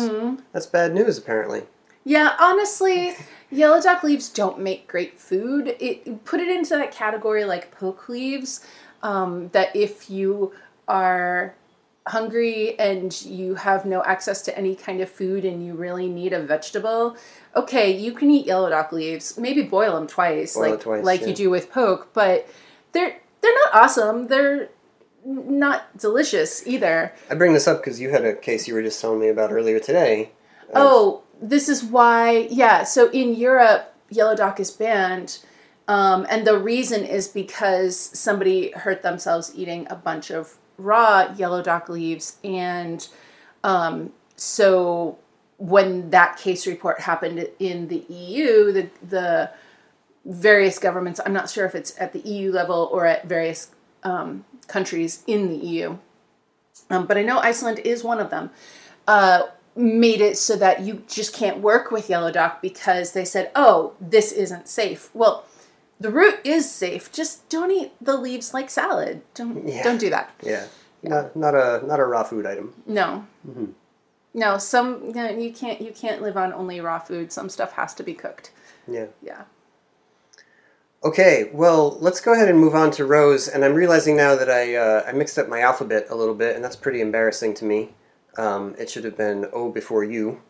That's 0.52 0.66
bad 0.66 0.94
news, 0.94 1.16
apparently. 1.16 1.62
Yeah, 2.08 2.36
honestly, 2.40 3.14
yellow 3.50 3.82
dock 3.82 4.02
leaves 4.02 4.30
don't 4.30 4.60
make 4.60 4.88
great 4.88 5.20
food. 5.20 5.76
It 5.78 6.24
put 6.24 6.40
it 6.40 6.48
into 6.48 6.70
that 6.70 6.90
category 6.90 7.44
like 7.44 7.70
poke 7.70 8.08
leaves. 8.08 8.64
Um, 9.02 9.48
that 9.50 9.76
if 9.76 10.08
you 10.08 10.54
are 10.88 11.54
hungry 12.06 12.78
and 12.78 13.20
you 13.26 13.56
have 13.56 13.84
no 13.84 14.02
access 14.04 14.40
to 14.42 14.56
any 14.56 14.74
kind 14.74 15.02
of 15.02 15.10
food 15.10 15.44
and 15.44 15.64
you 15.64 15.74
really 15.74 16.08
need 16.08 16.32
a 16.32 16.40
vegetable, 16.42 17.14
okay, 17.54 17.94
you 17.94 18.12
can 18.12 18.30
eat 18.30 18.46
yellow 18.46 18.70
dock 18.70 18.90
leaves. 18.90 19.36
Maybe 19.36 19.60
boil 19.60 19.94
them 19.94 20.06
twice, 20.06 20.54
Boil 20.54 20.70
like 20.70 20.80
twice, 20.80 21.04
like 21.04 21.20
yeah. 21.20 21.26
you 21.26 21.34
do 21.34 21.50
with 21.50 21.70
poke. 21.70 22.14
But 22.14 22.48
they're 22.92 23.20
they're 23.42 23.54
not 23.54 23.74
awesome. 23.74 24.28
They're 24.28 24.70
not 25.26 25.98
delicious 25.98 26.66
either. 26.66 27.12
I 27.28 27.34
bring 27.34 27.52
this 27.52 27.68
up 27.68 27.80
because 27.80 28.00
you 28.00 28.08
had 28.08 28.24
a 28.24 28.34
case 28.34 28.66
you 28.66 28.72
were 28.72 28.82
just 28.82 28.98
telling 28.98 29.20
me 29.20 29.28
about 29.28 29.52
earlier 29.52 29.78
today. 29.78 30.30
Oh, 30.74 31.22
this 31.40 31.68
is 31.68 31.84
why. 31.84 32.48
Yeah. 32.50 32.84
So 32.84 33.10
in 33.10 33.34
Europe, 33.34 33.94
yellow 34.10 34.34
dock 34.34 34.60
is 34.60 34.70
banned, 34.70 35.38
um, 35.86 36.26
and 36.30 36.46
the 36.46 36.58
reason 36.58 37.04
is 37.04 37.28
because 37.28 37.98
somebody 37.98 38.70
hurt 38.72 39.02
themselves 39.02 39.52
eating 39.54 39.86
a 39.90 39.96
bunch 39.96 40.30
of 40.30 40.56
raw 40.76 41.32
yellow 41.36 41.62
dock 41.62 41.88
leaves, 41.88 42.38
and 42.44 43.08
um, 43.64 44.12
so 44.36 45.18
when 45.58 46.10
that 46.10 46.36
case 46.36 46.66
report 46.66 47.00
happened 47.00 47.48
in 47.58 47.88
the 47.88 48.04
EU, 48.08 48.72
the 48.72 48.90
the 49.06 49.50
various 50.24 50.78
governments. 50.78 51.20
I'm 51.24 51.32
not 51.32 51.48
sure 51.48 51.64
if 51.64 51.74
it's 51.74 51.98
at 51.98 52.12
the 52.12 52.20
EU 52.20 52.52
level 52.52 52.88
or 52.92 53.06
at 53.06 53.26
various 53.26 53.70
um, 54.02 54.44
countries 54.66 55.22
in 55.26 55.48
the 55.48 55.56
EU, 55.56 55.98
um, 56.90 57.06
but 57.06 57.16
I 57.16 57.22
know 57.22 57.38
Iceland 57.38 57.78
is 57.80 58.04
one 58.04 58.20
of 58.20 58.30
them. 58.30 58.50
Uh, 59.06 59.44
made 59.78 60.20
it 60.20 60.36
so 60.36 60.56
that 60.56 60.80
you 60.80 61.02
just 61.08 61.32
can't 61.34 61.58
work 61.60 61.90
with 61.90 62.10
Yellow 62.10 62.30
Dock 62.32 62.60
because 62.60 63.12
they 63.12 63.24
said, 63.24 63.50
"Oh, 63.54 63.94
this 64.00 64.32
isn't 64.32 64.68
safe." 64.68 65.10
Well, 65.14 65.44
the 66.00 66.10
root 66.10 66.40
is 66.44 66.70
safe. 66.70 67.10
Just 67.12 67.48
don't 67.48 67.70
eat 67.70 67.92
the 68.00 68.16
leaves 68.16 68.52
like 68.52 68.68
salad. 68.70 69.22
Don't 69.34 69.66
Yeah. 69.66 69.82
don't 69.82 69.98
do 69.98 70.10
that. 70.10 70.30
Yeah. 70.42 70.66
Not, 71.02 71.36
not 71.36 71.54
a 71.54 71.80
not 71.86 72.00
a 72.00 72.04
raw 72.04 72.24
food 72.24 72.44
item. 72.44 72.74
No. 72.86 73.24
Mm-hmm. 73.48 73.66
No, 74.34 74.58
some 74.58 75.12
no, 75.12 75.30
you 75.30 75.52
can't 75.52 75.80
you 75.80 75.92
can't 75.92 76.22
live 76.22 76.36
on 76.36 76.52
only 76.52 76.80
raw 76.80 76.98
food. 76.98 77.32
Some 77.32 77.48
stuff 77.48 77.72
has 77.72 77.94
to 77.94 78.02
be 78.02 78.14
cooked. 78.14 78.50
Yeah. 78.86 79.06
Yeah. 79.22 79.42
Okay, 81.04 81.48
well, 81.52 81.96
let's 82.00 82.20
go 82.20 82.32
ahead 82.32 82.48
and 82.48 82.58
move 82.58 82.74
on 82.74 82.90
to 82.92 83.04
Rose. 83.06 83.46
And 83.46 83.64
I'm 83.64 83.74
realizing 83.74 84.16
now 84.16 84.34
that 84.34 84.50
I 84.50 84.74
uh, 84.74 85.04
I 85.06 85.12
mixed 85.12 85.38
up 85.38 85.48
my 85.48 85.60
alphabet 85.60 86.06
a 86.10 86.16
little 86.16 86.34
bit, 86.34 86.56
and 86.56 86.64
that's 86.64 86.74
pretty 86.76 87.00
embarrassing 87.00 87.54
to 87.54 87.64
me. 87.64 87.90
Um, 88.38 88.74
it 88.78 88.88
should 88.88 89.04
have 89.04 89.16
been 89.16 89.46
O 89.52 89.70
before 89.70 90.04
you. 90.04 90.40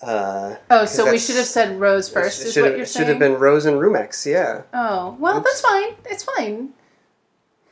Uh, 0.00 0.56
Oh, 0.70 0.84
so 0.84 1.10
we 1.10 1.18
should 1.18 1.36
have 1.36 1.46
said 1.46 1.80
rose 1.80 2.08
first. 2.08 2.38
should 2.38 2.46
Is 2.48 2.54
have- 2.54 2.64
what 2.66 2.76
you're 2.76 2.86
saying? 2.86 3.06
should 3.06 3.08
have 3.10 3.18
been 3.18 3.34
Rose 3.40 3.66
and 3.66 3.78
Rumex. 3.78 4.24
Yeah, 4.26 4.62
Oh, 4.72 5.16
well, 5.18 5.40
that's 5.40 5.60
fine. 5.60 5.94
It's 6.04 6.22
fine. 6.22 6.70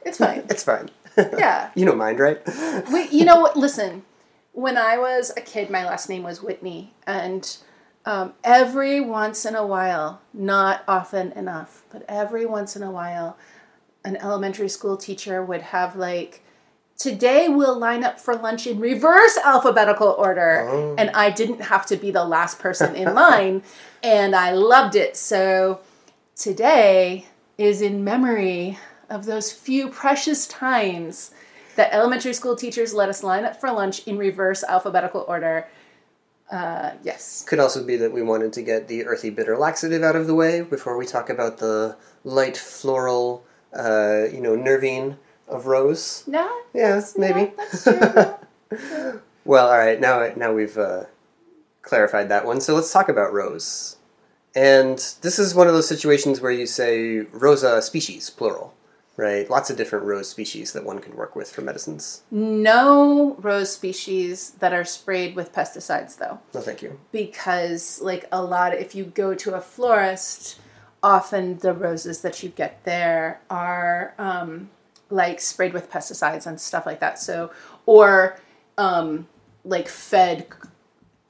It's 0.04 0.18
fine. 0.18 0.44
it's 0.50 0.64
fine. 0.64 0.90
Yeah. 1.16 1.70
you 1.76 1.84
don't 1.86 1.96
mind, 1.98 2.18
right? 2.18 2.40
Wait, 2.90 3.10
you 3.12 3.24
know 3.24 3.40
what? 3.40 3.56
Listen, 3.56 4.02
when 4.52 4.76
I 4.76 4.98
was 4.98 5.32
a 5.36 5.40
kid, 5.40 5.70
my 5.70 5.84
last 5.84 6.08
name 6.10 6.22
was 6.24 6.42
Whitney, 6.42 6.92
and 7.06 7.56
um, 8.04 8.34
every 8.44 9.00
once 9.00 9.44
in 9.46 9.54
a 9.54 9.66
while, 9.66 10.20
not 10.34 10.82
often 10.88 11.32
enough, 11.32 11.84
but 11.90 12.04
every 12.08 12.44
once 12.44 12.76
in 12.76 12.82
a 12.82 12.90
while, 12.90 13.36
an 14.04 14.16
elementary 14.16 14.68
school 14.68 14.96
teacher 14.98 15.42
would 15.44 15.62
have 15.62 15.96
like, 15.96 16.42
today 16.96 17.48
we'll 17.48 17.78
line 17.78 18.02
up 18.04 18.18
for 18.20 18.34
lunch 18.36 18.66
in 18.66 18.78
reverse 18.80 19.36
alphabetical 19.44 20.14
order, 20.18 20.66
Oh. 20.70 20.94
and 20.98 21.10
I 21.10 21.30
didn't 21.30 21.60
have 21.62 21.86
to 21.86 21.96
be 21.96 22.10
the 22.10 22.24
last 22.24 22.58
person 22.58 22.94
in 22.94 23.14
line, 23.24 23.62
and 24.02 24.34
I 24.34 24.52
loved 24.52 24.94
it. 24.96 25.16
So 25.16 25.80
today 26.34 27.26
is 27.58 27.80
in 27.82 28.04
memory 28.04 28.78
of 29.08 29.24
those 29.24 29.52
few 29.52 29.88
precious 29.88 30.46
times 30.46 31.30
that 31.76 31.92
elementary 31.92 32.32
school 32.32 32.56
teachers 32.56 32.94
let 32.94 33.08
us 33.08 33.22
line 33.22 33.44
up 33.44 33.60
for 33.60 33.70
lunch 33.70 34.06
in 34.06 34.18
reverse 34.18 34.64
alphabetical 34.64 35.24
order. 35.28 35.66
Uh, 36.50 36.92
yes. 37.02 37.44
Could 37.48 37.58
also 37.58 37.84
be 37.84 37.96
that 37.96 38.12
we 38.12 38.22
wanted 38.22 38.52
to 38.54 38.62
get 38.62 38.88
the 38.88 39.04
earthy 39.04 39.30
bitter 39.30 39.56
laxative 39.58 40.02
out 40.02 40.16
of 40.16 40.26
the 40.26 40.34
way 40.34 40.60
before 40.62 40.96
we 40.96 41.04
talk 41.04 41.28
about 41.28 41.58
the 41.58 41.96
light 42.24 42.56
floral, 42.56 43.44
uh, 43.76 44.24
you 44.32 44.40
know, 44.40 44.54
nervine 44.54 45.16
of 45.48 45.66
Rose. 45.66 46.24
No. 46.26 46.48
Yeah, 46.74 47.00
maybe. 47.16 47.52
That's 47.56 47.84
true. 47.84 49.20
Well, 49.44 49.68
all 49.68 49.78
right. 49.78 50.00
Now, 50.00 50.32
now 50.36 50.52
we've 50.52 50.76
uh, 50.76 51.04
clarified 51.82 52.28
that 52.30 52.44
one. 52.44 52.60
So 52.60 52.74
let's 52.74 52.92
talk 52.92 53.08
about 53.08 53.32
rose. 53.32 53.96
And 54.56 54.98
this 55.22 55.38
is 55.38 55.54
one 55.54 55.68
of 55.68 55.72
those 55.72 55.86
situations 55.86 56.40
where 56.40 56.50
you 56.50 56.66
say 56.66 57.20
rosa 57.30 57.80
species, 57.80 58.28
plural, 58.28 58.74
right? 59.16 59.48
Lots 59.48 59.70
of 59.70 59.76
different 59.76 60.04
rose 60.04 60.28
species 60.28 60.72
that 60.72 60.84
one 60.84 60.98
can 60.98 61.14
work 61.14 61.36
with 61.36 61.48
for 61.48 61.60
medicines. 61.60 62.22
no 62.32 63.36
rose 63.38 63.70
species 63.72 64.50
that 64.58 64.72
are 64.72 64.84
sprayed 64.84 65.36
with 65.36 65.52
pesticides, 65.52 66.18
though. 66.18 66.40
No, 66.52 66.60
thank 66.60 66.82
you. 66.82 66.98
because 67.12 68.00
like 68.02 68.24
a 68.32 68.42
lot 68.42 68.74
if 68.74 68.96
you 68.96 69.04
go 69.04 69.32
to 69.36 69.54
a 69.54 69.60
florist 69.60 70.58
often 71.04 71.58
the 71.58 71.72
roses 71.72 72.22
that 72.22 72.42
you 72.42 72.48
get 72.48 72.82
there 72.82 73.40
are 73.48 74.12
um, 74.18 74.70
like 75.10 75.40
sprayed 75.40 75.72
with 75.72 75.90
pesticides 75.90 76.46
and 76.46 76.60
stuff 76.60 76.86
like 76.86 77.00
that. 77.00 77.18
So 77.18 77.50
or 77.86 78.38
um, 78.78 79.28
like 79.64 79.88
fed 79.88 80.46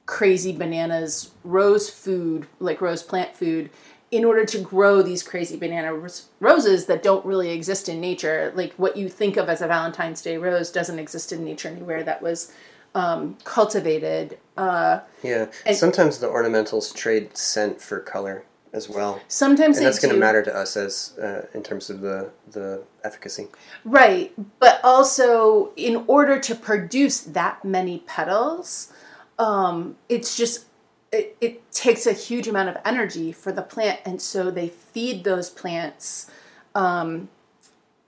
crazy 0.05 0.55
bananas 0.55 1.31
rose 1.43 1.89
food 1.89 2.47
like 2.59 2.79
rose 2.81 3.03
plant 3.03 3.35
food 3.35 3.69
in 4.09 4.23
order 4.23 4.45
to 4.45 4.57
grow 4.59 5.01
these 5.01 5.21
crazy 5.21 5.57
banana 5.57 5.93
ros- 5.93 6.27
roses 6.39 6.85
that 6.85 7.03
don't 7.03 7.25
really 7.25 7.49
exist 7.51 7.89
in 7.89 7.99
nature. 7.99 8.53
Like 8.55 8.73
what 8.75 8.95
you 8.95 9.09
think 9.09 9.35
of 9.35 9.49
as 9.49 9.61
a 9.61 9.67
valentine's 9.67 10.21
day 10.21 10.37
rose 10.37 10.71
doesn't 10.71 10.97
exist 10.97 11.33
in 11.33 11.43
nature 11.43 11.67
anywhere 11.67 12.03
that 12.03 12.21
was 12.21 12.53
um, 12.95 13.37
cultivated 13.43 14.37
uh, 14.55 15.01
Yeah. 15.23 15.47
And- 15.65 15.75
Sometimes 15.75 16.19
the 16.19 16.27
ornamentals 16.27 16.95
trade 16.95 17.35
scent 17.35 17.81
for 17.81 17.99
color 17.99 18.45
as 18.77 18.87
well. 18.87 19.19
Sometimes 19.27 19.77
And 19.77 19.85
that's 19.85 19.99
going 19.99 20.13
to 20.13 20.19
matter 20.19 20.41
to 20.43 20.55
us 20.55 20.77
as 20.77 21.17
uh, 21.19 21.47
in 21.53 21.63
terms 21.63 21.89
of 21.89 21.99
the 21.99 22.31
the 22.49 22.83
efficacy. 23.03 23.47
Right, 23.83 24.31
but 24.59 24.79
also 24.83 25.71
in 25.75 26.05
order 26.07 26.39
to 26.39 26.55
produce 26.55 27.19
that 27.19 27.65
many 27.65 27.99
petals, 28.07 28.93
um, 29.37 29.97
it's 30.07 30.37
just 30.37 30.65
it, 31.11 31.35
it 31.41 31.71
takes 31.71 32.05
a 32.05 32.13
huge 32.13 32.47
amount 32.47 32.69
of 32.69 32.77
energy 32.85 33.31
for 33.31 33.51
the 33.51 33.63
plant, 33.63 33.99
and 34.05 34.21
so 34.21 34.49
they 34.51 34.69
feed 34.69 35.23
those 35.25 35.49
plants 35.49 36.31
um, 36.75 37.29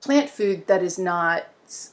plant 0.01 0.29
food 0.29 0.67
that 0.67 0.81
is 0.81 0.97
not 0.97 1.47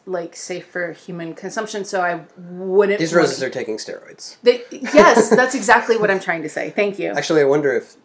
like 0.06 0.34
safe 0.34 0.66
for 0.66 0.92
human 0.92 1.34
consumption. 1.34 1.84
So 1.84 2.00
I 2.00 2.24
wouldn't. 2.38 2.98
These 2.98 3.14
roses 3.14 3.42
are 3.42 3.50
taking 3.50 3.76
steroids. 3.78 4.36
They, 4.42 4.62
yes, 4.70 5.30
that's 5.30 5.54
exactly 5.54 5.96
what 5.96 6.10
I'm 6.10 6.20
trying 6.20 6.42
to 6.42 6.48
say. 6.48 6.70
Thank 6.70 6.98
you. 6.98 7.10
Actually, 7.16 7.42
I 7.42 7.44
wonder 7.44 7.72
if 7.72 7.96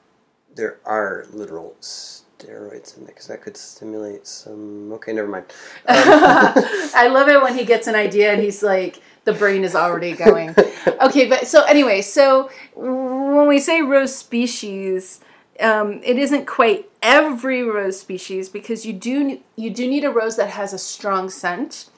there 0.56 0.80
are 0.86 1.26
literal 1.32 1.76
steroids 1.82 2.98
in 2.98 3.04
it 3.04 3.08
because 3.08 3.28
that 3.28 3.42
could 3.42 3.58
stimulate 3.58 4.28
some. 4.28 4.92
Okay, 4.94 5.14
never 5.14 5.28
mind. 5.28 5.46
Um, 5.88 5.96
I 5.98 7.10
love 7.12 7.28
it 7.28 7.42
when 7.42 7.58
he 7.58 7.66
gets 7.66 7.88
an 7.88 7.96
idea 7.96 8.32
and 8.32 8.42
he's 8.42 8.64
like, 8.64 9.02
the 9.24 9.34
brain 9.34 9.64
is 9.64 9.76
already 9.76 10.14
going. 10.14 10.56
Okay, 11.02 11.28
but 11.28 11.48
so 11.48 11.64
anyway, 11.64 12.02
so 12.02 12.50
when 12.76 13.48
we 13.48 13.60
say 13.60 13.82
rose 13.82 14.16
species, 14.16 15.20
um, 15.60 16.00
it 16.04 16.18
isn't 16.18 16.46
quite 16.46 16.90
every 17.02 17.64
rose 17.64 18.00
species 18.00 18.50
because 18.50 18.86
you 18.86 18.94
do 18.94 19.40
you 19.56 19.70
do 19.72 19.88
need 19.88 20.04
a 20.04 20.12
rose 20.12 20.36
that 20.38 20.50
has 20.52 20.74
a 20.74 20.78
strong 20.78 21.30
scent 21.30 21.90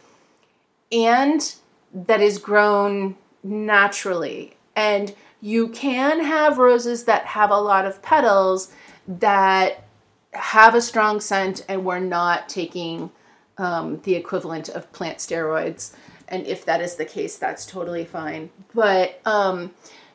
and 0.92 1.56
that 1.94 2.22
is 2.22 2.38
grown 2.38 3.16
naturally. 3.44 4.56
And 4.76 5.14
you 5.44 5.68
can 5.68 6.24
have 6.24 6.58
roses 6.58 7.04
that 7.04 7.26
have 7.26 7.52
a 7.52 7.60
lot 7.60 7.86
of 7.86 8.02
petals 8.02 8.72
that 9.06 9.84
have 10.32 10.74
a 10.74 10.82
strong 10.82 11.20
scent 11.20 11.66
and 11.68 11.84
we're 11.84 12.00
not 12.00 12.48
taking 12.48 13.12
um, 13.58 14.00
the 14.04 14.16
equivalent 14.16 14.70
of 14.70 14.90
plant 14.94 15.18
steroids. 15.18 15.94
And 16.30 16.48
if 16.48 16.64
that 16.64 16.80
is 16.80 16.96
the 16.96 17.04
case, 17.04 17.38
that's 17.38 17.66
totally 17.66 18.06
fine. 18.06 18.52
But 18.74 19.20
um, 19.26 19.72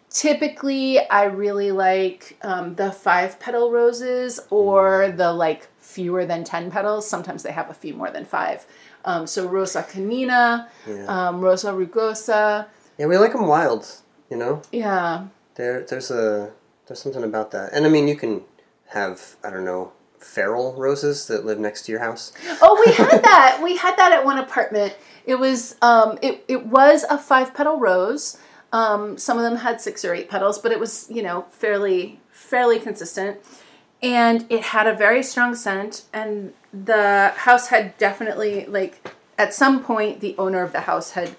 typically, 0.09 0.99
I 1.11 1.25
really 1.25 1.73
like 1.73 2.39
um, 2.41 2.75
the 2.77 2.91
five 2.91 3.39
petal 3.39 3.71
roses 3.71 4.41
or 4.49 5.13
the 5.15 5.31
like 5.35 5.69
fewer 5.79 6.25
than 6.25 6.43
10 6.43 6.71
petals. 6.71 7.07
Sometimes 7.07 7.43
they 7.43 7.53
have 7.53 7.69
a 7.69 7.75
few 7.75 7.93
more 7.93 8.11
than 8.11 8.25
five. 8.25 8.67
Um, 9.05 9.27
so 9.27 9.47
Rosa 9.47 9.83
canina, 9.83 10.69
Yeah. 10.87 11.05
um, 11.29 11.41
Rosa 11.43 11.71
rugosa. 11.73 12.67
yeah, 12.97 13.05
we 13.07 13.19
like 13.19 13.33
them 13.33 13.47
wild. 13.47 13.87
You 14.31 14.37
know, 14.37 14.63
Yeah. 14.73 15.25
there 15.55 15.81
there's 15.83 16.11
a 16.11 16.51
there's 16.87 17.01
something 17.01 17.25
about 17.25 17.51
that. 17.53 17.71
And 17.73 17.87
I 17.87 17.89
mean, 17.89 18.09
you 18.09 18.17
can 18.17 18.43
have 18.89 19.37
I 19.45 19.51
don't 19.51 19.65
know 19.65 19.93
feral 20.19 20.75
roses 20.75 21.27
that 21.29 21.47
live 21.47 21.59
next 21.59 21.83
to 21.87 21.93
your 21.93 22.01
house. 22.01 22.33
Oh, 22.61 22.83
we 22.85 22.93
had 22.93 23.23
that. 23.23 23.61
we 23.63 23.77
had 23.77 23.97
that 23.97 24.13
at 24.13 24.25
one 24.25 24.39
apartment. 24.39 24.95
It 25.27 25.37
was 25.39 25.77
um, 25.83 26.19
it 26.23 26.45
it 26.49 26.67
was 26.67 27.05
a 27.09 27.19
five 27.19 27.55
petal 27.55 27.79
rose. 27.79 28.39
Um, 28.73 29.17
some 29.17 29.39
of 29.39 29.45
them 29.45 29.57
had 29.57 29.81
six 29.81 30.05
or 30.05 30.15
eight 30.15 30.29
petals, 30.29 30.59
but 30.59 30.73
it 30.73 30.81
was 30.81 31.07
you 31.11 31.23
know 31.23 31.47
fairly 31.51 32.21
fairly 32.31 32.79
consistent, 32.79 33.39
and 34.03 34.45
it 34.51 34.63
had 34.63 34.87
a 34.87 34.95
very 34.95 35.23
strong 35.23 35.55
scent. 35.55 36.05
And 36.13 36.53
the 36.73 37.33
house 37.37 37.69
had 37.69 37.97
definitely 37.99 38.67
like 38.67 39.15
at 39.39 39.55
some 39.55 39.83
point 39.83 40.21
the 40.21 40.35
owner 40.39 40.63
of 40.63 40.73
the 40.73 40.81
house 40.83 41.13
had 41.13 41.37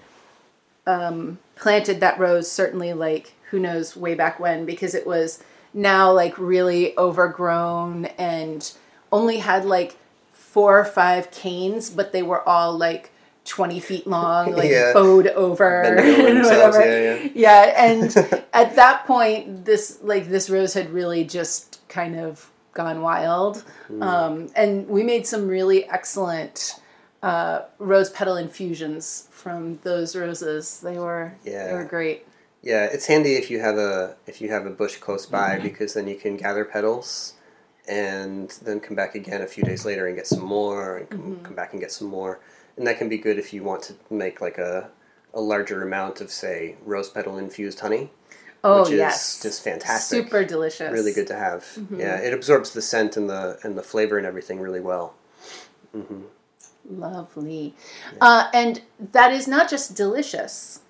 um, 0.89 1.39
planted 1.55 1.99
that 1.99 2.19
rose. 2.19 2.51
Certainly, 2.51 2.93
like 2.93 3.33
who 3.51 3.59
knows 3.59 3.95
way 3.97 4.13
back 4.15 4.39
when, 4.39 4.65
because 4.65 4.93
it 4.95 5.05
was 5.07 5.43
now 5.73 6.11
like 6.11 6.37
really 6.37 6.97
overgrown 6.97 8.05
and 8.17 8.71
only 9.11 9.37
had 9.37 9.65
like 9.65 9.97
four 10.31 10.79
or 10.79 10.85
five 10.85 11.29
canes, 11.31 11.89
but 11.89 12.11
they 12.11 12.23
were 12.23 12.47
all 12.47 12.77
like 12.77 13.11
20 13.45 13.79
feet 13.79 14.05
long, 14.07 14.51
like 14.61 14.69
Yeah. 14.69 14.93
bowed 14.93 15.27
over. 15.27 15.81
And 16.27 16.43
whatever. 16.43 16.81
yeah, 16.81 17.15
yeah. 17.15 17.29
Yeah, 17.35 17.85
and 17.89 18.03
at 18.53 18.75
that 18.75 19.05
point, 19.05 19.65
this 19.65 19.99
like 20.03 20.27
this 20.29 20.49
rose 20.49 20.73
had 20.73 20.89
really 20.91 21.23
just 21.23 21.79
kind 21.87 22.15
of 22.19 22.51
gone 22.73 23.01
wild, 23.01 23.63
Hmm. 23.87 24.03
um, 24.03 24.47
and 24.55 24.87
we 24.87 25.01
made 25.03 25.25
some 25.27 25.47
really 25.47 25.85
excellent 25.89 26.79
uh, 27.21 27.61
rose 27.79 28.09
petal 28.09 28.35
infusions 28.37 29.27
from 29.31 29.79
those 29.83 30.15
roses. 30.15 30.79
They 30.81 30.97
were 30.97 31.33
yeah. 31.43 31.67
they 31.67 31.73
were 31.73 31.85
great. 31.85 32.25
Yeah, 32.61 32.85
it's 32.85 33.05
handy 33.07 33.33
if 33.35 33.49
you 33.49 33.59
have 33.59 33.77
a 33.77 34.15
if 34.27 34.41
you 34.41 34.49
have 34.49 34.65
a 34.65 34.69
bush 34.69 34.97
close 34.97 35.25
by 35.25 35.55
Mm-hmm. 35.55 35.63
because 35.63 35.93
then 35.93 36.07
you 36.07 36.15
can 36.15 36.37
gather 36.37 36.65
petals 36.65 37.33
and 37.87 38.49
then 38.63 38.79
come 38.79 38.95
back 38.95 39.15
again 39.15 39.41
a 39.41 39.47
few 39.47 39.63
days 39.63 39.85
later 39.85 40.05
and 40.07 40.15
get 40.15 40.27
some 40.27 40.43
more 40.43 40.97
and 40.97 41.09
come, 41.09 41.19
Mm-hmm. 41.21 41.43
come 41.43 41.55
back 41.55 41.71
and 41.73 41.81
get 41.81 41.91
some 41.91 42.07
more. 42.07 42.39
And 42.77 42.85
that 42.87 42.97
can 42.97 43.09
be 43.09 43.17
good 43.17 43.37
if 43.39 43.53
you 43.53 43.63
want 43.63 43.83
to 43.83 43.95
make 44.09 44.41
like 44.41 44.57
a 44.57 44.89
a 45.33 45.41
larger 45.41 45.83
amount 45.83 46.21
of 46.21 46.31
say 46.31 46.75
rose 46.85 47.09
petal 47.09 47.37
infused 47.37 47.79
honey. 47.81 48.11
Oh, 48.61 48.81
which 48.81 48.89
is 48.91 48.97
yes. 48.97 49.41
just 49.41 49.63
fantastic. 49.63 50.25
Super 50.25 50.43
delicious. 50.43 50.91
really 50.91 51.13
good 51.13 51.27
to 51.27 51.35
have. 51.35 51.63
Mm-hmm. 51.77 51.99
Yeah, 52.01 52.17
it 52.17 52.33
absorbs 52.33 52.71
the 52.73 52.81
scent 52.81 53.15
and 53.15 53.29
the 53.29 53.57
and 53.63 53.77
the 53.77 53.83
flavor 53.83 54.17
and 54.17 54.27
everything 54.27 54.59
really 54.59 54.81
well. 54.81 55.15
Lovely. 56.89 57.75
Uh, 58.19 58.49
and 58.53 58.81
that 59.11 59.31
is 59.31 59.47
not 59.47 59.69
just 59.69 59.95
delicious, 59.95 60.81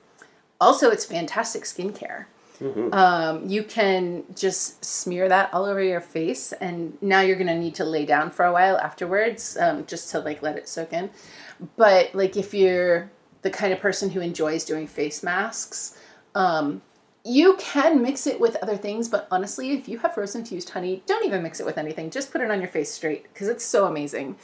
also, 0.62 0.90
it's 0.90 1.06
fantastic 1.06 1.64
skincare. 1.64 2.26
Um, 2.94 3.48
you 3.48 3.64
can 3.64 4.26
just 4.36 4.84
smear 4.84 5.30
that 5.30 5.54
all 5.54 5.64
over 5.64 5.82
your 5.82 6.02
face, 6.02 6.52
and 6.52 6.98
now 7.02 7.22
you're 7.22 7.38
gonna 7.38 7.58
need 7.58 7.76
to 7.76 7.86
lay 7.86 8.06
down 8.06 8.32
for 8.32 8.44
a 8.44 8.52
while 8.52 8.78
afterwards, 8.78 9.56
um, 9.58 9.86
just 9.86 10.12
to 10.12 10.20
like 10.20 10.42
let 10.42 10.58
it 10.58 10.68
soak 10.68 10.92
in. 10.92 11.10
But 11.78 12.14
like 12.14 12.36
if 12.36 12.54
you're 12.54 13.10
the 13.42 13.50
kind 13.50 13.72
of 13.72 13.80
person 13.80 14.10
who 14.10 14.20
enjoys 14.20 14.66
doing 14.66 14.88
face 14.88 15.24
masks, 15.24 15.98
um, 16.36 16.82
you 17.24 17.56
can 17.58 18.02
mix 18.02 18.28
it 18.28 18.42
with 18.42 18.58
other 18.58 18.76
things. 18.76 19.08
But 19.08 19.30
honestly, 19.32 19.72
if 19.72 19.88
you 19.88 20.00
have 20.00 20.18
rose 20.18 20.36
infused 20.36 20.72
honey, 20.72 21.02
don't 21.06 21.26
even 21.26 21.42
mix 21.42 21.62
it 21.62 21.66
with 21.66 21.78
anything. 21.78 22.10
Just 22.10 22.30
put 22.30 22.42
it 22.42 22.52
on 22.52 22.60
your 22.60 22.70
face 22.70 22.92
straight 22.92 23.24
because 23.32 23.48
it's 23.48 23.64
so 23.64 23.86
amazing. 23.86 24.36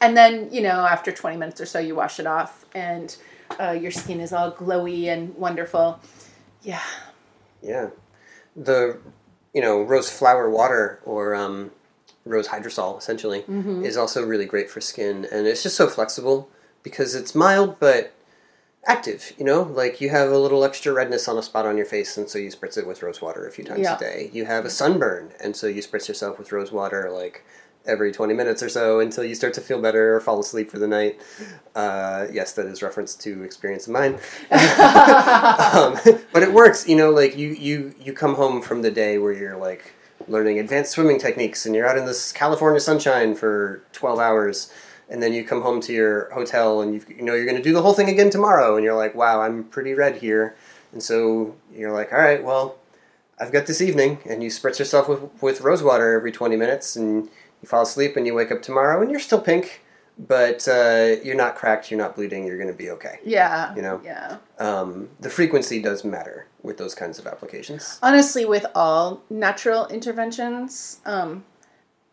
And 0.00 0.16
then 0.16 0.48
you 0.52 0.60
know 0.62 0.84
after 0.86 1.10
20 1.12 1.36
minutes 1.36 1.60
or 1.60 1.66
so, 1.66 1.78
you 1.78 1.94
wash 1.94 2.20
it 2.20 2.26
off, 2.26 2.64
and 2.74 3.16
uh, 3.60 3.70
your 3.72 3.90
skin 3.90 4.20
is 4.20 4.32
all 4.32 4.52
glowy 4.52 5.06
and 5.06 5.34
wonderful. 5.36 6.00
Yeah. 6.62 6.82
Yeah, 7.62 7.90
the 8.54 8.98
you 9.54 9.60
know 9.62 9.80
rose 9.82 10.10
flower 10.10 10.48
water 10.50 11.00
or 11.04 11.34
um, 11.34 11.70
rose 12.24 12.48
hydrosol 12.48 12.98
essentially 12.98 13.40
Mm-hmm. 13.42 13.84
is 13.84 13.96
also 13.96 14.24
really 14.24 14.44
great 14.46 14.70
for 14.70 14.80
skin, 14.80 15.26
and 15.32 15.46
it's 15.46 15.62
just 15.62 15.76
so 15.76 15.88
flexible 15.88 16.48
because 16.82 17.14
it's 17.14 17.34
mild 17.34 17.78
but 17.80 18.12
active. 18.86 19.32
You 19.38 19.44
know, 19.44 19.62
like 19.62 20.00
you 20.00 20.10
have 20.10 20.30
a 20.30 20.38
little 20.38 20.62
extra 20.62 20.92
redness 20.92 21.26
on 21.26 21.38
a 21.38 21.42
spot 21.42 21.64
on 21.66 21.76
your 21.76 21.86
face, 21.86 22.16
and 22.18 22.28
so 22.28 22.38
you 22.38 22.50
spritz 22.50 22.76
it 22.76 22.86
with 22.86 23.02
rose 23.02 23.22
water 23.22 23.46
a 23.46 23.50
few 23.50 23.64
times 23.64 23.80
Yeah. 23.80 23.96
a 23.96 23.98
day. 23.98 24.30
You 24.32 24.44
have 24.44 24.64
a 24.66 24.70
sunburn, 24.70 25.32
and 25.42 25.56
so 25.56 25.66
you 25.66 25.82
spritz 25.82 26.06
yourself 26.08 26.38
with 26.38 26.52
rose 26.52 26.70
water 26.70 27.10
like 27.10 27.44
every 27.86 28.12
20 28.12 28.34
minutes 28.34 28.62
or 28.62 28.68
so 28.68 29.00
until 29.00 29.24
you 29.24 29.34
start 29.34 29.54
to 29.54 29.60
feel 29.60 29.80
better 29.80 30.16
or 30.16 30.20
fall 30.20 30.40
asleep 30.40 30.70
for 30.70 30.78
the 30.78 30.88
night. 30.88 31.20
Uh, 31.74 32.26
yes, 32.32 32.52
that 32.54 32.66
is 32.66 32.82
reference 32.82 33.14
to 33.14 33.42
experience 33.42 33.86
of 33.86 33.92
mine. 33.92 34.14
um, 34.50 35.98
but 36.32 36.42
it 36.42 36.52
works, 36.52 36.88
you 36.88 36.96
know, 36.96 37.10
like 37.10 37.36
you, 37.36 37.48
you, 37.50 37.94
you 38.00 38.12
come 38.12 38.34
home 38.34 38.62
from 38.62 38.82
the 38.82 38.90
day 38.90 39.18
where 39.18 39.32
you're 39.32 39.56
like 39.56 39.92
learning 40.28 40.58
advanced 40.58 40.92
swimming 40.92 41.18
techniques 41.18 41.66
and 41.66 41.74
you're 41.74 41.86
out 41.86 41.98
in 41.98 42.04
this 42.04 42.32
California 42.32 42.80
sunshine 42.80 43.34
for 43.34 43.82
12 43.92 44.18
hours. 44.18 44.72
And 45.08 45.22
then 45.22 45.32
you 45.32 45.44
come 45.44 45.62
home 45.62 45.80
to 45.82 45.92
your 45.92 46.30
hotel 46.30 46.80
and 46.80 46.94
you, 46.94 47.16
you 47.16 47.22
know 47.22 47.34
you're 47.34 47.44
going 47.44 47.56
to 47.56 47.62
do 47.62 47.72
the 47.72 47.82
whole 47.82 47.94
thing 47.94 48.08
again 48.08 48.30
tomorrow. 48.30 48.74
And 48.74 48.84
you're 48.84 48.96
like, 48.96 49.14
wow, 49.14 49.40
I'm 49.40 49.64
pretty 49.64 49.94
red 49.94 50.16
here. 50.16 50.56
And 50.92 51.02
so 51.02 51.54
you're 51.72 51.92
like, 51.92 52.12
all 52.12 52.18
right, 52.18 52.42
well, 52.42 52.76
I've 53.38 53.52
got 53.52 53.66
this 53.66 53.80
evening. 53.80 54.18
And 54.28 54.42
you 54.42 54.50
spritz 54.50 54.78
yourself 54.78 55.08
with, 55.08 55.42
with 55.42 55.60
rose 55.60 55.82
water 55.82 56.14
every 56.14 56.32
20 56.32 56.56
minutes. 56.56 56.96
And 56.96 57.28
you 57.66 57.68
fall 57.68 57.82
asleep 57.82 58.16
and 58.16 58.26
you 58.26 58.34
wake 58.34 58.50
up 58.52 58.62
tomorrow 58.62 59.00
and 59.02 59.10
you're 59.10 59.20
still 59.20 59.40
pink. 59.40 59.82
But 60.18 60.66
uh, 60.66 61.16
you're 61.22 61.36
not 61.36 61.56
cracked, 61.56 61.90
you're 61.90 61.98
not 61.98 62.16
bleeding, 62.16 62.46
you're 62.46 62.56
going 62.56 62.70
to 62.70 62.74
be 62.74 62.88
okay. 62.90 63.18
Yeah. 63.22 63.74
You 63.76 63.82
know? 63.82 64.00
Yeah. 64.02 64.38
Um, 64.58 65.10
the 65.20 65.28
frequency 65.28 65.82
does 65.82 66.04
matter 66.04 66.46
with 66.62 66.78
those 66.78 66.94
kinds 66.94 67.18
of 67.18 67.26
applications. 67.26 67.98
honestly 68.02 68.44
with 68.46 68.64
all 68.74 69.22
natural 69.30 69.86
interventions 69.86 71.00
um 71.06 71.44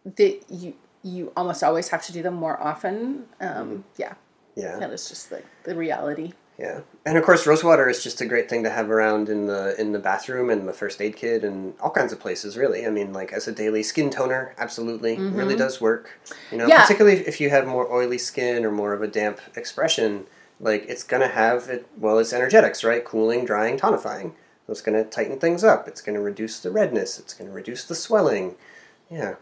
that 0.06 0.44
you 0.50 0.74
you 1.02 1.32
almost 1.36 1.64
always 1.64 1.90
have 1.90 2.04
to 2.06 2.12
do 2.14 2.22
them 2.22 2.36
more 2.36 2.62
often 2.62 3.26
um 3.42 3.84
yeah 3.98 4.14
Yeah, 4.56 4.78
that 4.80 4.92
is 4.92 5.10
just 5.10 5.32
like 5.32 5.46
the 5.64 5.76
reality 5.76 6.34
yeah. 6.58 6.82
And 7.06 7.18
of 7.18 7.24
course, 7.24 7.48
rose 7.48 7.64
water 7.64 7.90
is 7.90 8.04
just 8.04 8.22
a 8.22 8.26
great 8.26 8.50
thing 8.50 8.64
to 8.64 8.70
have 8.70 8.90
around 8.92 9.28
in 9.28 9.48
the 9.48 9.80
in 9.80 9.92
the 9.92 10.00
bathroom 10.00 10.50
and 10.50 10.68
the 10.68 10.74
first 10.74 11.02
aid 11.02 11.16
kit 11.16 11.44
and 11.44 11.74
all 11.80 11.90
kinds 11.90 12.14
of 12.14 12.20
places. 12.20 12.56
Really, 12.58 12.86
I 12.86 12.90
mean, 12.90 13.12
like 13.12 13.34
as 13.34 13.48
a 13.48 13.52
daily 13.52 13.84
skin 13.84 14.10
toner, 14.10 14.54
absolutely, 14.58 15.16
mm-hmm. 15.18 15.36
really 15.36 15.56
does 15.56 15.82
work. 15.82 16.20
You 16.52 16.60
know, 16.60 16.68
Yeah. 16.68 16.82
particularly 16.82 17.18
if 17.28 17.42
you 17.42 17.50
have 17.50 17.66
more 17.66 17.92
oily 17.92 18.18
skin 18.18 18.66
or 18.66 18.72
more 18.72 18.94
of 18.94 19.02
a 19.02 19.08
damp 19.08 19.40
expression, 19.56 20.26
like 20.60 20.86
it's 20.88 21.04
gonna 21.04 21.28
have 21.28 21.70
it. 21.70 21.88
Well, 21.98 22.20
it's 22.20 22.34
energetics, 22.34 22.84
right? 22.84 23.04
Cooling, 23.04 23.46
drying, 23.46 23.78
tonifying. 23.78 24.34
So 24.66 24.72
it's 24.72 24.82
gonna 24.82 25.04
tighten 25.04 25.40
things 25.40 25.64
up. 25.64 25.88
It's 25.88 26.02
gonna 26.02 26.22
reduce 26.22 26.60
the 26.60 26.72
redness. 26.72 27.20
It's 27.20 27.34
gonna 27.34 27.52
reduce 27.52 27.84
the 27.84 27.96
swelling. 27.96 28.56
Yeah. 29.10 29.36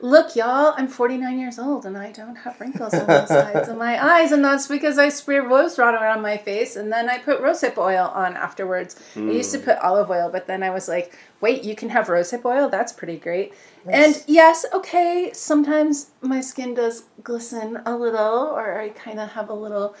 Look 0.00 0.36
y'all 0.36 0.74
i'm 0.76 0.88
49 0.88 1.38
years 1.38 1.58
old 1.58 1.86
and 1.86 1.96
i 1.96 2.10
don't 2.12 2.36
have 2.36 2.60
wrinkles 2.60 2.94
on 2.94 3.06
the 3.06 3.26
sides 3.26 3.68
of 3.68 3.76
my 3.76 4.02
eyes 4.02 4.32
and 4.32 4.44
that's 4.44 4.66
because 4.66 4.98
i 4.98 5.08
spray 5.08 5.38
rose 5.38 5.78
water 5.78 5.98
on 5.98 6.20
my 6.22 6.36
face 6.36 6.76
and 6.76 6.92
then 6.92 7.08
i 7.08 7.18
put 7.18 7.40
rosehip 7.40 7.78
oil 7.78 8.10
on 8.14 8.36
afterwards. 8.36 8.96
I 9.16 9.20
used 9.20 9.52
to 9.52 9.58
hmm. 9.58 9.64
put 9.64 9.78
olive 9.78 10.10
oil 10.10 10.30
but 10.30 10.46
then 10.46 10.62
i 10.62 10.70
was 10.70 10.88
like 10.88 11.16
wait 11.40 11.62
you 11.62 11.76
can 11.76 11.90
have 11.90 12.06
rosehip 12.06 12.44
oil? 12.46 12.70
That's 12.70 12.92
pretty 12.92 13.18
great. 13.18 13.52
And 13.86 14.24
yes 14.26 14.64
okay 14.72 15.30
sometimes 15.34 16.10
my 16.22 16.40
skin 16.40 16.74
does 16.74 17.04
glisten 17.22 17.80
a 17.84 17.96
little 17.96 18.48
or 18.48 18.80
i 18.80 18.88
kind 18.90 19.20
of 19.20 19.30
have 19.30 19.50
a 19.50 19.54
little 19.54 19.94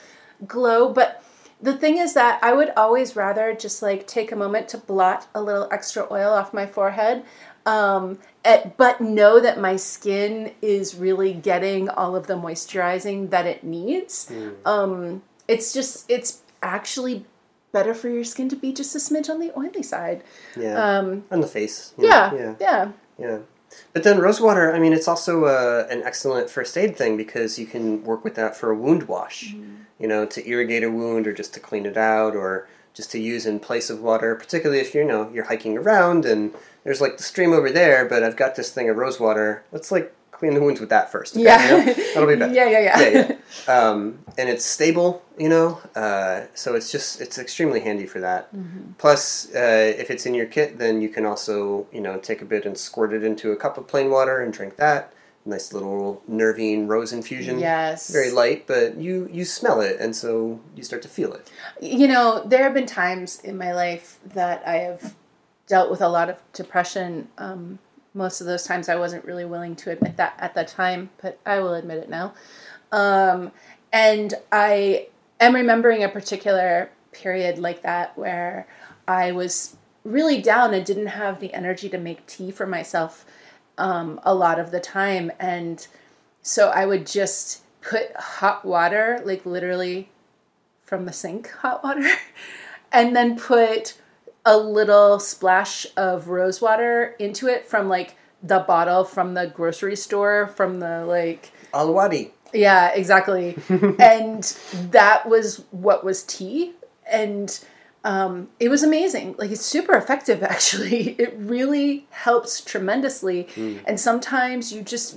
glow 0.46 0.92
but 0.92 1.22
the 1.60 1.76
thing 1.76 1.98
is 1.98 2.14
that 2.14 2.38
I 2.42 2.52
would 2.52 2.70
always 2.76 3.16
rather 3.16 3.54
just 3.54 3.82
like 3.82 4.06
take 4.06 4.32
a 4.32 4.36
moment 4.36 4.68
to 4.70 4.78
blot 4.78 5.26
a 5.34 5.42
little 5.42 5.68
extra 5.72 6.06
oil 6.10 6.32
off 6.32 6.52
my 6.52 6.66
forehead, 6.66 7.24
um, 7.66 8.18
at, 8.44 8.76
but 8.76 9.00
know 9.00 9.40
that 9.40 9.58
my 9.58 9.76
skin 9.76 10.52
is 10.60 10.94
really 10.94 11.32
getting 11.32 11.88
all 11.88 12.14
of 12.14 12.26
the 12.26 12.34
moisturizing 12.34 13.30
that 13.30 13.46
it 13.46 13.64
needs. 13.64 14.30
Um, 14.64 15.22
it's 15.48 15.72
just, 15.72 16.10
it's 16.10 16.42
actually 16.62 17.24
better 17.72 17.94
for 17.94 18.08
your 18.08 18.24
skin 18.24 18.48
to 18.50 18.56
be 18.56 18.72
just 18.72 18.94
a 18.94 18.98
smidge 18.98 19.28
on 19.28 19.40
the 19.40 19.50
oily 19.58 19.82
side. 19.82 20.22
Yeah. 20.56 20.74
Um, 20.98 21.24
on 21.30 21.40
the 21.40 21.46
face. 21.46 21.92
know, 21.98 22.06
yeah, 22.06 22.34
Yeah. 22.34 22.54
yeah, 22.60 22.92
Yeah. 23.18 23.38
But 23.92 24.02
then 24.02 24.18
rosewater, 24.18 24.74
I 24.74 24.78
mean, 24.78 24.92
it's 24.92 25.08
also 25.08 25.44
uh, 25.44 25.86
an 25.90 26.02
excellent 26.02 26.50
first 26.50 26.76
aid 26.76 26.96
thing 26.96 27.16
because 27.16 27.58
you 27.58 27.66
can 27.66 28.02
work 28.04 28.24
with 28.24 28.34
that 28.34 28.56
for 28.56 28.70
a 28.70 28.76
wound 28.76 29.04
wash, 29.04 29.54
you 29.98 30.08
know, 30.08 30.26
to 30.26 30.48
irrigate 30.48 30.82
a 30.82 30.90
wound 30.90 31.26
or 31.26 31.32
just 31.32 31.54
to 31.54 31.60
clean 31.60 31.86
it 31.86 31.96
out 31.96 32.34
or 32.34 32.68
just 32.92 33.10
to 33.12 33.18
use 33.18 33.46
in 33.46 33.60
place 33.60 33.90
of 33.90 34.00
water, 34.00 34.34
particularly 34.34 34.80
if, 34.80 34.94
you 34.94 35.04
know, 35.04 35.30
you're 35.32 35.44
hiking 35.44 35.76
around 35.76 36.24
and 36.24 36.54
there's 36.84 37.00
like 37.00 37.16
the 37.16 37.22
stream 37.22 37.52
over 37.52 37.70
there, 37.70 38.04
but 38.04 38.22
I've 38.22 38.36
got 38.36 38.56
this 38.56 38.70
thing 38.70 38.88
of 38.88 38.96
rosewater. 38.96 39.64
Let's 39.72 39.90
like 39.90 40.14
clean 40.44 40.54
the 40.54 40.60
wounds 40.60 40.80
with 40.80 40.90
that 40.90 41.10
first. 41.10 41.34
okay, 41.34 41.44
yeah. 41.44 41.78
you 41.78 41.86
know? 41.86 41.94
That'll 41.94 42.28
be 42.28 42.36
better. 42.42 42.52
yeah, 42.52 42.68
yeah, 42.68 42.80
yeah. 42.80 43.00
yeah, 43.00 43.32
yeah. 43.66 43.72
Um, 43.72 44.18
and 44.36 44.48
it's 44.48 44.64
stable, 44.64 45.22
you 45.38 45.48
know, 45.48 45.80
uh, 45.94 46.46
so 46.54 46.74
it's 46.74 46.92
just 46.92 47.20
it's 47.20 47.38
extremely 47.38 47.80
handy 47.80 48.06
for 48.06 48.20
that. 48.20 48.50
Plus, 48.98 49.54
uh, 49.54 49.94
if 49.96 50.10
it's 50.10 50.26
in 50.26 50.34
your 50.34 50.46
kit, 50.46 50.78
then 50.78 51.00
you 51.00 51.08
can 51.08 51.24
also 51.24 51.86
you 51.92 52.00
know 52.00 52.18
take 52.18 52.42
a 52.42 52.44
bit 52.44 52.66
and 52.66 52.76
squirt 52.76 53.12
it 53.12 53.24
into 53.24 53.52
a 53.52 53.56
cup 53.56 53.78
of 53.78 53.86
plain 53.86 54.10
water 54.10 54.40
and 54.40 54.52
drink 54.52 54.76
that. 54.76 55.12
Nice 55.46 55.72
little 55.72 56.22
nervine 56.26 56.86
rose 56.88 57.12
infusion. 57.12 57.58
Yes. 57.58 58.10
Very 58.10 58.30
light, 58.30 58.66
but 58.66 58.96
you 58.96 59.28
you 59.32 59.44
smell 59.44 59.80
it, 59.80 59.96
and 60.00 60.16
so 60.16 60.60
you 60.74 60.82
start 60.82 61.02
to 61.02 61.08
feel 61.08 61.32
it. 61.32 61.50
you 61.80 62.08
know, 62.08 62.42
there 62.44 62.62
have 62.62 62.74
been 62.74 62.86
times 62.86 63.40
in 63.40 63.56
my 63.56 63.72
life 63.72 64.18
that 64.24 64.66
I 64.66 64.76
have 64.78 65.14
dealt 65.66 65.90
with 65.90 66.00
a 66.02 66.08
lot 66.08 66.28
of 66.28 66.36
depression. 66.52 67.28
Um, 67.38 67.78
most 68.14 68.40
of 68.40 68.46
those 68.46 68.64
times 68.64 68.88
I 68.88 68.96
wasn't 68.96 69.24
really 69.24 69.44
willing 69.44 69.76
to 69.76 69.90
admit 69.90 70.16
that 70.16 70.34
at 70.38 70.54
the 70.54 70.64
time, 70.64 71.10
but 71.20 71.38
I 71.44 71.58
will 71.58 71.74
admit 71.74 71.98
it 71.98 72.08
now. 72.08 72.34
Um, 72.92 73.50
and 73.92 74.34
I 74.52 75.08
am 75.40 75.54
remembering 75.54 76.02
a 76.04 76.08
particular 76.08 76.90
period 77.12 77.58
like 77.58 77.82
that 77.82 78.16
where 78.16 78.66
I 79.06 79.32
was 79.32 79.76
really 80.04 80.40
down 80.40 80.74
and 80.74 80.84
didn't 80.84 81.06
have 81.06 81.40
the 81.40 81.52
energy 81.52 81.88
to 81.88 81.98
make 81.98 82.26
tea 82.26 82.50
for 82.50 82.66
myself 82.66 83.24
um, 83.78 84.20
a 84.22 84.34
lot 84.34 84.58
of 84.58 84.70
the 84.70 84.80
time. 84.80 85.32
And 85.40 85.86
so 86.42 86.68
I 86.68 86.86
would 86.86 87.06
just 87.06 87.62
put 87.80 88.14
hot 88.16 88.64
water, 88.64 89.20
like 89.24 89.44
literally 89.44 90.10
from 90.82 91.06
the 91.06 91.12
sink 91.12 91.50
hot 91.50 91.82
water, 91.82 92.08
and 92.92 93.16
then 93.16 93.38
put 93.38 93.98
a 94.46 94.56
little 94.58 95.18
splash 95.18 95.86
of 95.96 96.28
rose 96.28 96.60
water 96.60 97.14
into 97.18 97.48
it 97.48 97.66
from 97.66 97.88
like 97.88 98.16
the 98.42 98.58
bottle 98.60 99.04
from 99.04 99.34
the 99.34 99.46
grocery 99.46 99.96
store 99.96 100.48
from 100.48 100.80
the 100.80 101.04
like 101.06 101.50
Al 101.72 101.92
Wadi. 101.94 102.32
yeah 102.52 102.90
exactly. 102.92 103.56
And 103.98 104.42
that 104.90 105.26
was 105.28 105.64
what 105.70 106.04
was 106.04 106.22
tea. 106.24 106.72
And 107.10 107.58
um, 108.04 108.48
it 108.60 108.68
was 108.68 108.82
amazing. 108.82 109.34
Like 109.38 109.50
it's 109.50 109.64
super 109.64 109.94
effective 109.94 110.42
actually. 110.54 111.10
It 111.18 111.34
really 111.38 112.06
helps 112.10 112.60
tremendously. 112.60 113.48
And 113.86 113.98
sometimes 113.98 114.72
you 114.72 114.82
just 114.82 115.16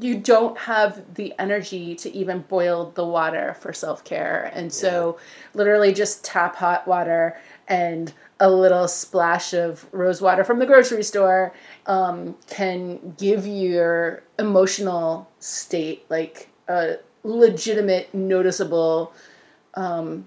you 0.00 0.16
don't 0.16 0.56
have 0.56 1.14
the 1.14 1.34
energy 1.38 1.94
to 1.94 2.10
even 2.14 2.40
boil 2.42 2.92
the 2.94 3.04
water 3.04 3.54
for 3.60 3.72
self-care 3.74 4.50
and 4.54 4.72
so 4.72 5.18
literally 5.54 5.92
just 5.92 6.24
tap 6.24 6.56
hot 6.56 6.86
water 6.88 7.38
and 7.68 8.12
a 8.40 8.50
little 8.50 8.88
splash 8.88 9.52
of 9.52 9.86
rose 9.92 10.20
water 10.22 10.44
from 10.44 10.58
the 10.58 10.66
grocery 10.66 11.02
store 11.02 11.52
um, 11.86 12.34
can 12.48 13.14
give 13.18 13.46
your 13.46 14.22
emotional 14.38 15.30
state 15.40 16.04
like 16.08 16.48
a 16.68 16.96
legitimate 17.22 18.12
noticeable 18.14 19.12
um, 19.74 20.26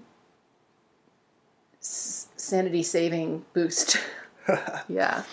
s- 1.80 2.28
sanity 2.36 2.82
saving 2.82 3.44
boost. 3.52 3.98
yeah. 4.88 5.24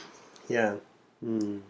Yeah. 0.50 0.76
Mm. 1.24 1.62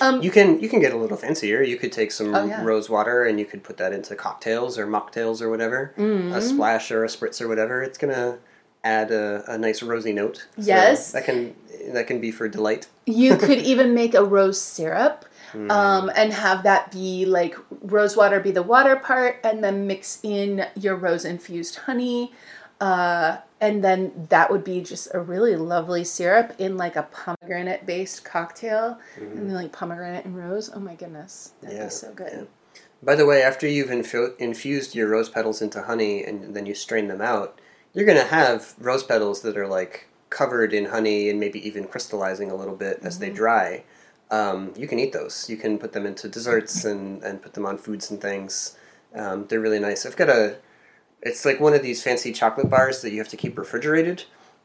Um, 0.00 0.22
You 0.22 0.30
can 0.30 0.60
you 0.60 0.68
can 0.68 0.80
get 0.80 0.92
a 0.92 0.96
little 0.96 1.16
fancier. 1.16 1.62
You 1.62 1.76
could 1.76 1.92
take 1.92 2.10
some 2.12 2.34
Oh, 2.34 2.44
yeah. 2.46 2.62
rose 2.64 2.88
water 2.90 3.24
and 3.24 3.38
you 3.38 3.44
could 3.46 3.62
put 3.62 3.76
that 3.78 3.92
into 3.92 4.14
cocktails 4.14 4.78
or 4.78 4.86
mocktails 4.86 5.40
or 5.42 5.48
whatever. 5.50 5.92
Mm-hmm. 5.96 6.32
A 6.32 6.40
splash 6.40 6.90
or 6.90 7.04
a 7.04 7.08
spritz 7.08 7.40
or 7.40 7.48
whatever. 7.48 7.82
It's 7.82 7.98
gonna 7.98 8.38
add 8.84 9.10
a, 9.10 9.44
a 9.48 9.58
nice 9.58 9.82
rosy 9.82 10.12
note. 10.12 10.46
So 10.56 10.62
Yes. 10.74 11.12
that 11.12 11.24
can 11.24 11.54
that 11.92 12.06
can 12.06 12.20
be 12.20 12.30
for 12.30 12.48
delight. 12.48 12.86
You 13.06 13.36
could 13.46 13.58
even 13.58 13.94
make 13.94 14.14
a 14.14 14.24
rose 14.24 14.60
syrup 14.60 15.24
Hmm. 15.52 15.70
um, 15.70 16.10
and 16.14 16.30
have 16.34 16.62
that 16.64 16.92
be 16.92 17.24
like 17.24 17.56
rose 17.80 18.14
water 18.14 18.38
be 18.38 18.50
the 18.50 18.62
water 18.62 18.96
part, 18.96 19.40
and 19.42 19.64
then 19.64 19.86
mix 19.86 20.18
in 20.22 20.66
your 20.76 20.94
rose 20.94 21.24
infused 21.24 21.76
honey. 21.86 22.32
Uh, 22.80 23.38
and 23.60 23.82
then 23.82 24.26
that 24.30 24.50
would 24.50 24.62
be 24.62 24.80
just 24.80 25.08
a 25.12 25.18
really 25.20 25.56
lovely 25.56 26.04
syrup 26.04 26.54
in 26.58 26.76
like 26.76 26.94
a 26.96 27.02
pomegranate 27.04 27.84
based 27.86 28.24
cocktail. 28.24 28.98
And 29.16 29.36
then 29.48 29.54
like 29.54 29.72
pomegranate 29.72 30.24
and 30.24 30.36
rose. 30.36 30.70
Oh 30.72 30.78
my 30.78 30.94
goodness. 30.94 31.52
That'd. 31.60 31.76
Yeah, 31.76 31.84
be 31.84 31.90
so 31.90 32.12
good. 32.12 32.32
yeah. 32.32 32.80
By 33.02 33.14
the 33.14 33.26
way, 33.26 33.42
after 33.42 33.66
you've 33.66 33.90
infu- 33.90 34.36
infused 34.38 34.94
your 34.94 35.08
rose 35.08 35.28
petals 35.28 35.60
into 35.62 35.82
honey 35.82 36.24
and 36.24 36.54
then 36.54 36.66
you 36.66 36.74
strain 36.74 37.08
them 37.08 37.20
out, 37.20 37.60
you're 37.94 38.06
gonna 38.06 38.24
have 38.24 38.74
rose 38.78 39.02
petals 39.02 39.42
that 39.42 39.56
are 39.56 39.66
like 39.68 40.08
covered 40.30 40.72
in 40.72 40.86
honey 40.86 41.28
and 41.30 41.40
maybe 41.40 41.64
even 41.66 41.84
crystallizing 41.86 42.50
a 42.50 42.54
little 42.56 42.76
bit 42.76 43.00
as 43.02 43.14
Mm-hmm. 43.14 43.20
they 43.24 43.30
dry. 43.30 43.84
Um, 44.30 44.74
you 44.76 44.86
can 44.86 44.98
eat 44.98 45.12
those. 45.12 45.48
You 45.48 45.56
can 45.56 45.78
put 45.78 45.92
them 45.94 46.04
into 46.06 46.28
desserts 46.28 46.84
and, 46.84 47.22
and 47.24 47.40
put 47.42 47.54
them 47.54 47.64
on 47.66 47.78
foods 47.78 48.10
and 48.10 48.20
things. 48.20 48.76
Um, 49.14 49.46
they're 49.48 49.58
really 49.60 49.80
nice. 49.80 50.04
I've 50.06 50.16
got 50.16 50.28
a. 50.28 50.58
It's 51.22 51.44
like 51.44 51.60
one 51.60 51.74
of 51.74 51.82
these 51.82 52.02
fancy 52.02 52.32
chocolate 52.32 52.70
bars 52.70 53.02
that 53.02 53.10
you 53.10 53.18
have 53.18 53.28
to 53.28 53.36
keep 53.36 53.58
refrigerated 53.58 54.24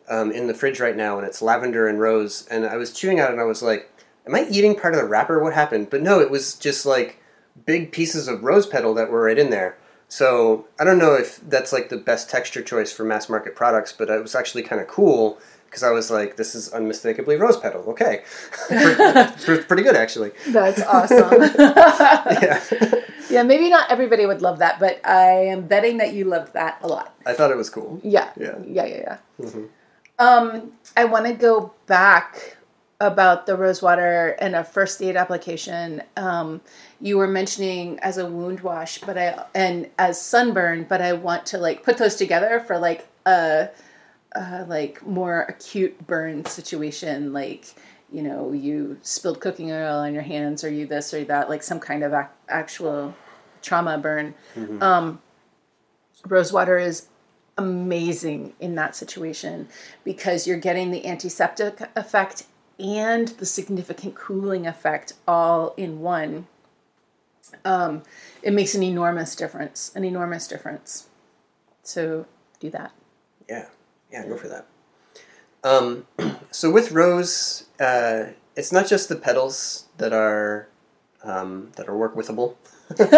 um, 0.10 0.32
in 0.32 0.48
the 0.48 0.54
fridge 0.54 0.80
right 0.80 0.96
now, 0.96 1.18
and 1.18 1.26
it's 1.26 1.42
lavender 1.42 1.88
and 1.88 2.00
rose. 2.00 2.48
And 2.50 2.66
I 2.66 2.78
was 2.78 2.94
chewing 2.94 3.20
on 3.20 3.28
it, 3.28 3.32
and 3.32 3.42
I 3.42 3.46
was 3.46 3.64
like, 3.64 3.92
"Am 4.28 4.36
I 4.36 4.48
eating 4.50 4.76
part 4.76 4.94
of 4.94 5.02
the 5.02 5.08
wrapper? 5.08 5.42
What 5.42 5.54
happened?" 5.54 5.90
But 5.90 6.02
no, 6.02 6.20
it 6.20 6.30
was 6.30 6.56
just 6.56 6.86
like 6.86 7.22
big 7.66 7.92
pieces 7.92 8.28
of 8.28 8.44
rose 8.44 8.66
petal 8.68 8.94
that 8.96 9.10
were 9.10 9.24
right 9.24 9.38
in 9.38 9.50
there. 9.50 9.78
So 10.08 10.68
I 10.80 10.84
don't 10.84 11.00
know 11.00 11.16
if 11.16 11.40
that's 11.42 11.74
like 11.74 11.90
the 11.90 11.98
best 11.98 12.30
texture 12.30 12.62
choice 12.62 12.92
for 12.92 13.04
mass 13.04 13.30
market 13.30 13.56
products, 13.56 13.92
but 13.92 14.10
it 14.10 14.22
was 14.22 14.36
actually 14.36 14.62
kind 14.64 14.80
of 14.80 14.88
cool 14.88 15.40
because 15.66 15.82
I 15.82 15.90
was 15.90 16.12
like, 16.12 16.36
"This 16.36 16.54
is 16.54 16.72
unmistakably 16.72 17.36
rose 17.36 17.58
petal." 17.58 17.82
Okay, 17.88 18.24
pretty, 18.68 19.64
pretty 19.64 19.82
good 19.82 19.96
actually. 19.96 20.32
That's 20.50 20.82
awesome. 20.84 21.42
Yeah, 22.44 22.62
yeah, 23.30 23.44
maybe 23.44 23.70
not 23.70 23.92
everybody 23.92 24.26
would 24.26 24.42
love 24.42 24.60
that, 24.60 24.80
but 24.80 25.06
I 25.06 25.46
am 25.48 25.68
betting 25.68 25.98
that 25.98 26.14
you 26.14 26.26
loved 26.26 26.54
that 26.54 26.80
a 26.82 26.88
lot. 26.88 27.16
I 27.26 27.34
thought 27.34 27.52
it 27.52 27.58
was 27.58 27.70
cool. 27.70 28.00
Yeah. 28.04 28.32
Yeah. 28.38 28.56
Yeah, 28.66 28.86
yeah, 28.86 28.98
yeah. 28.98 29.18
Mhm. 29.40 29.70
Um, 30.20 30.72
I 30.96 31.06
want 31.06 31.26
to 31.26 31.34
go 31.34 31.74
back 31.88 32.58
about 33.02 33.46
the 33.46 33.58
rosewater 33.58 34.30
and 34.40 34.56
a 34.56 34.64
first 34.64 35.02
aid 35.02 35.16
application. 35.18 36.02
Um, 36.16 36.62
you 37.02 37.18
were 37.18 37.28
mentioning 37.28 38.00
as 38.00 38.18
a 38.18 38.26
wound 38.26 38.62
wash, 38.62 39.00
but 39.00 39.18
I 39.18 39.44
and 39.54 39.90
as 39.98 40.22
sunburn, 40.22 40.86
but 40.88 41.02
I 41.02 41.14
want 41.14 41.46
to 41.48 41.58
like 41.58 41.84
put 41.84 41.98
those 41.98 42.16
together 42.16 42.60
for 42.62 42.78
like 42.78 43.08
a, 43.26 43.70
a 44.34 44.66
like 44.66 45.06
more 45.06 45.42
acute 45.50 46.06
burn 46.08 46.46
situation, 46.46 47.34
like 47.34 47.74
you 48.14 48.22
know 48.22 48.54
you 48.54 48.98
spilled 49.02 49.42
cooking 49.42 49.72
oil 49.72 49.98
on 50.00 50.14
your 50.14 50.24
hands, 50.24 50.64
or 50.64 50.70
you 50.70 50.86
this 50.86 51.14
or 51.14 51.24
that, 51.26 51.50
like 51.50 51.64
some 51.64 51.80
kind 51.80 52.04
of 52.04 52.14
ac- 52.14 52.30
actual 52.48 53.16
trauma 53.62 53.98
burn. 53.98 54.36
Um, 54.82 55.22
rosewater 56.28 56.78
is 56.78 57.08
amazing 57.58 58.54
in 58.60 58.76
that 58.76 58.96
situation 58.96 59.68
because 60.04 60.48
you're 60.48 60.58
getting 60.60 60.92
the 60.92 61.06
antiseptic 61.06 61.80
effect 61.96 62.46
and 62.80 63.30
the 63.30 63.46
significant 63.46 64.16
cooling 64.16 64.66
effect 64.66 65.14
all 65.28 65.74
in 65.78 66.00
one. 66.00 66.48
Um, 67.66 68.04
it 68.42 68.54
makes 68.54 68.74
an 68.74 68.84
enormous 68.84 69.36
difference, 69.36 69.92
an 69.96 70.04
enormous 70.04 70.48
difference. 70.48 71.08
So 71.84 72.26
do 72.60 72.70
that. 72.72 72.92
Yeah, 73.48 73.68
yeah, 74.12 74.26
go 74.26 74.38
for 74.38 74.48
that. 74.48 74.66
Um, 75.64 76.06
so 76.52 76.72
with 76.72 76.92
rose, 76.92 77.66
uh, 77.80 78.26
it's 78.56 78.72
not 78.72 78.88
just 78.88 79.10
the 79.10 79.16
petals 79.16 79.86
that 79.98 80.14
are 80.14 80.68
um, 81.24 81.72
that 81.78 81.88
are 81.88 81.98
work 81.98 82.16
withable, 82.16 82.56
but 82.98 83.12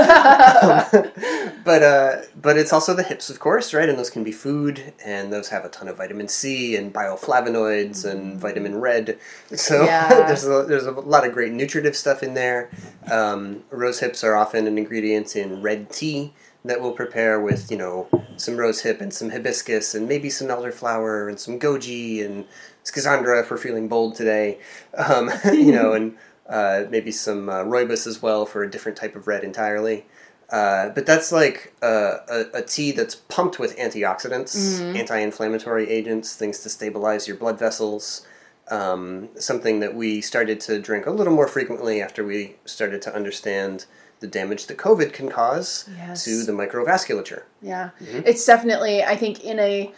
uh, 1.83 2.21
but 2.39 2.57
it's 2.57 2.71
also 2.71 2.93
the 2.93 3.03
hips, 3.03 3.29
of 3.29 3.39
course, 3.39 3.73
right? 3.73 3.89
And 3.89 3.97
those 3.97 4.09
can 4.09 4.23
be 4.23 4.31
food, 4.31 4.93
and 5.03 5.33
those 5.33 5.49
have 5.49 5.65
a 5.65 5.69
ton 5.69 5.87
of 5.87 5.97
vitamin 5.97 6.27
C 6.27 6.75
and 6.75 6.93
bioflavonoids 6.93 8.09
and 8.09 8.39
vitamin 8.39 8.79
red. 8.79 9.17
So 9.55 9.83
Yeah. 9.85 10.07
there's 10.27 10.45
a, 10.45 10.63
there's 10.67 10.85
a 10.85 10.91
lot 10.91 11.25
of 11.25 11.33
great 11.33 11.51
nutritive 11.51 11.95
stuff 11.95 12.21
in 12.23 12.35
there. 12.35 12.69
Um, 13.11 13.63
rose 13.71 13.99
hips 13.99 14.23
are 14.23 14.35
often 14.35 14.67
an 14.67 14.77
ingredient 14.77 15.35
in 15.35 15.61
red 15.61 15.89
tea 15.89 16.33
that 16.67 16.81
we'll 16.81 16.91
prepare 16.91 17.39
with 17.39 17.71
you 17.71 17.77
know 17.77 18.07
some 18.37 18.57
rose 18.57 18.81
hip 18.81 19.01
and 19.01 19.13
some 19.13 19.29
hibiscus 19.29 19.95
and 19.95 20.07
maybe 20.07 20.29
some 20.29 20.47
elderflower 20.47 21.29
and 21.29 21.39
some 21.39 21.59
goji 21.59 22.25
and 22.25 22.45
schizandra 22.83 23.41
if 23.41 23.49
we're 23.49 23.57
feeling 23.57 23.87
bold 23.87 24.15
today, 24.15 24.59
um, 24.95 25.29
you 25.45 25.71
know, 25.71 25.93
and 25.93 26.15
uh, 26.47 26.83
maybe 26.89 27.11
some 27.11 27.49
uh, 27.49 27.63
rooibos 27.63 28.05
as 28.05 28.21
well 28.21 28.45
for 28.45 28.63
a 28.63 28.69
different 28.69 28.97
type 28.97 29.15
of 29.15 29.27
red 29.27 29.43
entirely. 29.43 30.05
Uh, 30.51 30.89
but 30.89 31.07
that's 31.07 31.31
like 31.31 31.73
a, 31.81 32.17
a, 32.29 32.45
a 32.59 32.61
tea 32.61 32.91
that's 32.91 33.15
pumped 33.15 33.57
with 33.57 33.75
antioxidants, 33.77 34.79
anti-inflammatory 34.95 35.89
agents, 35.89 36.35
things 36.35 36.59
to 36.59 36.69
stabilize 36.69 37.27
your 37.27 37.35
blood 37.35 37.57
vessels. 37.57 38.25
Um, 38.69 39.29
something 39.39 39.79
that 39.81 39.95
we 39.95 40.21
started 40.21 40.59
to 40.61 40.79
drink 40.79 41.05
a 41.05 41.11
little 41.11 41.33
more 41.33 41.47
frequently 41.47 42.01
after 42.01 42.23
we 42.23 42.55
started 42.65 43.01
to 43.03 43.15
understand 43.15 43.85
the 44.19 44.27
damage 44.27 44.67
that 44.67 44.77
COVID 44.77 45.13
can 45.13 45.29
cause 45.29 45.89
Yes. 45.97 46.23
to 46.25 46.43
the 46.43 46.51
microvasculature. 46.51 47.43
Yeah. 47.61 47.89
It's 47.99 48.45
definitely, 48.45 49.03
I 49.03 49.15
think, 49.15 49.43
in 49.43 49.59
a 49.59 49.93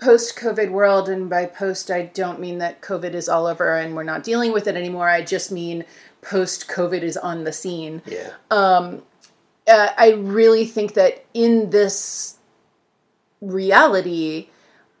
post 0.00 0.36
COVID 0.36 0.70
world, 0.70 1.08
and 1.08 1.30
by 1.30 1.46
post, 1.46 1.90
I 1.90 2.02
don't 2.02 2.40
mean 2.40 2.58
that 2.58 2.80
COVID 2.80 3.14
is 3.14 3.28
all 3.28 3.46
over 3.46 3.76
and 3.76 3.94
we're 3.94 4.02
not 4.02 4.24
dealing 4.24 4.52
with 4.52 4.66
it 4.66 4.74
anymore. 4.76 5.08
I 5.08 5.22
just 5.22 5.52
mean 5.52 5.84
post 6.20 6.68
COVID 6.68 7.02
is 7.02 7.16
on 7.16 7.44
the 7.44 7.52
scene. 7.52 8.02
Yeah. 8.06 8.30
uh, 8.50 8.98
I 9.66 10.12
really 10.18 10.66
think 10.66 10.94
that 10.94 11.24
in 11.32 11.70
this 11.70 12.36
reality, 13.40 14.48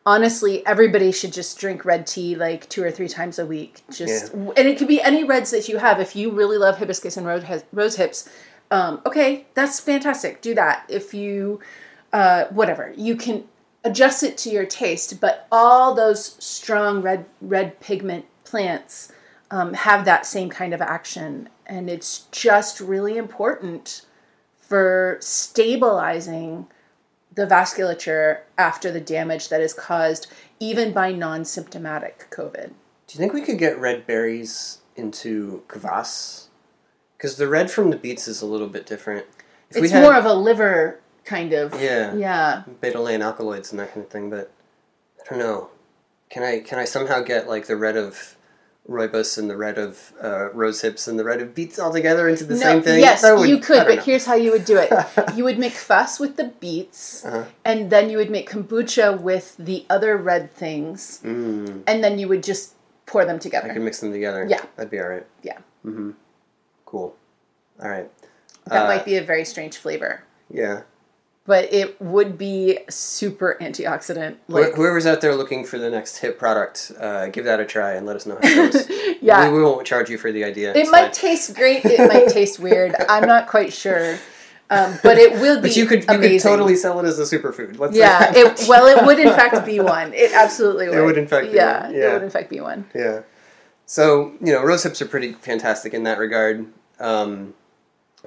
honestly, 0.06 0.66
everybody 0.66 1.12
should 1.12 1.32
just 1.32 1.58
drink 1.58 1.84
red 1.84 2.06
tea 2.06 2.34
like 2.34 2.68
two 2.68 2.82
or 2.82 2.90
three 2.90 3.08
times 3.08 3.38
a 3.38 3.46
week. 3.46 3.82
Just 3.90 4.32
and 4.32 4.52
it 4.56 4.78
could 4.78 4.88
be 4.88 5.00
any 5.00 5.24
reds 5.24 5.50
that 5.50 5.68
you 5.68 5.78
have. 5.78 6.00
If 6.00 6.14
you 6.14 6.30
really 6.30 6.58
love 6.58 6.78
hibiscus 6.78 7.16
and 7.16 7.26
rose, 7.26 7.44
rose 7.72 7.96
hips, 7.96 8.28
um, 8.70 9.00
okay, 9.06 9.46
that's 9.54 9.80
fantastic. 9.80 10.40
Do 10.40 10.54
that. 10.54 10.84
If 10.88 11.14
you 11.14 11.60
uh, 12.12 12.46
whatever, 12.46 12.92
you 12.96 13.16
can 13.16 13.44
adjust 13.82 14.22
it 14.22 14.38
to 14.38 14.50
your 14.50 14.66
taste. 14.66 15.20
But 15.20 15.46
all 15.50 15.94
those 15.94 16.36
strong 16.44 17.02
red 17.02 17.26
red 17.40 17.80
pigment 17.80 18.26
plants 18.44 19.12
um, 19.50 19.74
have 19.74 20.04
that 20.04 20.26
same 20.26 20.50
kind 20.50 20.74
of 20.74 20.80
action, 20.80 21.48
and 21.66 21.88
it's 21.88 22.26
just 22.30 22.80
really 22.80 23.16
important 23.16 24.02
for 24.58 25.18
stabilizing 25.20 26.66
the 27.34 27.46
vasculature 27.46 28.40
after 28.56 28.90
the 28.90 29.00
damage 29.00 29.48
that 29.48 29.60
is 29.60 29.74
caused 29.74 30.26
even 30.60 30.92
by 30.92 31.12
non-symptomatic 31.12 32.28
COVID. 32.30 32.68
Do 32.68 33.12
you 33.12 33.18
think 33.18 33.32
we 33.32 33.42
could 33.42 33.58
get 33.58 33.78
red 33.78 34.06
berries 34.06 34.78
into 34.96 35.62
kvass? 35.68 36.46
Because 37.16 37.36
the 37.36 37.48
red 37.48 37.70
from 37.70 37.90
the 37.90 37.96
beets 37.96 38.28
is 38.28 38.42
a 38.42 38.46
little 38.46 38.68
bit 38.68 38.86
different. 38.86 39.26
If 39.70 39.82
It's 39.82 39.92
more 39.92 40.14
of 40.14 40.24
a 40.24 40.34
liver 40.34 41.00
kind 41.24 41.52
of 41.52 41.80
Yeah. 41.80 42.14
yeah. 42.14 42.62
betalain 42.80 43.22
alkaloids 43.22 43.70
and 43.70 43.80
that 43.80 43.92
kind 43.92 44.04
of 44.04 44.10
thing, 44.10 44.30
but 44.30 44.52
I 45.20 45.30
don't 45.30 45.38
know. 45.38 45.70
Can 46.30 46.42
I 46.42 46.60
can 46.60 46.78
I 46.78 46.84
somehow 46.84 47.20
get 47.20 47.48
like 47.48 47.66
the 47.66 47.76
red 47.76 47.96
of 47.96 48.36
rooibos 48.88 49.38
and 49.38 49.48
the 49.48 49.56
red 49.56 49.78
of 49.78 50.12
uh, 50.22 50.50
rose 50.52 50.82
hips 50.82 51.08
and 51.08 51.18
the 51.18 51.24
red 51.24 51.40
of 51.40 51.54
beets 51.54 51.78
all 51.78 51.92
together 51.92 52.28
into 52.28 52.44
the 52.44 52.56
same 52.56 52.82
thing? 52.82 53.00
Yes, 53.00 53.22
would- 53.22 53.48
you 53.48 53.58
could, 53.58 53.86
but 53.86 53.96
know. 53.96 54.02
here's 54.02 54.26
how 54.26 54.34
you 54.34 54.50
would 54.50 54.64
do 54.66 54.76
it. 54.78 54.90
you 55.36 55.44
would 55.44 55.58
make 55.58 55.72
kvass 55.72 56.20
with 56.20 56.36
the 56.36 56.52
beets, 56.60 57.24
Uh-huh. 57.24 57.44
and 57.64 57.88
then 57.90 58.10
you 58.10 58.18
would 58.18 58.30
make 58.30 58.48
kombucha 58.50 59.18
with 59.20 59.56
the 59.58 59.86
other 59.88 60.16
red 60.16 60.52
things, 60.52 61.20
Mm, 61.24 61.82
and 61.86 62.04
then 62.04 62.18
you 62.18 62.28
would 62.28 62.42
just 62.42 62.74
pour 63.06 63.24
them 63.24 63.38
together. 63.38 63.70
I 63.70 63.72
could 63.74 63.82
mix 63.82 64.00
them 64.00 64.12
together. 64.12 64.46
Yeah. 64.48 64.62
that'd 64.76 64.90
be 64.90 65.00
all 65.00 65.08
right. 65.08 65.26
yeah, 65.42 65.58
Cool. 66.84 67.16
All 67.82 67.88
right. 67.88 68.10
that 68.66 68.84
Uh, 68.84 68.86
might 68.88 69.04
be 69.04 69.16
a 69.16 69.22
very 69.22 69.44
strange 69.44 69.76
flavor, 69.78 70.24
Yeah. 70.50 70.82
But 71.46 71.72
it 71.72 72.00
would 72.00 72.38
be 72.38 72.78
super 72.88 73.56
antioxidant. 73.60 74.36
Like, 74.48 74.74
Whoever's 74.74 75.04
out 75.06 75.20
there 75.20 75.34
looking 75.34 75.64
for 75.64 75.78
the 75.78 75.90
next 75.90 76.18
hip 76.18 76.38
product, 76.38 76.92
uh, 76.98 77.26
give 77.26 77.44
that 77.44 77.60
a 77.60 77.66
try 77.66 77.92
and 77.92 78.06
let 78.06 78.16
us 78.16 78.24
know 78.26 78.38
how 78.42 78.48
it 78.48 78.72
goes. 78.72 79.16
yeah, 79.22 79.48
we, 79.50 79.58
we 79.58 79.62
won't 79.62 79.86
charge 79.86 80.08
you 80.08 80.16
for 80.16 80.32
the 80.32 80.44
idea. 80.44 80.74
It 80.74 80.90
might 80.90 81.12
taste 81.12 81.54
great. 81.54 81.84
It 81.84 82.08
might 82.08 82.28
taste 82.32 82.58
weird. 82.58 82.94
I'm 83.08 83.26
not 83.26 83.46
quite 83.48 83.72
sure. 83.72 84.18
Um, 84.70 84.98
but 85.02 85.18
it 85.18 85.32
will 85.32 85.56
be 85.56 85.68
But 85.68 85.76
you 85.76 85.84
could 85.84 86.04
you 86.04 86.14
amazing. 86.14 86.38
could 86.38 86.48
totally 86.48 86.76
sell 86.76 86.98
it 86.98 87.04
as 87.04 87.18
a 87.18 87.22
superfood. 87.22 87.78
Let's 87.78 87.94
Yeah, 87.94 88.32
it, 88.34 88.64
well, 88.68 88.86
it 88.86 89.04
would 89.04 89.18
in 89.18 89.28
fact 89.28 89.66
be 89.66 89.78
one. 89.80 90.14
It 90.14 90.32
absolutely 90.32 90.88
would. 90.88 90.98
It 90.98 91.04
would 91.04 91.18
in 91.18 91.28
fact 91.28 91.50
be 91.50 91.56
yeah, 91.56 91.84
one, 91.84 91.94
it 91.94 92.12
would 92.14 92.22
in 92.22 92.30
fact 92.30 92.48
be 92.48 92.60
one. 92.60 92.86
Yeah. 92.94 93.20
So, 93.86 94.32
you 94.40 94.52
know, 94.52 94.64
rose 94.64 94.82
hips 94.82 95.02
are 95.02 95.06
pretty 95.06 95.34
fantastic 95.34 95.92
in 95.92 96.04
that 96.04 96.18
regard. 96.18 96.66
Um, 96.98 97.52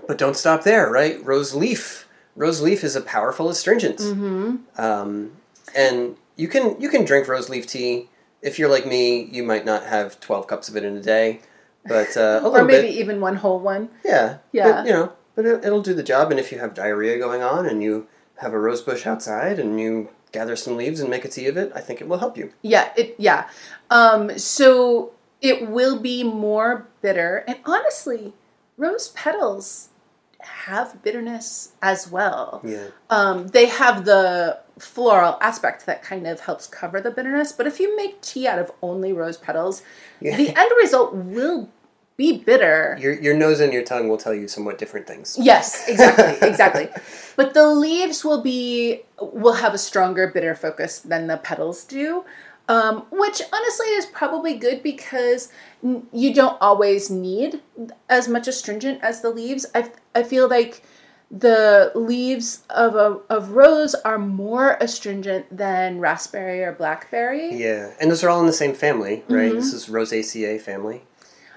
but 0.08 0.20
don't 0.20 0.38
stop 0.38 0.64
there, 0.64 0.90
right? 0.92 1.24
Rose 1.26 1.56
leaf. 1.56 2.07
Rose 2.38 2.62
leaf 2.62 2.84
is 2.84 2.96
a 2.96 3.02
powerful 3.02 3.50
astringent. 3.50 3.98
Mm-hmm. 3.98 4.56
Um, 4.78 5.32
and 5.76 6.16
you 6.38 6.48
can 6.48 6.80
you 6.80 6.90
can 6.90 7.04
drink 7.04 7.28
rose 7.28 7.50
leaf 7.50 7.68
tea. 7.68 8.10
If 8.42 8.58
you're 8.60 8.70
like 8.70 8.86
me, 8.86 9.24
you 9.24 9.44
might 9.44 9.66
not 9.66 9.84
have 9.84 10.20
12 10.20 10.48
cups 10.48 10.70
of 10.70 10.78
it 10.78 10.86
in 10.86 10.96
a 10.96 11.02
day, 11.02 11.42
but 11.86 12.16
uh, 12.16 12.42
a 12.44 12.50
Or 12.50 12.64
maybe 12.64 12.88
bit. 12.88 12.96
even 12.96 13.20
one 13.20 13.38
whole 13.38 13.60
one. 13.60 13.90
Yeah. 14.06 14.38
Yeah. 14.52 14.72
But, 14.72 14.86
you 14.86 14.94
know, 14.94 15.12
but 15.36 15.46
it, 15.46 15.66
it'll 15.66 15.82
do 15.82 15.96
the 15.96 16.04
job. 16.04 16.30
And 16.32 16.40
if 16.40 16.52
you 16.52 16.60
have 16.60 16.74
diarrhea 16.76 17.18
going 17.18 17.42
on 17.42 17.66
and 17.66 17.82
you 17.82 18.08
have 18.38 18.54
a 18.54 18.60
rose 18.60 18.82
bush 18.82 19.08
outside 19.08 19.58
and 19.58 19.80
you 19.80 20.10
gather 20.32 20.56
some 20.56 20.78
leaves 20.78 21.00
and 21.00 21.10
make 21.10 21.26
a 21.26 21.30
tea 21.30 21.48
of 21.48 21.58
it, 21.58 21.72
I 21.76 21.82
think 21.82 22.00
it 22.00 22.08
will 22.08 22.20
help 22.20 22.38
you. 22.38 22.54
Yeah, 22.62 22.92
it 22.96 23.16
yeah. 23.18 23.50
Um, 23.90 24.38
so 24.38 25.14
it 25.42 25.68
will 25.68 26.00
be 26.00 26.24
more 26.24 26.88
bitter, 27.02 27.44
and 27.48 27.58
honestly, 27.66 28.34
rose 28.78 29.10
petals 29.10 29.90
have 30.42 31.02
bitterness 31.04 31.74
as 31.82 32.10
well. 32.12 32.62
Yeah. 32.64 32.88
Um, 33.10 33.48
they 33.48 33.66
have 33.68 34.06
the 34.06 34.60
floral 34.80 35.38
aspect 35.42 35.86
that 35.88 36.04
kind 36.04 36.28
of 36.28 36.42
helps 36.42 36.68
cover 36.68 37.02
the 37.02 37.12
bitterness, 37.12 37.52
but 37.52 37.66
if 37.68 37.80
you 37.80 37.96
make 37.96 38.22
tea 38.22 38.48
out 38.48 38.60
of 38.60 38.72
only 38.82 39.12
rose 39.14 39.38
petals, 39.38 39.82
Yeah. 40.22 40.38
the 40.38 40.50
end 40.58 40.72
result 40.78 41.14
will 41.16 41.70
be 42.16 42.38
bitter. 42.40 42.98
Your, 43.00 43.14
your 43.14 43.36
nose 43.38 43.60
and 43.60 43.72
your 43.72 43.84
tongue 43.84 44.10
will 44.10 44.18
tell 44.18 44.34
you 44.34 44.48
somewhat 44.48 44.78
different 44.80 45.06
things. 45.08 45.38
Yes, 45.40 45.84
exactly, 45.88 46.48
exactly. 46.48 46.90
But 47.36 47.54
the 47.54 47.68
leaves 47.68 48.24
will 48.26 48.42
be 48.42 49.02
will 49.22 49.54
have 49.54 49.74
a 49.74 49.78
stronger 49.78 50.28
bitter 50.28 50.56
focus 50.56 51.00
than 51.00 51.28
the 51.28 51.38
petals 51.38 51.84
do, 51.84 52.26
um, 52.68 53.06
which 53.12 53.42
honestly 53.54 53.88
is 53.88 54.06
probably 54.06 54.56
good 54.56 54.84
because 54.84 55.52
you 56.12 56.34
don't 56.34 56.58
always 56.62 57.10
need 57.10 57.62
as 58.10 58.28
much 58.28 58.48
astringent 58.48 59.02
as 59.04 59.22
the 59.22 59.30
leaves. 59.30 59.66
I 59.74 59.92
I 60.14 60.24
feel 60.24 60.50
like 60.50 60.84
the 61.30 61.92
leaves 61.96 62.64
of 62.70 62.96
a 62.96 63.20
of 63.30 63.52
rose 63.52 63.94
are 63.96 64.18
more 64.18 64.78
astringent 64.80 65.56
than 65.56 66.00
raspberry 66.00 66.64
or 66.64 66.72
blackberry. 66.74 67.56
Yeah, 67.56 67.92
and 68.00 68.10
those 68.10 68.24
are 68.24 68.30
all 68.30 68.40
in 68.40 68.48
the 68.48 68.54
same 68.54 68.74
family, 68.74 69.24
right? 69.28 69.50
Mm-hmm. 69.50 69.56
This 69.56 69.74
is 69.74 69.88
Rosaceae 69.88 70.60
family. 70.62 71.04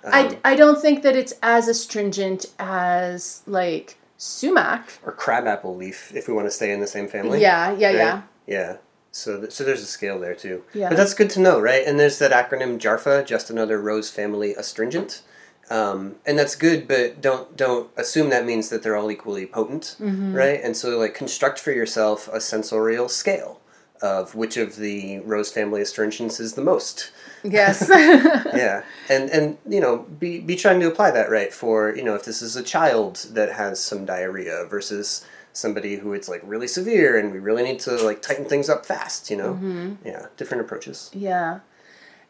Um, 0.02 0.12
I, 0.12 0.38
I 0.44 0.56
don't 0.56 0.80
think 0.80 1.02
that 1.02 1.14
it's 1.14 1.34
as 1.42 1.68
astringent 1.68 2.46
as 2.58 3.42
like 3.46 3.98
sumac. 4.16 4.98
or 5.04 5.12
crabapple 5.12 5.76
leaf, 5.76 6.12
if 6.14 6.26
we 6.26 6.34
want 6.34 6.46
to 6.46 6.50
stay 6.50 6.72
in 6.72 6.80
the 6.80 6.86
same 6.86 7.08
family. 7.08 7.40
Yeah, 7.40 7.72
yeah, 7.72 7.88
right? 7.88 7.96
yeah. 7.96 8.22
Yeah. 8.46 8.76
So, 9.12 9.40
th- 9.40 9.50
so 9.52 9.64
there's 9.64 9.82
a 9.82 9.86
scale 9.86 10.18
there 10.20 10.34
too. 10.34 10.62
Yeah. 10.72 10.88
But 10.88 10.96
that's 10.96 11.14
good 11.14 11.30
to 11.30 11.40
know, 11.40 11.60
right? 11.60 11.82
And 11.86 11.98
there's 11.98 12.18
that 12.20 12.30
acronym 12.32 12.78
JARFA, 12.78 13.26
just 13.26 13.50
another 13.50 13.80
rose 13.80 14.10
family 14.10 14.54
astringent. 14.54 15.22
Um, 15.68 16.16
and 16.26 16.36
that's 16.38 16.56
good, 16.56 16.88
but 16.88 17.20
don't 17.20 17.56
don't 17.56 17.90
assume 17.96 18.30
that 18.30 18.44
means 18.44 18.70
that 18.70 18.82
they're 18.82 18.96
all 18.96 19.10
equally 19.10 19.46
potent, 19.46 19.96
Mm-hmm. 20.00 20.34
right? 20.34 20.60
And 20.62 20.76
so, 20.76 20.98
like, 20.98 21.14
construct 21.14 21.60
for 21.60 21.70
yourself 21.70 22.28
a 22.32 22.40
sensorial 22.40 23.08
scale 23.08 23.60
of 24.02 24.34
which 24.34 24.56
of 24.56 24.76
the 24.76 25.18
rose 25.20 25.52
family 25.52 25.80
astringents 25.82 26.40
is 26.40 26.54
the 26.54 26.62
most. 26.62 27.12
Yes. 27.44 27.86
yeah, 27.90 28.82
and 29.08 29.30
and 29.30 29.58
you 29.68 29.80
know, 29.80 29.98
be 30.18 30.40
be 30.40 30.56
trying 30.56 30.80
to 30.80 30.88
apply 30.88 31.12
that 31.12 31.30
right 31.30 31.52
for 31.54 31.94
you 31.94 32.02
know 32.02 32.14
if 32.16 32.24
this 32.24 32.42
is 32.42 32.56
a 32.56 32.62
child 32.64 33.26
that 33.32 33.52
has 33.52 33.80
some 33.80 34.04
diarrhea 34.04 34.64
versus 34.68 35.24
somebody 35.60 35.96
who 35.96 36.12
it's 36.12 36.28
like 36.28 36.40
really 36.44 36.66
severe 36.66 37.18
and 37.18 37.32
we 37.32 37.38
really 37.38 37.62
need 37.62 37.78
to 37.80 37.92
like 38.02 38.22
tighten 38.22 38.46
things 38.46 38.68
up 38.68 38.84
fast. 38.86 39.30
You 39.30 39.36
know, 39.36 39.52
Mm-hmm. 39.54 40.06
yeah, 40.06 40.26
different 40.36 40.62
approaches. 40.62 41.10
Yeah. 41.12 41.60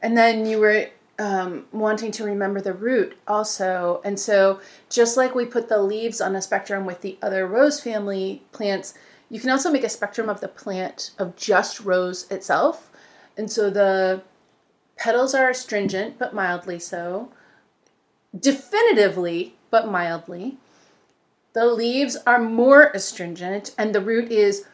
And 0.02 0.16
then 0.16 0.46
you 0.46 0.58
were 0.58 0.86
um, 1.18 1.66
wanting 1.72 2.10
to 2.12 2.24
remember 2.24 2.60
the 2.60 2.72
root 2.72 3.16
also. 3.28 4.00
And 4.04 4.18
so, 4.18 4.60
just 4.88 5.16
like 5.16 5.34
we 5.34 5.44
put 5.44 5.68
the 5.68 5.82
leaves 5.82 6.20
on 6.20 6.34
a 6.34 6.40
spectrum 6.42 6.86
with 6.86 7.02
the 7.02 7.18
other 7.20 7.46
rose 7.46 7.78
family 7.80 8.42
plants, 8.52 8.94
you 9.28 9.38
can 9.38 9.50
also 9.50 9.70
make 9.70 9.84
a 9.84 9.88
spectrum 9.90 10.28
of 10.30 10.40
the 10.40 10.48
plant 10.48 11.10
of 11.18 11.36
just 11.36 11.80
rose 11.80 12.26
itself. 12.30 12.90
And 13.36 13.50
so, 13.52 13.68
the 13.68 14.22
petals 14.96 15.34
are 15.34 15.50
astringent, 15.50 16.18
but 16.18 16.34
mildly 16.34 16.78
so. 16.78 17.30
Definitively, 18.38 19.54
but 19.70 19.86
mildly. 19.90 20.56
The 21.52 21.66
leaves 21.66 22.16
are 22.26 22.38
more 22.40 22.90
astringent, 22.94 23.74
and 23.76 23.94
the 23.94 24.00
root 24.00 24.30
is, 24.30 24.66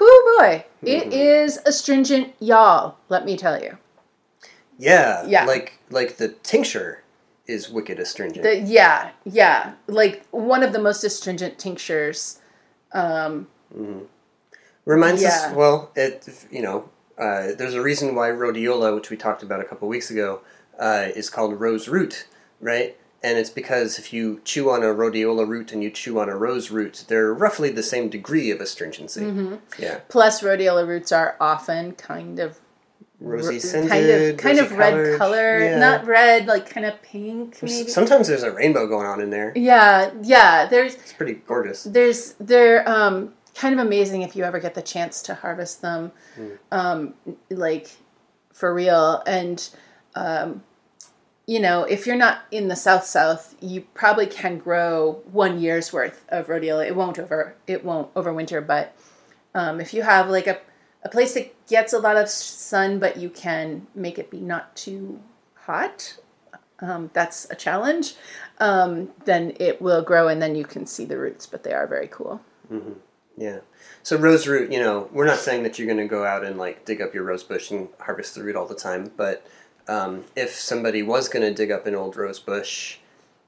whoo 0.00 0.36
boy, 0.38 0.64
it 0.82 1.12
is 1.12 1.58
astringent, 1.64 2.34
y'all, 2.40 2.96
let 3.08 3.24
me 3.24 3.36
tell 3.36 3.62
you. 3.62 3.78
Yeah, 4.78 5.24
Yeah. 5.26 5.44
like 5.44 5.78
like 5.90 6.16
the 6.16 6.28
tincture 6.28 7.02
is 7.46 7.70
wicked 7.70 8.00
astringent. 8.00 8.42
The, 8.42 8.58
yeah, 8.60 9.10
yeah. 9.24 9.74
Like 9.86 10.26
one 10.32 10.62
of 10.64 10.72
the 10.72 10.80
most 10.80 11.04
astringent 11.04 11.58
tinctures. 11.58 12.40
Um, 12.92 13.46
Reminds 14.84 15.22
Yeah. 15.22 15.28
us, 15.28 15.54
well, 15.54 15.90
it 15.94 16.28
you 16.50 16.62
know, 16.62 16.88
uh, 17.16 17.52
there's 17.56 17.74
a 17.74 17.80
reason 17.82 18.14
why 18.14 18.30
rhodiola, 18.30 18.94
which 18.94 19.10
we 19.10 19.16
talked 19.16 19.42
about 19.42 19.60
a 19.60 19.64
couple 19.64 19.86
weeks 19.88 20.10
ago, 20.10 20.40
uh, 20.78 21.06
is 21.14 21.30
called 21.30 21.60
rose 21.60 21.88
root, 21.88 22.26
right? 22.60 22.96
And 23.24 23.38
it's 23.38 23.48
because 23.50 23.98
if 23.98 24.12
you 24.12 24.42
chew 24.44 24.70
on 24.70 24.82
a 24.82 24.86
rhodiola 25.00 25.48
root 25.48 25.72
and 25.72 25.82
you 25.82 25.90
chew 25.90 26.20
on 26.20 26.28
a 26.28 26.36
rose 26.36 26.70
root, 26.70 27.04
they're 27.08 27.32
roughly 27.32 27.70
the 27.70 27.82
same 27.82 28.10
degree 28.10 28.50
of 28.50 28.60
astringency. 28.60 29.22
Mm-hmm. 29.22 29.54
Yeah, 29.82 30.00
plus, 30.10 30.42
rhodiola 30.42 30.86
roots 30.86 31.10
are 31.10 31.34
often 31.40 31.92
kind 31.92 32.38
of 32.38 32.60
rosy 33.20 33.58
scented, 33.58 33.88
kind 33.90 34.10
of 34.10 34.36
kind 34.36 34.58
of 34.58 34.72
red 34.76 35.18
color, 35.18 35.58
Yeah. 35.58 35.78
not 35.78 36.04
red, 36.06 36.46
like 36.46 36.68
kind 36.68 36.84
of 36.84 37.00
pink. 37.00 37.62
Maybe. 37.62 37.88
Sometimes 37.88 38.28
there's 38.28 38.42
a 38.42 38.52
rainbow 38.52 38.86
going 38.86 39.06
on 39.06 39.22
in 39.22 39.30
there. 39.30 39.52
yeah, 39.56 40.10
yeah. 40.20 40.66
There's 40.66 40.94
It's 40.94 41.14
pretty 41.14 41.34
gorgeous. 41.34 41.84
there's 41.84 42.34
they're 42.38 42.86
um, 42.86 43.32
kind 43.54 43.72
of 43.78 43.86
amazing 43.86 44.20
if 44.20 44.36
you 44.36 44.44
ever 44.44 44.60
get 44.60 44.74
the 44.74 44.82
chance 44.82 45.22
to 45.22 45.34
harvest 45.34 45.80
them, 45.80 46.12
um, 46.70 47.14
like 47.48 47.90
for 48.52 48.74
real. 48.74 49.22
And 49.26 49.66
um, 50.14 50.62
you 51.46 51.60
know, 51.60 51.84
if 51.84 52.06
you're 52.06 52.16
not 52.16 52.44
in 52.50 52.68
the 52.68 52.76
south 52.76 53.04
south, 53.04 53.54
you 53.60 53.82
probably 53.94 54.26
can 54.26 54.58
grow 54.58 55.22
one 55.30 55.60
year's 55.60 55.92
worth 55.92 56.24
of 56.28 56.46
rhodiola. 56.46 56.86
It 56.86 56.96
won't 56.96 57.18
over 57.18 57.54
it 57.66 57.84
won't 57.84 58.12
overwinter, 58.14 58.66
but 58.66 58.96
um, 59.54 59.80
if 59.80 59.92
you 59.92 60.02
have 60.02 60.28
like 60.28 60.46
a 60.46 60.58
a 61.02 61.08
place 61.08 61.34
that 61.34 61.54
gets 61.66 61.92
a 61.92 61.98
lot 61.98 62.16
of 62.16 62.28
sun, 62.30 62.98
but 62.98 63.18
you 63.18 63.28
can 63.28 63.86
make 63.94 64.18
it 64.18 64.30
be 64.30 64.40
not 64.40 64.74
too 64.74 65.20
hot. 65.54 66.16
Um, 66.80 67.10
that's 67.12 67.46
a 67.50 67.54
challenge. 67.54 68.14
Um, 68.58 69.10
then 69.26 69.54
it 69.60 69.82
will 69.82 70.02
grow, 70.02 70.28
and 70.28 70.40
then 70.40 70.54
you 70.54 70.64
can 70.64 70.86
see 70.86 71.04
the 71.04 71.18
roots. 71.18 71.46
But 71.46 71.62
they 71.62 71.74
are 71.74 71.86
very 71.86 72.08
cool. 72.08 72.40
Yeah. 73.36 73.58
So 74.02 74.16
rose 74.16 74.46
root, 74.46 74.72
you 74.72 74.78
know, 74.78 75.08
we're 75.12 75.26
not 75.26 75.38
saying 75.38 75.64
that 75.64 75.78
you're 75.78 75.86
going 75.86 75.98
to 75.98 76.06
go 76.06 76.24
out 76.24 76.44
and 76.44 76.56
like 76.56 76.84
dig 76.84 77.02
up 77.02 77.14
your 77.14 77.24
rose 77.24 77.42
bush 77.42 77.70
and 77.70 77.88
harvest 77.98 78.34
the 78.34 78.44
root 78.44 78.54
all 78.56 78.66
the 78.66 78.74
time, 78.74 79.10
but 79.16 79.46
um, 79.88 80.24
if 80.36 80.54
somebody 80.54 81.02
was 81.02 81.28
going 81.28 81.42
to 81.42 81.52
dig 81.54 81.70
up 81.70 81.86
an 81.86 81.94
old 81.94 82.16
rose 82.16 82.38
bush 82.40 82.98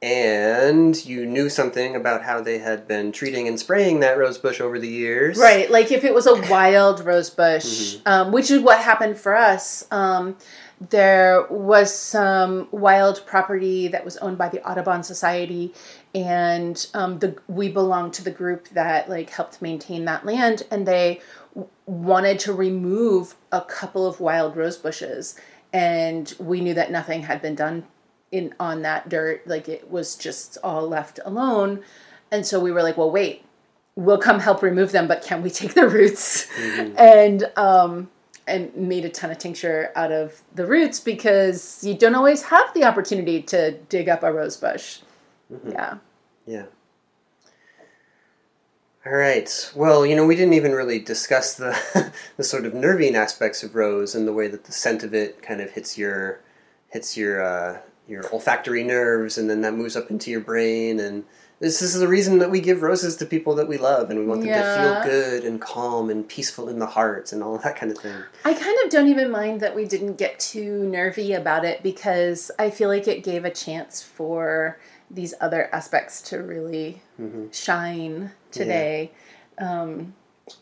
and 0.02 1.04
you 1.06 1.24
knew 1.24 1.48
something 1.48 1.96
about 1.96 2.22
how 2.22 2.40
they 2.40 2.58
had 2.58 2.86
been 2.86 3.10
treating 3.12 3.48
and 3.48 3.58
spraying 3.58 4.00
that 4.00 4.18
rose 4.18 4.36
bush 4.36 4.60
over 4.60 4.78
the 4.78 4.88
years, 4.88 5.38
Right, 5.38 5.70
like 5.70 5.90
if 5.90 6.04
it 6.04 6.12
was 6.14 6.26
a 6.26 6.34
wild 6.50 7.04
rose 7.04 7.30
bush, 7.30 7.96
um, 8.04 8.30
which 8.30 8.50
is 8.50 8.60
what 8.60 8.78
happened 8.80 9.18
for 9.18 9.34
us. 9.34 9.86
Um, 9.90 10.36
there 10.90 11.46
was 11.48 11.94
some 11.94 12.68
wild 12.70 13.24
property 13.26 13.88
that 13.88 14.04
was 14.04 14.18
owned 14.18 14.36
by 14.36 14.50
the 14.50 14.62
Audubon 14.68 15.02
Society, 15.02 15.72
and 16.14 16.86
um, 16.92 17.18
the 17.20 17.38
we 17.48 17.70
belonged 17.70 18.12
to 18.14 18.22
the 18.24 18.30
group 18.30 18.68
that 18.68 19.08
like 19.08 19.30
helped 19.30 19.62
maintain 19.62 20.04
that 20.04 20.26
land, 20.26 20.64
and 20.70 20.86
they 20.86 21.22
w- 21.54 21.70
wanted 21.86 22.38
to 22.40 22.52
remove 22.52 23.36
a 23.50 23.62
couple 23.62 24.06
of 24.06 24.20
wild 24.20 24.54
rose 24.54 24.76
bushes, 24.76 25.34
and 25.76 26.34
we 26.38 26.60
knew 26.60 26.74
that 26.74 26.90
nothing 26.90 27.22
had 27.22 27.42
been 27.42 27.54
done 27.54 27.84
in 28.30 28.54
on 28.58 28.82
that 28.82 29.08
dirt, 29.08 29.46
like 29.46 29.68
it 29.68 29.90
was 29.90 30.16
just 30.16 30.58
all 30.62 30.88
left 30.88 31.20
alone, 31.24 31.82
and 32.30 32.46
so 32.46 32.58
we 32.60 32.72
were 32.72 32.82
like, 32.82 32.96
well, 32.96 33.10
wait 33.10 33.44
we'll 33.96 34.18
come 34.18 34.40
help 34.40 34.62
remove 34.62 34.92
them, 34.92 35.08
but 35.08 35.22
can 35.22 35.42
we 35.42 35.50
take 35.50 35.74
the 35.74 35.88
roots? 35.88 36.46
And 36.96 37.50
um, 37.56 38.10
and 38.46 38.74
made 38.76 39.04
a 39.04 39.08
ton 39.08 39.30
of 39.30 39.38
tincture 39.38 39.90
out 39.96 40.12
of 40.12 40.42
the 40.54 40.66
roots 40.66 41.00
because 41.00 41.82
you 41.82 41.94
don't 41.94 42.14
always 42.14 42.42
have 42.44 42.72
the 42.74 42.84
opportunity 42.84 43.42
to 43.42 43.72
dig 43.88 44.08
up 44.08 44.22
a 44.22 44.32
rose 44.32 44.56
bush. 44.56 45.00
Yeah. 45.66 45.98
Yeah. 46.46 46.66
All 49.06 49.12
right. 49.12 49.72
Well, 49.76 50.04
you 50.04 50.16
know, 50.16 50.26
we 50.26 50.34
didn't 50.34 50.54
even 50.54 50.72
really 50.72 50.98
discuss 50.98 51.54
the 51.54 52.12
the 52.36 52.42
sort 52.42 52.66
of 52.66 52.74
nervine 52.74 53.14
aspects 53.14 53.62
of 53.62 53.76
rose 53.76 54.16
and 54.16 54.26
the 54.26 54.32
way 54.32 54.48
that 54.48 54.64
the 54.64 54.72
scent 54.72 55.04
of 55.04 55.14
it 55.14 55.42
kind 55.42 55.60
of 55.60 55.70
hits 55.70 55.96
your 55.96 56.40
hits 56.88 57.16
your 57.16 57.40
uh, 57.40 57.78
your 58.08 58.24
olfactory 58.32 58.82
nerves, 58.82 59.38
and 59.38 59.48
then 59.48 59.60
that 59.60 59.74
moves 59.74 59.94
up 59.94 60.10
into 60.10 60.30
your 60.32 60.40
brain, 60.40 60.98
and 60.98 61.24
this 61.60 61.82
is 61.82 61.94
the 61.94 62.08
reason 62.08 62.38
that 62.40 62.50
we 62.50 62.60
give 62.60 62.82
roses 62.82 63.16
to 63.16 63.26
people 63.26 63.54
that 63.54 63.68
we 63.68 63.78
love, 63.78 64.10
and 64.10 64.18
we 64.18 64.26
want 64.26 64.40
them 64.40 64.50
Yeah. 64.50 64.62
to 64.62 64.68
feel 64.68 65.00
good 65.02 65.44
and 65.44 65.60
calm 65.60 66.10
and 66.10 66.28
peaceful 66.28 66.68
in 66.68 66.80
the 66.80 66.86
heart 66.86 67.32
and 67.32 67.44
all 67.44 67.58
that 67.58 67.76
kind 67.76 67.92
of 67.92 67.98
thing. 67.98 68.24
I 68.44 68.54
kind 68.54 68.76
of 68.84 68.90
don't 68.90 69.08
even 69.08 69.30
mind 69.30 69.60
that 69.60 69.76
we 69.76 69.84
didn't 69.84 70.16
get 70.16 70.40
too 70.40 70.84
nervy 70.84 71.32
about 71.32 71.64
it 71.64 71.82
because 71.82 72.50
I 72.58 72.70
feel 72.70 72.88
like 72.88 73.06
it 73.06 73.22
gave 73.22 73.44
a 73.44 73.50
chance 73.50 74.02
for 74.02 74.78
these 75.10 75.34
other 75.40 75.68
aspects 75.72 76.20
to 76.22 76.38
really 76.38 77.00
shine 77.52 78.32
today. 78.50 79.12
Um, 79.58 80.14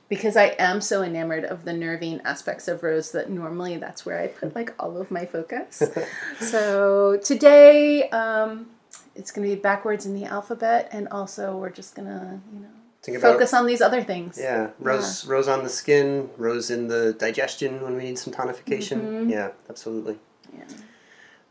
because 0.09 0.37
I 0.37 0.55
am 0.59 0.81
so 0.81 1.03
enamored 1.03 1.45
of 1.45 1.65
the 1.65 1.73
nervine 1.73 2.23
aspects 2.25 2.69
of 2.69 2.83
Rose 2.83 3.13
that 3.13 3.29
normally 3.29 3.77
that's 3.77 4.07
where 4.07 4.19
I 4.19 4.29
put 4.29 4.55
like 4.55 4.75
all 4.79 4.97
of 4.97 5.11
my 5.11 5.27
focus. 5.27 5.83
so 6.41 7.19
today, 7.23 8.09
um, 8.09 8.67
it's 9.15 9.31
going 9.31 9.49
to 9.49 9.55
be 9.55 9.61
backwards 9.61 10.07
in 10.07 10.15
the 10.15 10.25
alphabet, 10.25 10.89
and 10.93 11.09
also 11.09 11.57
we're 11.57 11.71
just 11.71 11.95
going 11.95 12.09
to, 12.09 12.41
you 12.53 12.61
know, 12.61 12.69
Think 13.03 13.19
about 13.19 13.35
focus 13.35 13.53
on 13.53 13.67
these 13.67 13.83
other 13.83 14.03
things. 14.03 14.39
yeah, 14.41 14.71
rose 14.79 15.27
rose 15.27 15.47
on 15.47 15.63
the 15.63 15.69
skin, 15.69 16.31
rose 16.39 16.71
in 16.71 16.89
the 16.89 17.13
digestion 17.13 17.83
when 17.83 17.97
we 17.97 18.05
need 18.05 18.19
some 18.19 18.33
tonification. 18.33 19.31
Yeah, 19.31 19.51
absolutely. 19.69 20.19
Yeah. 20.57 20.65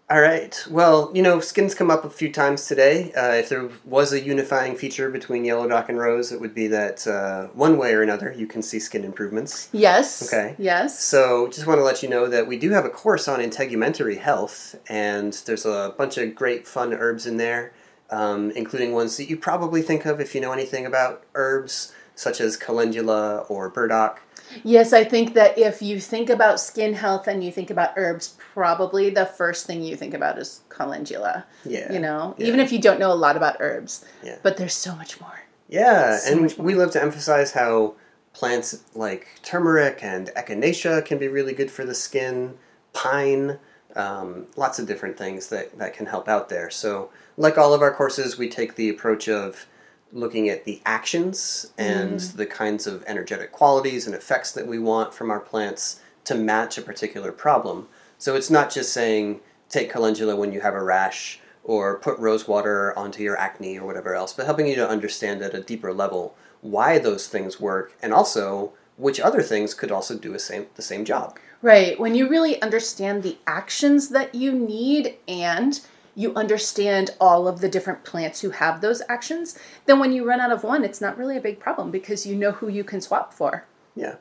All 0.09 0.19
right. 0.19 0.63
Well, 0.69 1.11
you 1.13 1.21
know, 1.21 1.39
skins 1.39 1.73
come 1.73 1.89
up 1.89 2.03
a 2.03 2.09
few 2.09 2.31
times 2.31 2.67
today. 2.67 3.13
Uh, 3.13 3.35
if 3.35 3.47
there 3.47 3.69
was 3.85 4.11
a 4.11 4.19
unifying 4.21 4.75
feature 4.75 5.09
between 5.09 5.45
Yellow 5.45 5.67
Dock 5.67 5.87
and 5.87 5.97
Rose, 5.97 6.31
it 6.31 6.41
would 6.41 6.53
be 6.53 6.67
that 6.67 7.07
uh, 7.07 7.47
one 7.53 7.77
way 7.77 7.93
or 7.93 8.01
another 8.01 8.33
you 8.37 8.45
can 8.45 8.61
see 8.61 8.79
skin 8.79 9.05
improvements. 9.05 9.69
Yes. 9.71 10.31
Okay. 10.31 10.55
Yes. 10.59 10.99
So, 10.99 11.47
just 11.47 11.65
want 11.65 11.79
to 11.79 11.83
let 11.83 12.03
you 12.03 12.09
know 12.09 12.27
that 12.27 12.47
we 12.47 12.59
do 12.59 12.71
have 12.71 12.83
a 12.83 12.89
course 12.89 13.29
on 13.29 13.39
integumentary 13.39 14.19
health, 14.19 14.75
and 14.87 15.33
there's 15.45 15.65
a 15.65 15.95
bunch 15.97 16.17
of 16.17 16.35
great 16.35 16.67
fun 16.67 16.93
herbs 16.93 17.25
in 17.25 17.37
there, 17.37 17.73
um, 18.09 18.51
including 18.51 18.91
ones 18.91 19.15
that 19.17 19.29
you 19.29 19.37
probably 19.37 19.81
think 19.81 20.05
of 20.05 20.19
if 20.19 20.35
you 20.35 20.41
know 20.41 20.51
anything 20.51 20.85
about 20.85 21.23
herbs, 21.33 21.93
such 22.13 22.41
as 22.41 22.57
calendula 22.57 23.45
or 23.47 23.69
burdock. 23.69 24.21
Yes, 24.63 24.91
I 24.93 25.05
think 25.05 25.33
that 25.33 25.57
if 25.57 25.81
you 25.81 25.99
think 25.99 26.29
about 26.29 26.59
skin 26.59 26.93
health 26.93 27.27
and 27.27 27.43
you 27.43 27.51
think 27.51 27.69
about 27.71 27.93
herbs, 27.95 28.35
probably 28.53 29.09
the 29.09 29.25
first 29.25 29.65
thing 29.65 29.81
you 29.83 29.95
think 29.95 30.13
about 30.13 30.37
is 30.37 30.61
calendula. 30.69 31.45
Yeah. 31.65 31.91
You 31.91 31.99
know, 31.99 32.35
Yeah. 32.37 32.47
even 32.47 32.59
if 32.59 32.71
you 32.71 32.79
don't 32.79 32.99
know 32.99 33.11
a 33.11 33.15
lot 33.15 33.35
about 33.35 33.57
herbs. 33.59 34.05
Yeah. 34.21 34.37
But 34.43 34.57
there's 34.57 34.75
so 34.75 34.95
much 34.95 35.19
more. 35.19 35.39
Yeah, 35.67 36.17
So 36.17 36.31
and 36.31 36.41
much 36.43 36.57
we 36.59 36.75
love 36.75 36.91
to 36.91 37.01
emphasize 37.01 37.53
how 37.53 37.95
plants 38.31 38.83
like 38.93 39.27
turmeric 39.41 40.03
and 40.03 40.27
echinacea 40.35 41.03
can 41.03 41.17
be 41.17 41.27
really 41.27 41.53
good 41.53 41.71
for 41.71 41.83
the 41.83 41.95
skin, 41.95 42.55
pine, 42.93 43.57
um, 43.95 44.45
lots 44.55 44.77
of 44.77 44.85
different 44.87 45.17
things 45.17 45.47
that, 45.47 45.77
that 45.79 45.95
can 45.95 46.05
help 46.05 46.27
out 46.27 46.49
there. 46.49 46.69
So, 46.69 47.09
like 47.37 47.57
all 47.57 47.73
of 47.73 47.81
our 47.81 47.91
courses, 47.91 48.37
we 48.37 48.49
take 48.49 48.75
the 48.75 48.89
approach 48.89 49.27
of 49.27 49.65
looking 50.11 50.47
at 50.47 50.65
the 50.65 50.79
actions 50.85 51.71
and 51.75 52.19
the 52.19 52.45
kinds 52.45 52.85
of 52.85 53.03
energetic 53.07 53.51
qualities 53.51 54.05
and 54.05 54.15
effects 54.15 54.51
that 54.51 54.67
we 54.67 54.77
want 54.77 55.11
from 55.11 55.31
our 55.31 55.39
plants 55.39 55.99
to 56.25 56.35
match 56.35 56.77
a 56.77 56.81
particular 56.83 57.31
problem. 57.31 57.87
So, 58.23 58.37
it's 58.37 58.49
not 58.49 58.71
just 58.71 58.93
saying 58.93 59.41
take 59.67 59.91
calendula 59.91 60.37
when 60.37 60.53
you 60.53 60.61
have 60.61 60.75
a 60.75 60.81
rash 60.81 61.41
or 61.61 61.99
put 61.99 62.17
rose 62.17 62.47
water 62.47 62.97
onto 62.97 63.21
your 63.21 63.35
acne 63.35 63.77
or 63.77 63.85
whatever 63.85 64.15
else, 64.15 64.31
but 64.31 64.45
helping 64.45 64.65
you 64.65 64.75
to 64.75 64.87
understand 64.87 65.41
at 65.41 65.53
a 65.53 65.59
deeper 65.59 65.91
level 65.91 66.33
why 66.61 66.99
those 66.99 67.27
things 67.27 67.59
work 67.59 67.97
and 68.01 68.13
also 68.13 68.71
which 68.95 69.19
other 69.19 69.41
things 69.41 69.73
could 69.73 69.91
also 69.91 70.17
do 70.17 70.33
a 70.33 70.39
same, 70.39 70.67
the 70.75 70.81
same 70.81 71.03
job. 71.03 71.37
Right. 71.61 71.99
When 71.99 72.15
you 72.15 72.29
really 72.29 72.61
understand 72.61 73.23
the 73.23 73.39
actions 73.45 74.07
that 74.11 74.33
you 74.33 74.53
need 74.53 75.17
and 75.27 75.81
you 76.15 76.33
understand 76.33 77.09
all 77.19 77.45
of 77.45 77.59
the 77.59 77.67
different 77.67 78.05
plants 78.05 78.39
who 78.39 78.51
have 78.51 78.79
those 78.79 79.01
actions, 79.09 79.59
then 79.85 79.99
when 79.99 80.13
you 80.13 80.25
run 80.25 80.39
out 80.39 80.53
of 80.53 80.63
one, 80.63 80.85
it's 80.85 81.01
not 81.01 81.17
really 81.17 81.35
a 81.35 81.41
big 81.41 81.59
problem 81.59 81.91
because 81.91 82.25
you 82.25 82.37
know 82.37 82.53
who 82.53 82.69
you 82.69 82.85
can 82.85 83.01
swap 83.01 83.33
for. 83.33 83.65
Yeah. 83.97 84.15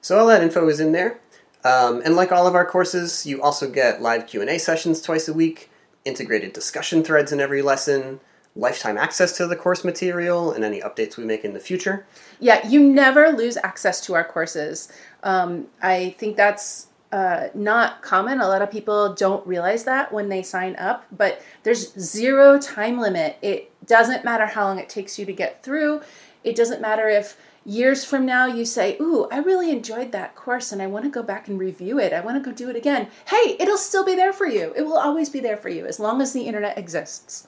So 0.00 0.20
all 0.20 0.28
that 0.28 0.44
info 0.44 0.68
is 0.68 0.78
in 0.78 0.92
there. 0.92 1.18
Um, 1.64 2.00
and 2.04 2.16
like 2.16 2.32
all 2.32 2.46
of 2.46 2.54
our 2.54 2.64
courses, 2.64 3.26
you 3.26 3.42
also 3.42 3.70
get 3.70 4.00
live 4.00 4.26
Q&A 4.26 4.58
sessions 4.58 5.02
twice 5.02 5.28
a 5.28 5.32
week, 5.32 5.70
integrated 6.04 6.52
discussion 6.52 7.02
threads 7.02 7.32
in 7.32 7.40
every 7.40 7.62
lesson, 7.62 8.20
lifetime 8.56 8.96
access 8.96 9.36
to 9.36 9.46
the 9.46 9.56
course 9.56 9.84
material, 9.84 10.52
and 10.52 10.64
any 10.64 10.80
updates 10.80 11.16
we 11.16 11.24
make 11.24 11.44
in 11.44 11.52
the 11.52 11.60
future. 11.60 12.06
Yeah, 12.38 12.66
you 12.66 12.80
never 12.80 13.30
lose 13.30 13.56
access 13.62 14.00
to 14.06 14.14
our 14.14 14.24
courses. 14.24 14.90
Um, 15.22 15.66
I 15.82 16.14
think 16.18 16.36
that's 16.36 16.88
uh, 17.12 17.48
not 17.54 18.02
common. 18.02 18.40
A 18.40 18.48
lot 18.48 18.62
of 18.62 18.70
people 18.70 19.14
don't 19.14 19.46
realize 19.46 19.84
that 19.84 20.12
when 20.12 20.28
they 20.28 20.42
sign 20.42 20.76
up, 20.76 21.04
but 21.10 21.42
there's 21.62 21.92
zero 21.98 22.58
time 22.58 22.98
limit. 22.98 23.36
It 23.42 23.70
doesn't 23.86 24.24
matter 24.24 24.46
how 24.46 24.64
long 24.64 24.78
it 24.78 24.88
takes 24.88 25.18
you 25.18 25.26
to 25.26 25.32
get 25.32 25.62
through. 25.62 26.02
It 26.44 26.56
doesn't 26.56 26.80
matter 26.80 27.08
if 27.08 27.36
years 27.64 28.04
from 28.04 28.24
now 28.26 28.46
you 28.46 28.64
say, 28.64 28.96
Ooh, 29.00 29.28
I 29.30 29.38
really 29.38 29.70
enjoyed 29.70 30.12
that 30.12 30.34
course 30.34 30.72
and 30.72 30.80
I 30.80 30.86
want 30.86 31.04
to 31.04 31.10
go 31.10 31.22
back 31.22 31.48
and 31.48 31.58
review 31.58 31.98
it. 31.98 32.12
I 32.12 32.20
want 32.20 32.42
to 32.42 32.50
go 32.50 32.54
do 32.54 32.70
it 32.70 32.76
again. 32.76 33.08
Hey, 33.26 33.56
it'll 33.60 33.76
still 33.78 34.04
be 34.04 34.14
there 34.14 34.32
for 34.32 34.46
you. 34.46 34.72
It 34.76 34.82
will 34.82 34.98
always 34.98 35.28
be 35.28 35.40
there 35.40 35.56
for 35.56 35.68
you 35.68 35.86
as 35.86 36.00
long 36.00 36.20
as 36.22 36.32
the 36.32 36.42
internet 36.42 36.78
exists. 36.78 37.46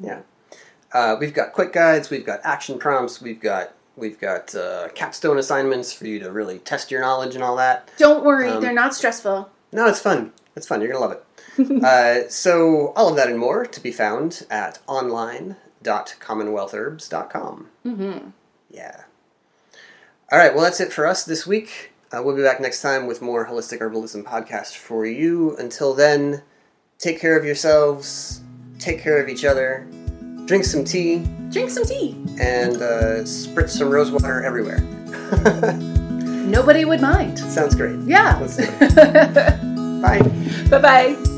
Yeah. 0.00 0.20
Uh, 0.92 1.16
we've 1.18 1.34
got 1.34 1.52
quick 1.52 1.72
guides, 1.72 2.10
we've 2.10 2.24
got 2.24 2.40
action 2.44 2.78
prompts, 2.78 3.20
we've 3.20 3.40
got 3.40 3.74
we've 3.96 4.18
got 4.20 4.54
uh, 4.54 4.88
capstone 4.94 5.38
assignments 5.38 5.92
for 5.92 6.06
you 6.06 6.18
to 6.20 6.30
really 6.30 6.58
test 6.60 6.90
your 6.90 7.00
knowledge 7.00 7.34
and 7.34 7.42
all 7.44 7.56
that. 7.56 7.90
Don't 7.98 8.24
worry, 8.24 8.48
Um, 8.50 8.62
they're 8.62 8.72
not 8.72 8.94
stressful. 8.94 9.50
No, 9.72 9.86
it's 9.86 10.00
fun. 10.00 10.32
It's 10.56 10.66
fun. 10.68 10.80
You're 10.80 10.92
gonna 10.92 11.04
love 11.04 11.12
it. 11.12 11.24
uh, 11.84 12.28
so 12.28 12.92
all 12.96 13.08
of 13.10 13.16
that 13.16 13.28
and 13.28 13.38
more 13.38 13.64
to 13.66 13.80
be 13.80 13.90
found 13.92 14.44
at 14.50 14.78
online.commonwealthherbs.com. 14.86 17.68
Mm-hmm. 17.86 18.28
Yeah. 18.70 19.00
All 20.32 20.38
right. 20.38 20.54
Well, 20.54 20.64
that's 20.64 20.80
it 20.80 20.92
for 20.92 21.06
us 21.06 21.24
this 21.24 21.46
week. 21.46 21.92
Uh, 22.12 22.22
we'll 22.22 22.36
be 22.36 22.42
back 22.42 22.60
next 22.60 22.80
time 22.82 23.06
with 23.06 23.20
more 23.20 23.46
holistic 23.46 23.80
herbalism 23.80 24.24
podcast 24.24 24.76
for 24.76 25.04
you. 25.04 25.56
Until 25.56 25.94
then, 25.94 26.42
take 26.98 27.20
care 27.20 27.36
of 27.38 27.44
yourselves. 27.44 28.40
Take 28.78 29.00
care 29.00 29.20
of 29.22 29.28
each 29.28 29.44
other. 29.44 29.86
Drink 30.46 30.64
some 30.64 30.84
tea 30.84 31.24
Drink 31.50 31.70
some 31.70 31.84
tea. 31.84 32.12
and 32.38 32.76
uh, 32.76 33.22
spritz 33.24 33.70
some 33.70 33.88
rose 33.88 34.10
water 34.10 34.42
everywhere. 34.42 34.80
Nobody 36.44 36.84
would 36.84 37.00
mind. 37.00 37.38
Sounds 37.38 37.74
great. 37.74 37.98
Yeah. 38.00 38.38
Let's 38.40 38.56
do 38.56 38.64
it. 38.80 38.94
Bye. 40.02 40.20
bye 40.68 40.78
bye. 41.16 41.30